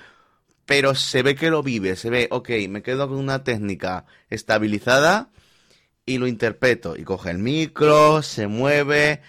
[0.66, 5.30] Pero se ve que lo vive, se ve, ok, me quedo con una técnica estabilizada
[6.06, 6.96] y lo interpreto.
[6.96, 9.20] Y coge el micro, se mueve,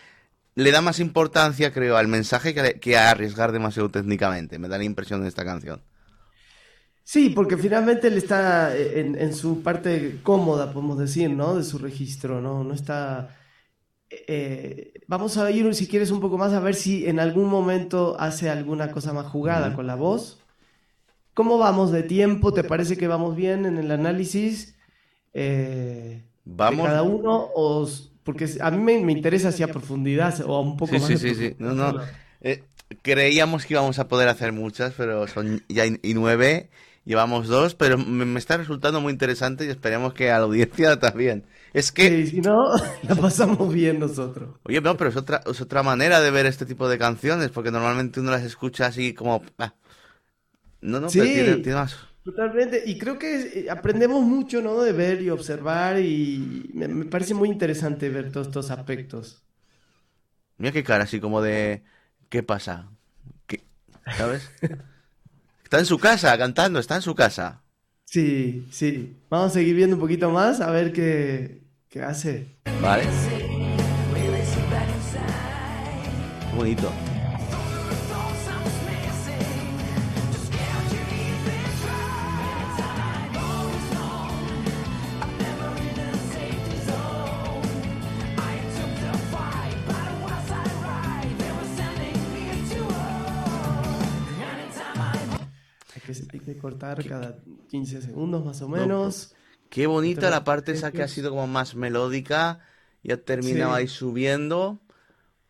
[0.56, 4.60] le da más importancia, creo, al mensaje que, a arriesgar demasiado técnicamente.
[4.60, 5.82] Me da la impresión de esta canción.
[7.06, 11.56] Sí, porque finalmente él está en, en su parte cómoda, podemos decir, ¿no?
[11.56, 12.64] De su registro, ¿no?
[12.64, 13.36] No está...
[14.10, 18.18] eh, vamos a ir, si quieres, un poco más a ver si en algún momento
[18.20, 20.40] hace alguna cosa más jugada con la voz.
[21.34, 22.54] ¿Cómo vamos de tiempo?
[22.54, 24.78] ¿Te parece que vamos bien en el análisis
[25.34, 26.26] eh,
[26.68, 26.82] de Vamos.
[26.82, 27.50] cada uno?
[27.56, 27.88] O,
[28.24, 31.14] porque a mí me, me interesa si a profundidad o a un poco Sí, más
[31.14, 31.56] sí, de sí, sí.
[31.60, 31.96] No, no.
[32.42, 32.64] Eh,
[33.02, 36.70] creíamos que íbamos a poder hacer muchas, pero son ya y nueve.
[37.06, 41.00] Llevamos dos, pero me, me está resultando muy interesante y esperemos que a la audiencia
[41.02, 41.46] también.
[41.74, 42.74] Es que, Sí, si no,
[43.04, 44.60] la pasamos bien nosotros.
[44.64, 47.72] oye, no, pero es otra, es otra manera de ver este tipo de canciones, porque
[47.72, 49.44] normalmente uno las escucha así como...
[49.58, 49.74] ah.
[50.82, 51.32] No, no, pero Sí.
[51.32, 51.96] tiene, tiene más.
[52.24, 54.82] Totalmente, y creo que eh, aprendemos mucho, ¿no?
[54.82, 59.44] De ver y observar y me, me parece muy interesante ver todos estos aspectos.
[60.58, 61.84] Mira qué cara, así como de...
[62.30, 62.92] ¿Qué pasa?
[63.48, 63.68] ¿Qué?
[64.10, 64.54] ¿Sabes?
[65.74, 67.64] Está en su casa cantando, está en su casa.
[68.06, 69.18] Sí, sí.
[69.28, 72.45] Vamos a seguir viendo un poquito más a ver qué, qué hace.
[72.80, 73.06] ¿Vale?
[76.52, 76.91] Qué bonito.
[96.64, 99.35] Cortar cada 15 segundos más o menos.
[99.69, 102.60] Qué bonita la parte esa que ha sido como más melódica.
[103.03, 103.81] Ya terminaba Sí.
[103.81, 104.80] ahí subiendo.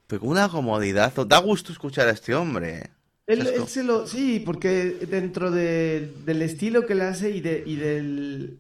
[0.08, 1.14] Pero con una comodidad.
[1.28, 2.90] Da gusto escuchar a este hombre.
[3.28, 7.76] Él, se lo, sí, porque dentro de- del estilo que le hace y, de, y
[7.76, 8.60] del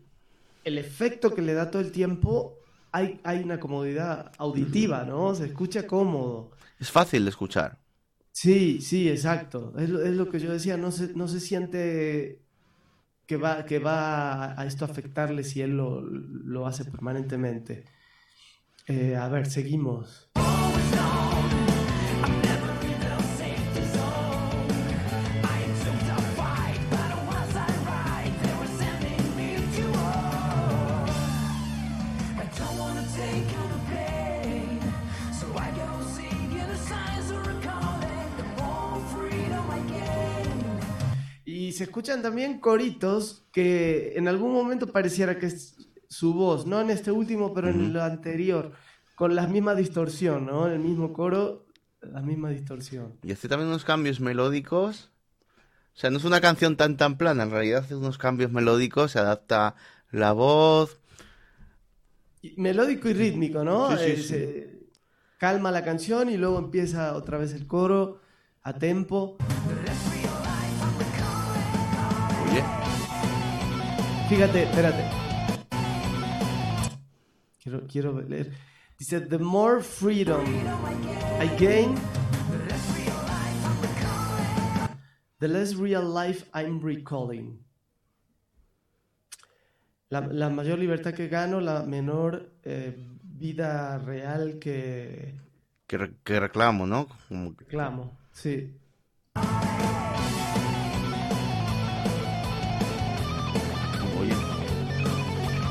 [0.64, 2.56] el efecto que le da todo el tiempo,
[2.92, 5.34] hay, hay una comodidad auditiva, ¿no?
[5.36, 6.52] Se escucha cómodo.
[6.80, 7.80] Es fácil de escuchar.
[8.32, 9.74] Sí, sí, exacto.
[9.78, 12.40] Es lo, es lo que yo decía, no se, no se siente
[13.26, 17.86] que va, que va a esto afectarle si él lo, lo hace permanentemente.
[18.88, 20.30] Eh, a ver, seguimos.
[41.84, 45.76] Se escuchan también coritos que en algún momento pareciera que es
[46.08, 48.72] su voz, no en este último, pero en lo anterior,
[49.16, 50.66] con la misma distorsión, ¿no?
[50.68, 51.66] El mismo coro,
[52.00, 53.16] la misma distorsión.
[53.22, 55.12] Y hace también unos cambios melódicos.
[55.94, 59.12] O sea, no es una canción tan tan plana, en realidad hace unos cambios melódicos,
[59.12, 59.76] se adapta
[60.10, 61.02] la voz.
[62.56, 63.92] Melódico y rítmico, ¿no?
[63.98, 64.24] Sí, sí, Eh, sí.
[64.24, 64.80] se
[65.38, 68.22] calma la canción y luego empieza otra vez el coro
[68.62, 69.36] a tempo.
[74.34, 75.04] Fíjate, espérate.
[77.62, 78.52] Quiero, quiero leer.
[78.98, 80.44] Dice, the more freedom
[81.40, 81.94] I gain,
[85.40, 87.60] the less real life I'm recalling.
[90.10, 95.36] La, la mayor libertad que gano, la menor eh, vida real que
[95.86, 97.08] que, re- que reclamo, ¿no?
[97.30, 98.18] Como que- reclamo.
[98.32, 98.74] Sí.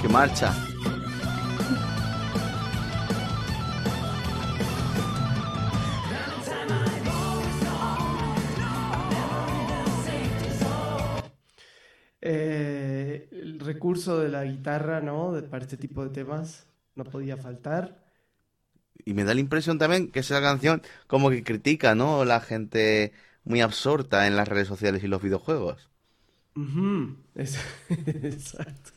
[0.02, 0.52] Que marcha.
[12.20, 15.32] Eh, el recurso de la guitarra, ¿no?
[15.50, 18.02] Para este tipo de temas no podía faltar.
[19.04, 22.24] Y me da la impresión también que esa canción como que critica, ¿no?
[22.24, 23.12] La gente
[23.44, 25.90] muy absorta en las redes sociales y los videojuegos.
[27.34, 27.58] Es-
[28.22, 28.92] Exacto.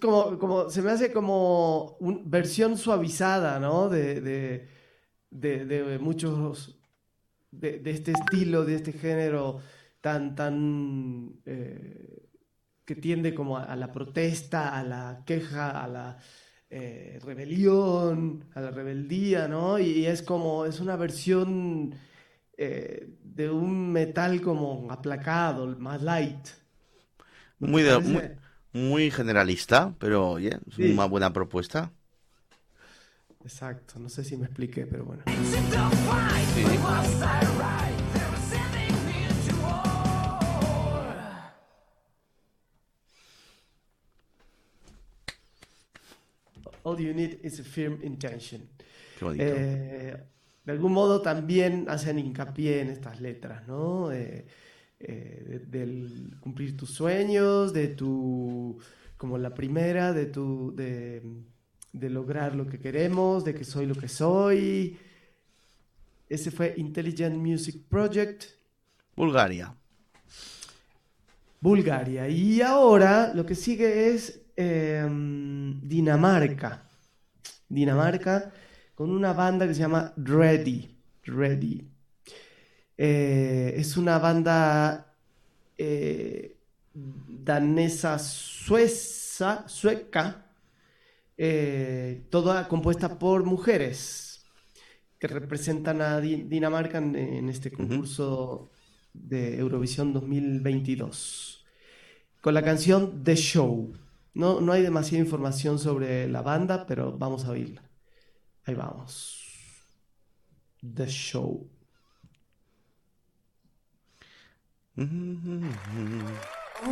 [0.00, 3.88] Como, como, se me hace como una versión suavizada, ¿no?
[3.88, 4.68] De, de,
[5.30, 6.78] de, de muchos,
[7.50, 9.60] de este estilo, de este género
[10.00, 12.28] tan, tan, eh,
[12.84, 16.18] que tiende como a, a la protesta, a la queja, a la
[16.70, 19.78] eh, rebelión, a la rebeldía, ¿no?
[19.78, 21.94] Y es como, es una versión
[22.56, 26.48] eh, de un metal como aplacado, más light.
[27.60, 28.22] ¿No te Muy, de- muy,
[28.72, 30.84] muy generalista, pero oye, es Sí.
[30.94, 31.92] una buena propuesta.
[33.44, 35.22] Exacto, no sé si me expliqué, pero bueno.
[36.54, 36.64] Sí.
[46.84, 48.62] All you need is a firm intention.
[49.18, 49.44] Qué bonito.
[49.46, 50.16] Eh,
[50.64, 54.12] de algún modo también hacen hincapié en estas letras, ¿no?
[54.12, 54.46] Eh,
[55.00, 58.78] eh, de- del cumplir tus sueños, de tu,
[59.16, 61.22] como la primera, de tu, de,
[61.92, 64.98] de lograr lo que queremos, de que soy lo que soy.
[66.28, 68.44] Ese fue Intelligent Music Project.
[69.16, 69.74] Bulgaria.
[71.60, 72.28] Bulgaria.
[72.28, 76.82] Y ahora lo que sigue es em, Dinamarca.
[77.68, 78.50] Dinamarca
[78.94, 80.96] con una banda que se llama Ready.
[81.24, 81.86] Ready.
[82.96, 85.14] Eh, es una banda
[85.76, 86.56] eh,
[86.92, 90.50] danesa sueza, sueca,
[91.36, 94.44] eh, toda compuesta por mujeres
[95.20, 98.70] que representan a Di- Dinamarca en, en este concurso
[99.12, 101.64] de Eurovisión 2022
[102.40, 103.92] con la canción The Show.
[104.34, 107.82] No, no hay demasiada información sobre la banda, pero vamos a oírla.
[108.64, 109.44] Ahí vamos.
[110.82, 111.68] The Show.
[114.98, 115.06] All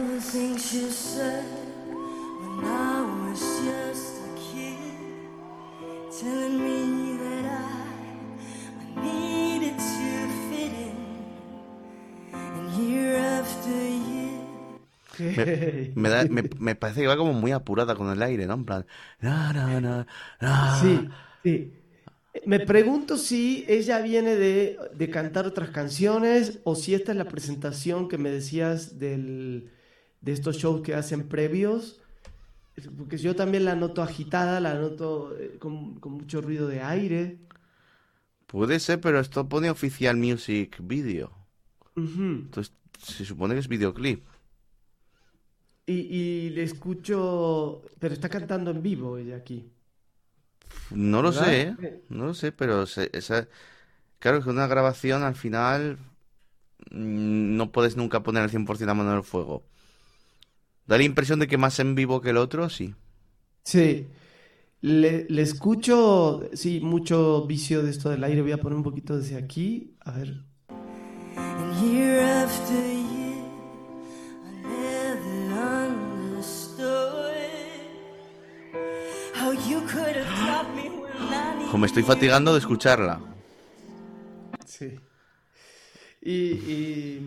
[0.06, 1.44] the things you said
[2.40, 4.78] when I was just a kid,
[6.20, 7.86] telling me that I,
[8.80, 10.96] I needed to fit in,
[12.32, 14.15] and year after year.
[15.94, 18.54] Me, da- me, me parece que va como muy apurada con el aire, ¿no?
[18.54, 18.86] En plan.
[19.20, 20.06] na, na, na,
[20.40, 20.66] na.
[20.66, 21.10] Sí,
[21.42, 21.72] sí.
[22.44, 27.28] Me pregunto si ella viene de, de cantar otras canciones o si esta es la
[27.28, 29.72] presentación que me decías del,
[30.20, 32.00] de estos shows que hacen previos.
[32.98, 37.38] Porque yo también la noto agitada, la noto eh, con, con mucho ruido de aire.
[38.46, 41.32] Puede ser, pero esto pone oficial music video.
[42.46, 44.24] Entonces se supone que es videoclip.
[45.86, 45.94] Y,
[46.46, 49.72] y le escucho, pero está cantando en vivo ella aquí.
[50.90, 51.32] No lo ¿Verdad?
[51.32, 51.76] sé, ¿eh?
[52.08, 53.48] No lo sé, pero se- esa...
[54.20, 55.98] claro que una grabación al final
[56.90, 59.64] mm, no puedes nunca poner al 100% la mano en el fuego.
[60.92, 62.94] Da la impresión de que más en vivo que el otro, sí.
[63.64, 64.08] Sí,
[64.82, 68.42] le, le escucho, sí, mucho vicio de esto del aire.
[68.42, 69.96] Voy a poner un poquito desde aquí.
[70.00, 70.44] A ver.
[81.76, 83.20] Ojo, me estoy fatigando de escucharla.
[84.64, 84.98] Sí.
[86.22, 87.18] Y,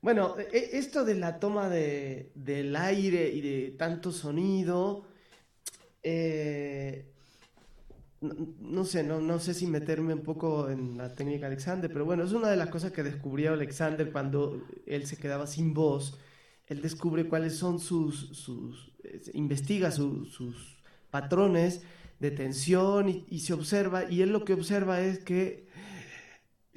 [0.00, 5.04] bueno, e- esto de la toma de, del aire y de tanto sonido,
[6.02, 7.12] eh,
[8.22, 12.06] no, no sé, no, no sé si meterme un poco en la técnica Alexander, pero
[12.06, 16.18] bueno, es una de las cosas que descubrió Alexander cuando él se quedaba sin voz.
[16.66, 20.78] Él descubre cuáles son sus, sus eh, investiga su- sus
[21.10, 21.82] patrones
[22.18, 25.66] de tensión y, y se observa, y él lo que observa es que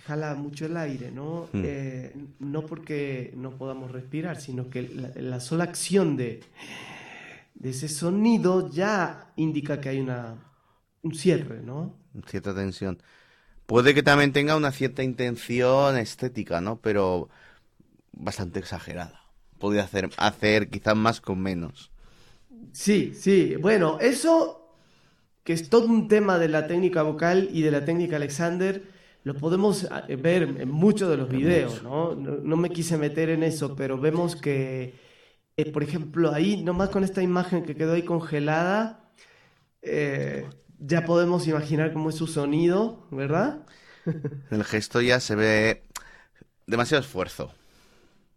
[0.06, 1.50] jala mucho el aire, ¿no?
[1.52, 1.62] Hmm.
[1.66, 6.42] Eh, no porque no podamos respirar, sino que la, la sola acción de,
[7.56, 10.36] de ese sonido ya indica que hay una,
[11.04, 11.94] un cierre, ¿no?
[12.28, 13.02] Cierta tensión.
[13.66, 16.80] Puede que también tenga una cierta intención estética, ¿no?
[16.82, 17.30] Pero
[18.14, 19.22] bastante exagerada.
[19.60, 21.92] Podría hacer, hacer quizás más con menos.
[22.72, 23.56] Sí, sí.
[23.58, 24.59] Bueno, eso
[25.44, 28.84] que es todo un tema de la técnica vocal y de la técnica Alexander,
[29.24, 32.16] lo podemos eh, ver en muchos de los videos, ¿no?
[32.16, 34.96] No, no me quise meter en eso, pero vemos que,
[35.58, 39.12] eh, por ejemplo, ahí, nomás con esta imagen que quedó ahí congelada,
[39.82, 40.48] eh,
[40.80, 43.66] ya podemos imaginar cómo es su sonido, ¿verdad?
[44.52, 45.84] El gesto ya se ve
[46.66, 47.52] demasiado esfuerzo.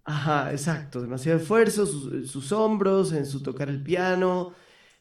[0.05, 4.53] Ajá, exacto, demasiado esfuerzo, sus, sus hombros, en su tocar el piano.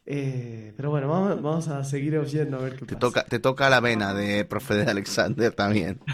[0.06, 3.00] Eh, pero bueno, vamos, vamos a seguir oyendo a ver qué Te pasa.
[3.00, 6.00] toca, te toca la vena de profe de Alexander también.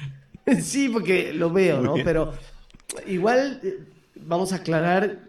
[0.62, 1.96] Sí, porque lo veo, ¿no?
[2.06, 2.32] Pero
[3.06, 3.80] igual eh,
[4.16, 5.20] vamos a aclarar,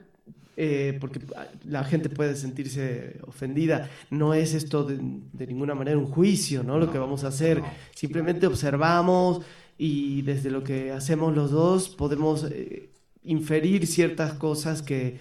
[0.56, 1.18] eh, porque
[1.64, 3.90] la gente puede sentirse ofendida.
[4.10, 6.78] No es esto de, de ninguna manera un juicio, ¿no?
[6.78, 7.60] Lo que vamos a hacer.
[7.96, 9.40] Simplemente observamos
[9.76, 12.90] y desde lo que hacemos los dos podemos eh,
[13.24, 15.18] inferir ciertas cosas que,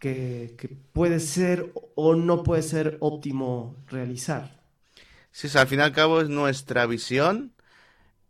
[0.00, 4.58] que, que puede ser o no puede ser óptimo realizar.
[5.30, 7.52] Sí, o sea, al fin y al cabo es nuestra visión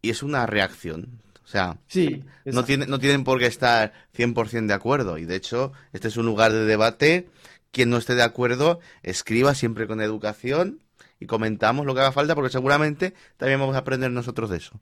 [0.02, 1.22] y es una reacción.
[1.44, 5.16] O sea, Sí, no, tiene, no tienen por qué estar 100% de acuerdo.
[5.18, 7.28] Y de hecho, este es un lugar de debate.
[7.72, 10.80] Quien no esté de acuerdo, escriba siempre con educación
[11.20, 14.80] y comentamos lo que haga falta porque seguramente también vamos a aprender nosotros de eso.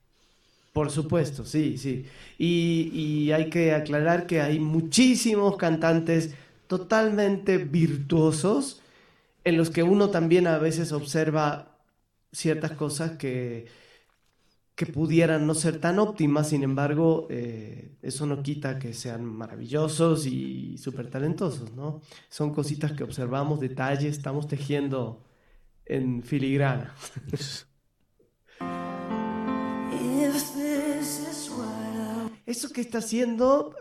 [0.72, 2.06] Por supuesto, sí, sí.
[2.38, 6.34] Y, y hay que aclarar que hay muchísimos cantantes
[6.68, 8.82] totalmente virtuosos
[9.44, 11.78] en los que uno también a veces observa
[12.32, 13.66] ciertas cosas que,
[14.74, 20.26] que pudieran no ser tan óptimas, sin embargo, eh, eso no quita que sean maravillosos
[20.26, 22.00] y súper talentosos, ¿no?
[22.28, 25.24] Son cositas que observamos, detalles, estamos tejiendo
[25.84, 26.94] en filigrana.
[32.46, 33.74] Eso que está haciendo,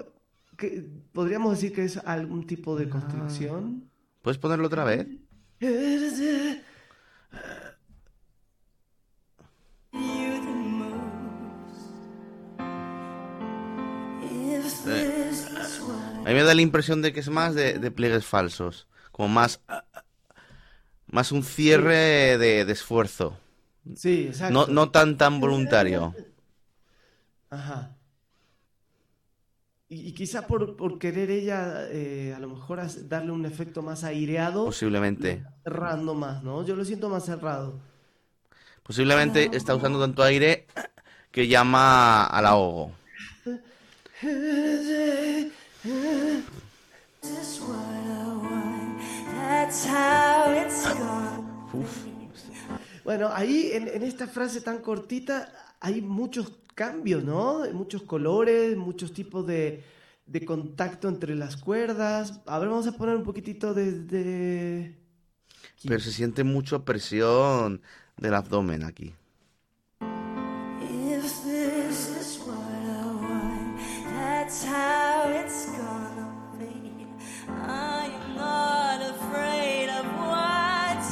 [0.58, 3.90] que podríamos decir que es algún tipo de construcción.
[4.22, 5.08] ¿Puedes ponerlo otra vez?
[14.88, 15.38] what
[16.26, 18.88] A mí me da la impresión de que es más de, de pliegues falsos.
[19.11, 19.61] Como más.
[21.10, 23.40] Más un cierre de, de esfuerzo.
[23.95, 24.53] Sí, exacto.
[24.53, 26.14] No, no tan tan voluntario.
[27.50, 27.97] Ajá.
[29.90, 34.04] Y, y quizá por, por querer ella, eh, a lo mejor darle un efecto más
[34.04, 35.44] aireado, Posiblemente.
[35.64, 36.66] cerrando más, ¿no?
[36.66, 37.80] Yo lo siento más cerrado.
[38.84, 40.68] Posiblemente está usando tanto aire
[41.32, 42.92] que llama al ahogo.
[44.22, 44.78] Gonna
[53.04, 57.64] Bueno, ahí en, en esta frase tan cortita hay muchos cambios, ¿no?
[57.74, 59.84] Muchos colores, muchos tipos de,
[60.28, 62.40] de contacto entre las cuerdas.
[62.46, 64.04] A ver, vamos a poner un poquitito desde...
[64.06, 64.96] De...
[65.88, 67.82] Pero se siente mucha presión
[68.16, 69.16] del abdomen aquí.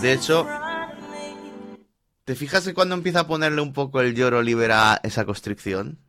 [0.01, 0.45] De hecho,
[2.25, 5.99] ¿te fijas que cuando empieza a ponerle un poco el lloro libera esa constricción?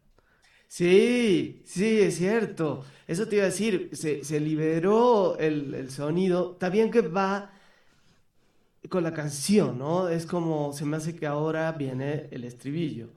[0.68, 2.84] Sí, sí, es cierto.
[3.06, 6.52] Eso te iba a decir, se, se liberó el, el sonido.
[6.54, 7.52] Está bien que va
[8.88, 10.08] con la canción, ¿no?
[10.08, 13.08] Es como, se me hace que ahora viene el estribillo.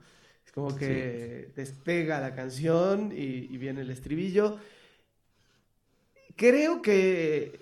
[0.44, 3.22] Es como que despega la canción y,
[3.54, 4.58] y viene el estribillo.
[6.36, 7.60] Creo que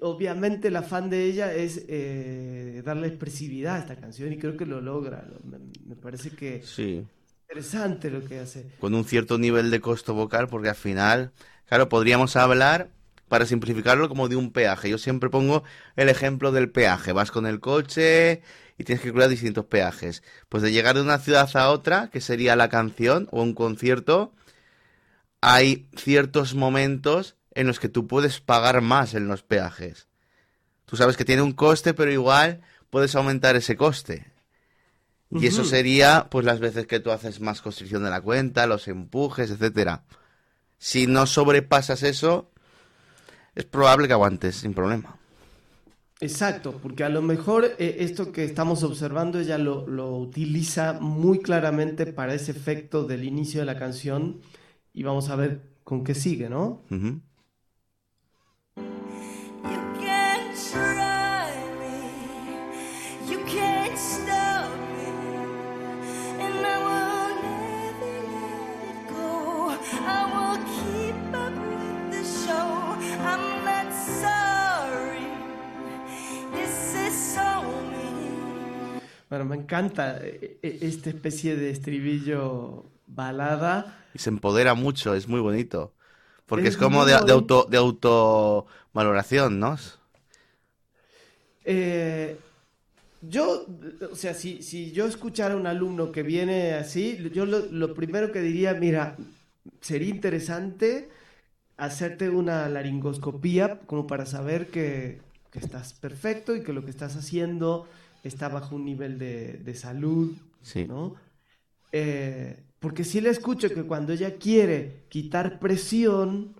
[0.00, 4.66] obviamente el afán de ella es eh, darle expresividad a esta canción y creo que
[4.66, 5.28] lo logra.
[5.44, 7.06] Me, me parece que Sí.
[7.48, 8.66] interesante lo que hace.
[8.78, 11.32] Con un cierto nivel de costo vocal, porque al final,
[11.66, 12.90] claro, podríamos hablar,
[13.28, 14.90] para simplificarlo, como de un peaje.
[14.90, 15.62] Yo siempre pongo
[15.96, 17.12] el ejemplo del peaje.
[17.12, 18.42] Vas con el coche
[18.76, 20.22] y tienes que cruzar distintos peajes.
[20.48, 24.32] Pues de llegar de una ciudad a otra, que sería la canción o un concierto,
[25.40, 30.08] hay ciertos momentos en los que tú puedes pagar más en los peajes.
[30.84, 34.26] Tú sabes que tiene un coste, pero igual puedes aumentar ese coste.
[35.32, 38.88] Y eso sería, pues, las veces que tú haces más constricción de la cuenta, los
[38.88, 40.02] empujes, etcétera.
[40.78, 42.50] Si no sobrepasas eso,
[43.54, 45.16] es probable que aguantes sin problema.
[46.20, 51.38] Exacto, porque a lo mejor eh, esto que estamos observando ella lo, lo utiliza muy
[51.38, 54.40] claramente para ese efecto del inicio de la canción
[54.92, 56.82] y vamos a ver con qué sigue, ¿no?
[79.30, 83.96] Bueno, me encanta eh, eh, esta especie de estribillo balada.
[84.12, 85.94] Y se empodera mucho, es muy bonito.
[86.46, 89.76] Porque es, Es como de, de auto, de autovaloración, ¿no?
[91.64, 92.36] Eh,
[93.22, 93.66] yo,
[94.10, 97.94] o sea, si, si yo escuchara a un alumno que viene así, yo lo, lo
[97.94, 99.16] primero que diría, mira,
[99.80, 101.10] sería interesante
[101.78, 105.20] hacerte una laringoscopía como para saber que,
[105.52, 107.88] que estás perfecto y que lo que estás haciendo
[108.22, 110.86] está bajo un nivel de, de salud, Sí.
[110.86, 111.14] ¿no?
[111.92, 116.54] Eh, porque sí le escucho que cuando ella quiere quitar presión,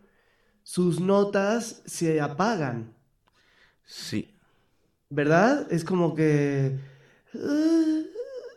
[0.63, 2.95] sus notas se apagan.
[3.87, 4.31] Sí.
[5.09, 5.67] ¿verdad?
[5.73, 6.79] Es como que...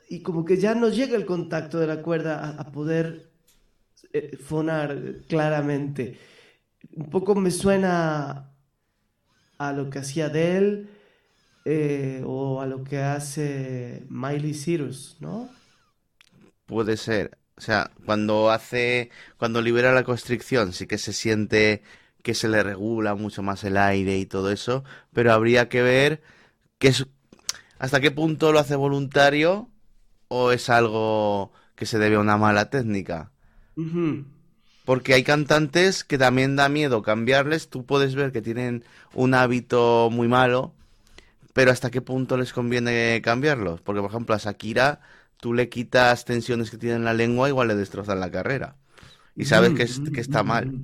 [0.09, 3.31] Y como que ya no llega el contacto de la cuerda a, a poder
[4.13, 6.17] eh, fonar claramente.
[6.95, 8.51] Un poco me suena
[9.57, 10.87] a lo que hacía Adele
[11.65, 15.49] eh, o a lo que hace Miley Cyrus, ¿no?
[16.65, 17.37] Puede ser.
[17.57, 21.83] O sea, cuando hace, cuando libera la constricción, sí que se siente
[22.23, 24.83] que se le regula mucho más el aire y todo eso,
[25.13, 26.23] pero habría que ver
[26.79, 27.05] qué es,
[27.79, 29.69] hasta qué punto lo hace voluntario
[30.29, 33.31] o es algo que se debe a una mala técnica.
[34.85, 37.69] Porque hay cantantes que también da miedo cambiarles.
[37.69, 38.83] Tú puedes ver que tienen
[39.13, 40.73] un hábito muy malo,
[41.53, 43.81] pero hasta qué punto les conviene cambiarlos.
[43.81, 45.01] Porque, por ejemplo, a Shakira,
[45.37, 48.77] tú le quitas tensiones que tiene en la lengua, igual le destrozan la carrera.
[49.37, 50.75] Y sabes que, es- que está mal.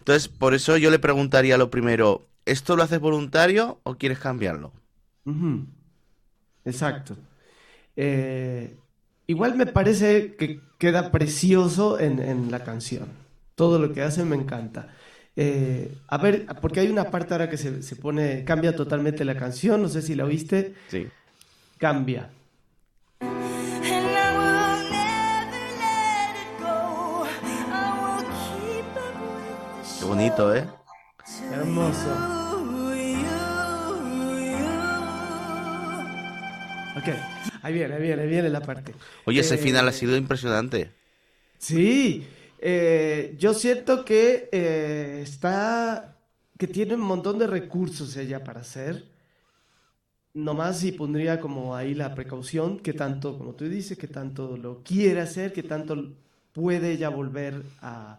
[0.00, 4.72] Entonces, por eso yo le preguntaría lo primero, ¿esto lo haces voluntario o quieres cambiarlo?
[6.64, 7.16] Exacto.
[7.96, 8.76] Eh,
[9.26, 13.08] igual me parece que queda precioso en, en la canción.
[13.54, 14.88] Todo lo que hace me encanta.
[15.34, 19.34] Eh, a ver, porque hay una parte ahora que se, se pone, cambia totalmente la
[19.36, 21.08] canción, no sé si la oíste, Sí.
[21.78, 22.28] cambia.
[29.98, 30.64] Qué bonito, ¿eh?
[31.48, 32.28] Qué hermoso.
[36.96, 37.08] Ok,
[37.62, 38.92] ahí viene, ahí viene, ahí viene la parte.
[39.24, 40.90] Oye, ese Eh, final ha sido impresionante.
[41.58, 42.26] Sí,
[42.62, 46.16] eh, yo siento que eh, está,
[46.58, 49.10] que tiene un montón de recursos ella para hacer.
[50.34, 54.82] Nomás si pondría como ahí la precaución, que tanto, como tú dices, que tanto lo
[54.82, 55.94] quiere hacer, que tanto
[56.52, 58.18] puede ella volver a...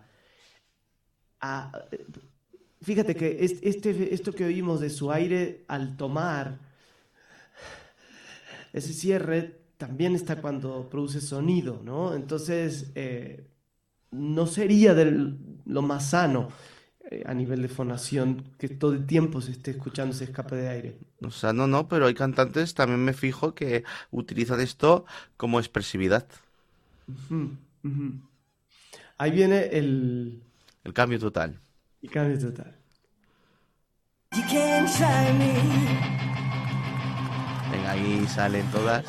[2.82, 6.58] fíjate que es- este, esto que oímos de su aire al tomar,
[8.74, 12.14] ese cierre también está cuando produce sonido, ¿no?
[12.16, 13.46] Entonces, eh,
[14.14, 16.50] no sería del- lo más sano
[17.12, 20.70] eh, a nivel de fonación que todo el tiempo se esté escuchando ese escape de
[20.70, 20.98] aire.
[21.22, 25.06] O sea, no, no, pero hay cantantes, también me fijo, que utilizan esto
[25.38, 26.26] como expresividad.
[29.18, 30.42] Ahí viene el,
[30.84, 31.60] El cambio total.
[32.02, 32.76] el cambio total.
[34.34, 35.54] You can't try me.
[37.72, 39.06] Venga, ahí salen todas.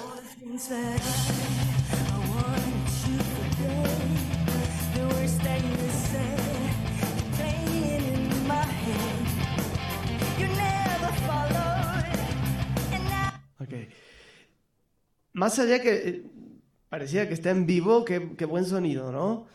[13.69, 13.79] Now.
[13.79, 13.89] Ok.
[15.33, 16.23] Más allá que eh,
[16.89, 19.47] parecía que está en vivo, qué, qué buen sonido, ¿no?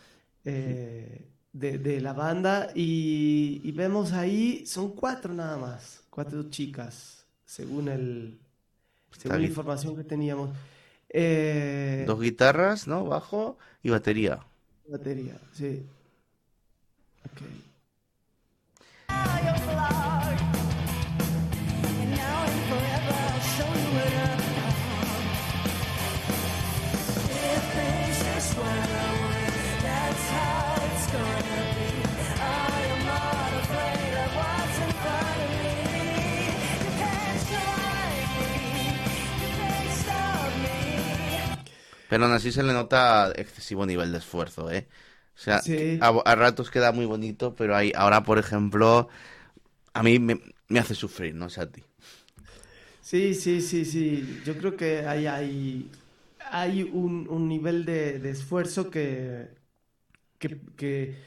[0.44, 2.70] Eh, de, de la banda.
[2.74, 6.02] Y, y vemos ahí, son cuatro nada más.
[6.10, 8.38] Cuatro chicas, según el.
[9.16, 10.50] Según la información que teníamos.
[11.08, 13.04] Eh, Dos guitarras, ¿no?
[13.04, 14.40] Bajo y batería.
[14.86, 15.86] Batería, sí.
[17.24, 17.42] Ok.
[42.10, 44.88] Pero aún así se le nota excesivo nivel de esfuerzo, ¿eh?
[45.36, 46.00] O sea, Sí.
[46.00, 49.08] a, a ratos queda muy bonito, pero hay, ahora, por ejemplo,
[49.94, 51.84] a mí me, me hace sufrir, no sé a ti.
[53.00, 54.40] Sí, sí, sí, sí.
[54.44, 55.90] Yo creo que hay, hay,
[56.38, 59.48] hay un, un nivel de, de esfuerzo que,
[60.38, 61.18] que, que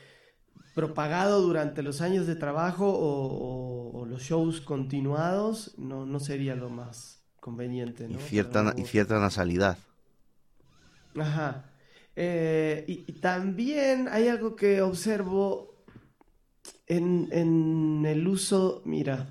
[0.73, 6.55] propagado durante los años de trabajo o, o- o los shows continuados no, no sería
[6.55, 8.19] lo más conveniente, Y ¿no?
[8.19, 9.77] cierta, Para y cierta nasalidad.
[11.19, 11.69] Ajá.
[12.15, 15.83] Eh, y, y también hay algo que observo
[16.87, 19.27] en, en el uso, mira,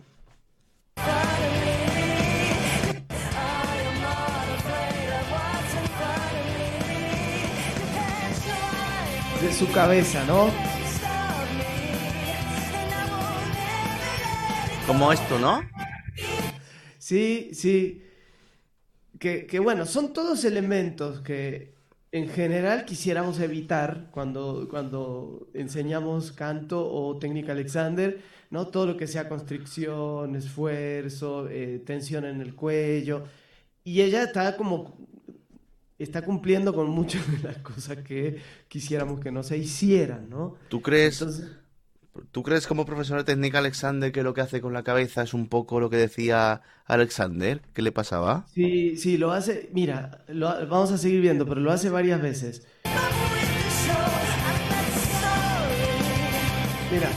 [9.41, 10.51] de su cabeza, ¿no?
[14.87, 15.63] Como esto, ¿no?
[16.99, 18.03] Sí, sí.
[19.23, 21.77] Que, que bueno, son todos elementos que
[22.11, 28.21] en general quisiéramos evitar cuando, cuando enseñamos canto o técnica Alexander,
[28.51, 28.67] ¿no?
[28.67, 33.23] Todo lo que sea constricción, esfuerzo, eh, tensión en el cuello.
[33.85, 34.97] Y ella está como,
[36.01, 40.57] está cumpliendo con muchas de las cosas que quisiéramos que no se hicieran, ¿no?
[40.69, 41.49] ¿Tú crees, Entonces,
[42.31, 45.33] ¿Tú crees como profesor de técnica Alexander que lo que hace con la cabeza es
[45.33, 47.63] un poco lo que decía Alexander?
[47.73, 48.47] ¿Qué le pasaba?
[48.53, 52.67] sí, sí, lo hace, mira, vamos a seguir viendo, pero lo hace varias veces.
[56.93, 57.09] Mira.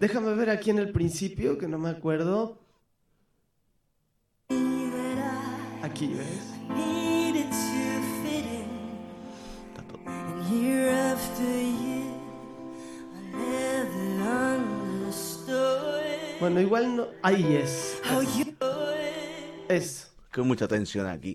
[0.00, 2.58] Déjame ver aquí en el principio, que no me acuerdo.
[5.82, 6.53] Aquí, ¿ves?
[6.68, 8.68] Needed to fit in.
[10.06, 12.12] And year after year,
[13.14, 17.06] I never understood Bueno, igual no.
[17.22, 18.00] Ahí es.
[18.04, 18.54] how you
[19.68, 20.10] Es.
[20.32, 21.34] Que hay mucha tensión aquí.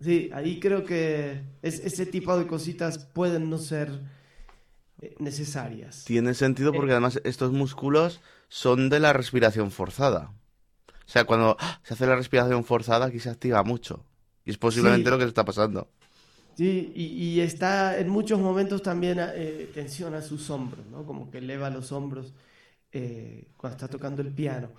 [0.00, 4.02] Sí, ahí creo que es- ese tipo de cositas pueden no ser
[5.00, 6.04] eh, necesarias.
[6.04, 10.32] Tiene sentido porque además estos músculos son de la respiración forzada.
[11.06, 14.04] O sea, cuando se hace la respiración forzada aquí se activa mucho.
[14.44, 15.10] Y es posiblemente Sí.
[15.10, 15.88] lo que está pasando.
[16.56, 21.04] Sí, y, y está en muchos momentos también eh, tensiona sus hombros, ¿no?
[21.04, 22.32] Como que eleva los hombros
[22.92, 24.70] eh, cuando está tocando el piano.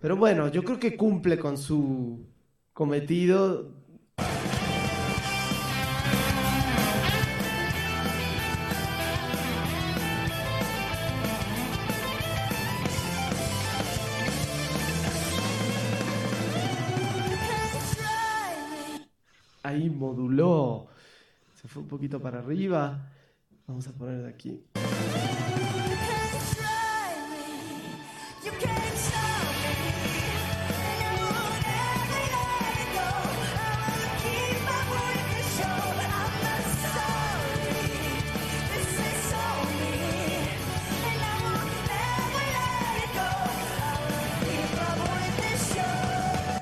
[0.00, 2.26] Pero bueno, yo creo que cumple con su
[2.72, 3.70] cometido.
[19.72, 20.86] Ahí moduló.
[21.54, 23.10] Se fue un poquito para arriba.
[23.66, 24.62] Vamos a poner de aquí.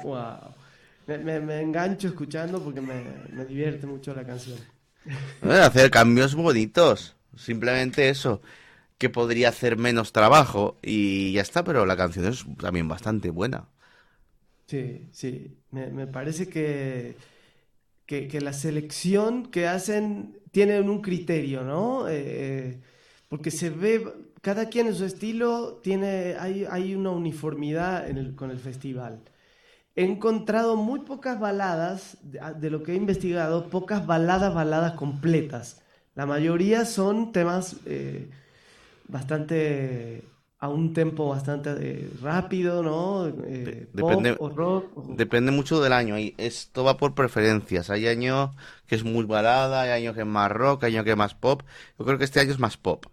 [0.04, 0.49] Wow.
[1.10, 2.98] Me, me- me engancho escuchando porque me,
[3.36, 4.58] me divierte mucho la canción.
[5.42, 7.16] Eh, Hacer cambios bonitos.
[7.36, 8.40] Simplemente eso.
[8.98, 10.78] Que podría hacer menos trabajo.
[10.82, 13.68] Y ya está, pero la canción es también bastante buena.
[14.66, 15.58] Sí, sí.
[15.70, 17.16] Me, me parece que,
[18.06, 22.06] que, que la selección que hacen tienen un criterio, ¿no?
[22.08, 22.80] Eh,
[23.28, 24.04] porque se ve,
[24.42, 29.22] cada quien en su estilo tiene, hay, hay una uniformidad en el- con el festival.
[30.00, 35.82] He encontrado muy pocas baladas, de, de lo que he investigado, pocas baladas, baladas completas.
[36.14, 38.30] La mayoría son temas eh,
[39.08, 40.24] bastante
[40.58, 43.28] a un tempo bastante eh, rápido, ¿no?
[43.46, 44.98] Eh, De- pop depende- o rock.
[44.98, 46.18] o- Depende mucho del año.
[46.18, 47.90] Y esto va por preferencias.
[47.90, 48.50] Hay años
[48.86, 51.34] que es muy balada, hay años que es más rock, hay años que es más
[51.34, 51.62] pop.
[51.98, 53.06] Yo creo que este año es más pop.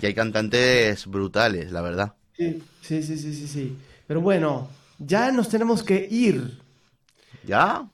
[0.00, 2.14] Y hay cantantes brutales, la verdad.
[2.36, 3.76] Sí, sí, sí, sí, sí, sí.
[4.06, 4.68] Pero bueno,
[5.00, 6.60] ya nos tenemos que ir.
[7.44, 7.90] ¿Ya?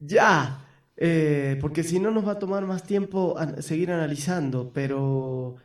[0.00, 0.64] Ya.
[0.96, 4.72] Eh, porque si no nos va a tomar más tiempo seguir analizando.
[4.74, 5.56] Pero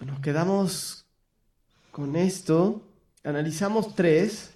[0.00, 1.06] nos quedamos
[1.90, 2.82] con esto.
[3.24, 4.54] Analizamos tres.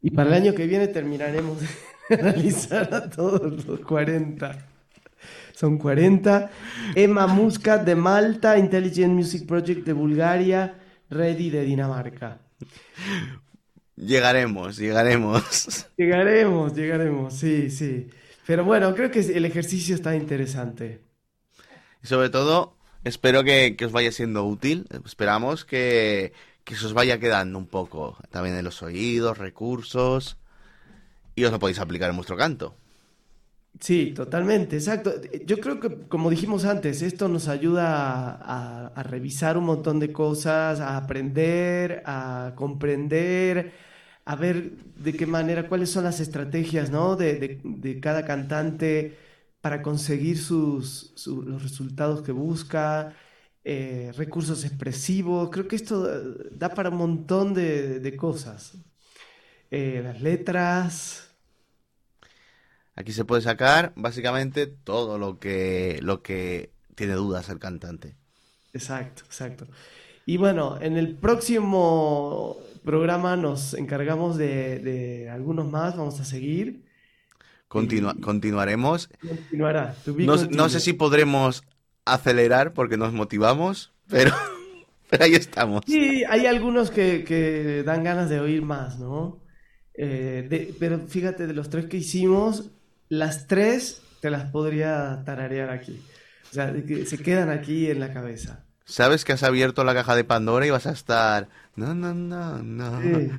[0.00, 4.66] Y para el año que viene terminaremos de analizar a todos los 40.
[5.52, 6.50] Son 40.
[6.94, 10.78] Emma Muscat de Malta, Intelligent Music Project de Bulgaria,
[11.10, 12.38] Ready de Dinamarca.
[13.98, 15.86] Llegaremos, llegaremos.
[15.98, 18.08] Llegaremos, llegaremos, sí, sí.
[18.46, 21.00] Pero bueno, creo que el ejercicio está interesante.
[22.02, 24.86] Y sobre todo, espero que, que os vaya siendo útil.
[25.04, 26.32] Esperamos que,
[26.64, 30.38] que se os vaya quedando un poco también en los oídos, recursos.
[31.36, 32.76] Y os lo podéis aplicar en vuestro canto.
[33.80, 35.12] Sí, totalmente, exacto.
[35.46, 40.12] Yo creo que, como dijimos antes, esto nos ayuda a, a revisar un montón de
[40.12, 43.72] cosas, a aprender, a comprender,
[44.32, 44.56] a ver
[45.06, 47.16] de qué manera, cuáles son las estrategias, ¿no?
[47.16, 49.16] de, de- de cada cantante
[49.62, 53.14] para conseguir sus, su- los resultados que busca,
[53.64, 55.50] eh, recursos expresivos.
[55.50, 58.74] Creo que esto eh, da para un montón de, de cosas.
[59.70, 61.30] Eh, las letras.
[62.96, 68.16] Aquí se puede sacar básicamente todo lo que, lo que tiene dudas el cantante.
[68.72, 69.66] Exacto, exacto.
[70.26, 72.58] Y bueno, en el próximo
[72.88, 76.84] programa nos encargamos de, de algunos más, vamos a seguir.
[77.68, 79.10] Continua- continuaremos.
[79.20, 79.94] Continuará.
[80.16, 81.62] No, sé si podremos
[82.06, 84.32] acelerar porque nos motivamos, pero,
[85.10, 85.82] pero ahí estamos.
[85.86, 89.44] Sí, hay algunos que, que dan ganas de oír más, ¿no?
[89.92, 92.70] Eh, de- pero fíjate, de los tres que hicimos,
[93.10, 96.00] las tres te las podría tararear aquí.
[96.50, 98.64] O sea, se quedan aquí en la cabeza.
[98.88, 101.48] Sabes que has abierto la caja de Pandora y vas a estar...
[101.76, 103.00] No, no, no, no.
[103.00, 103.30] Y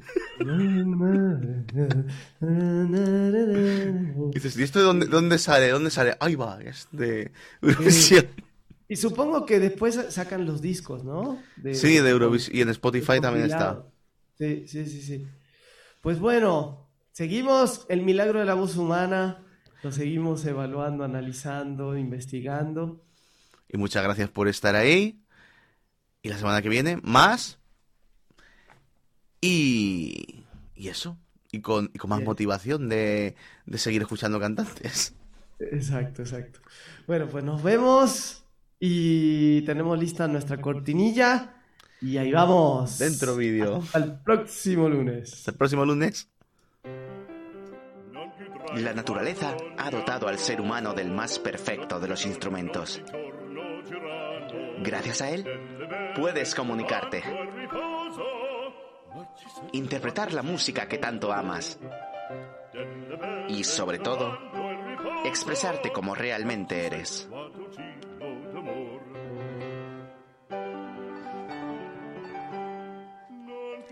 [4.33, 5.69] dices, ¿y esto de dónde, dónde sale?
[5.69, 6.15] ¿Dónde sale?
[6.19, 8.27] Ahí va, es de Eurovisión.
[8.87, 11.41] Y supongo que después sacan los discos, ¿no?
[11.57, 12.55] De- Sí, de Eurovisión.
[12.55, 13.83] Y en Spotify también está.
[14.37, 15.27] Sí, sí, sí, sí.
[16.01, 19.43] Pues bueno, seguimos el milagro de la voz humana,
[19.83, 23.03] lo seguimos evaluando, analizando, investigando.
[23.67, 25.21] Y muchas gracias por estar ahí.
[26.21, 27.59] Y la semana que viene, más.
[29.41, 30.43] Y...
[30.75, 31.17] Y eso.
[31.51, 32.27] Y con, y con más Bien.
[32.27, 35.15] motivación de, de seguir escuchando cantantes.
[35.59, 36.59] Exacto, exacto.
[37.07, 38.45] Bueno, pues nos vemos
[38.79, 41.55] y tenemos lista nuestra cortinilla
[42.01, 42.97] y ahí vamos.
[42.97, 43.83] Dentro vídeo.
[43.93, 45.33] El próximo lunes.
[45.33, 46.29] Hasta el próximo lunes.
[48.77, 53.01] La naturaleza ha dotado al ser humano del más perfecto de los instrumentos.
[54.79, 55.45] Gracias a él,
[56.15, 57.23] puedes comunicarte,
[59.71, 61.79] interpretar la música que tanto amas
[63.47, 64.37] y, sobre todo,
[65.25, 67.29] expresarte como realmente eres.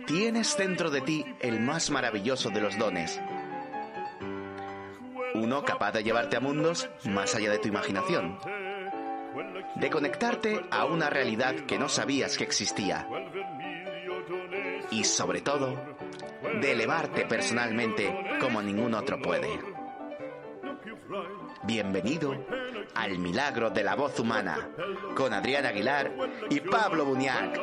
[0.06, 3.20] Tienes dentro de ti el más maravilloso de los dones.
[5.34, 8.40] Uno capaz de llevarte a mundos más allá de tu imaginación.
[9.76, 13.08] De conectarte a una realidad que no sabías que existía.
[14.92, 15.76] Y sobre todo,
[16.62, 19.60] de elevarte personalmente como ningún otro puede.
[21.64, 22.36] Bienvenido
[22.96, 24.70] al milagro de la voz humana
[25.16, 26.12] con Adrián Aguilar
[26.50, 27.60] y Pablo Buñac.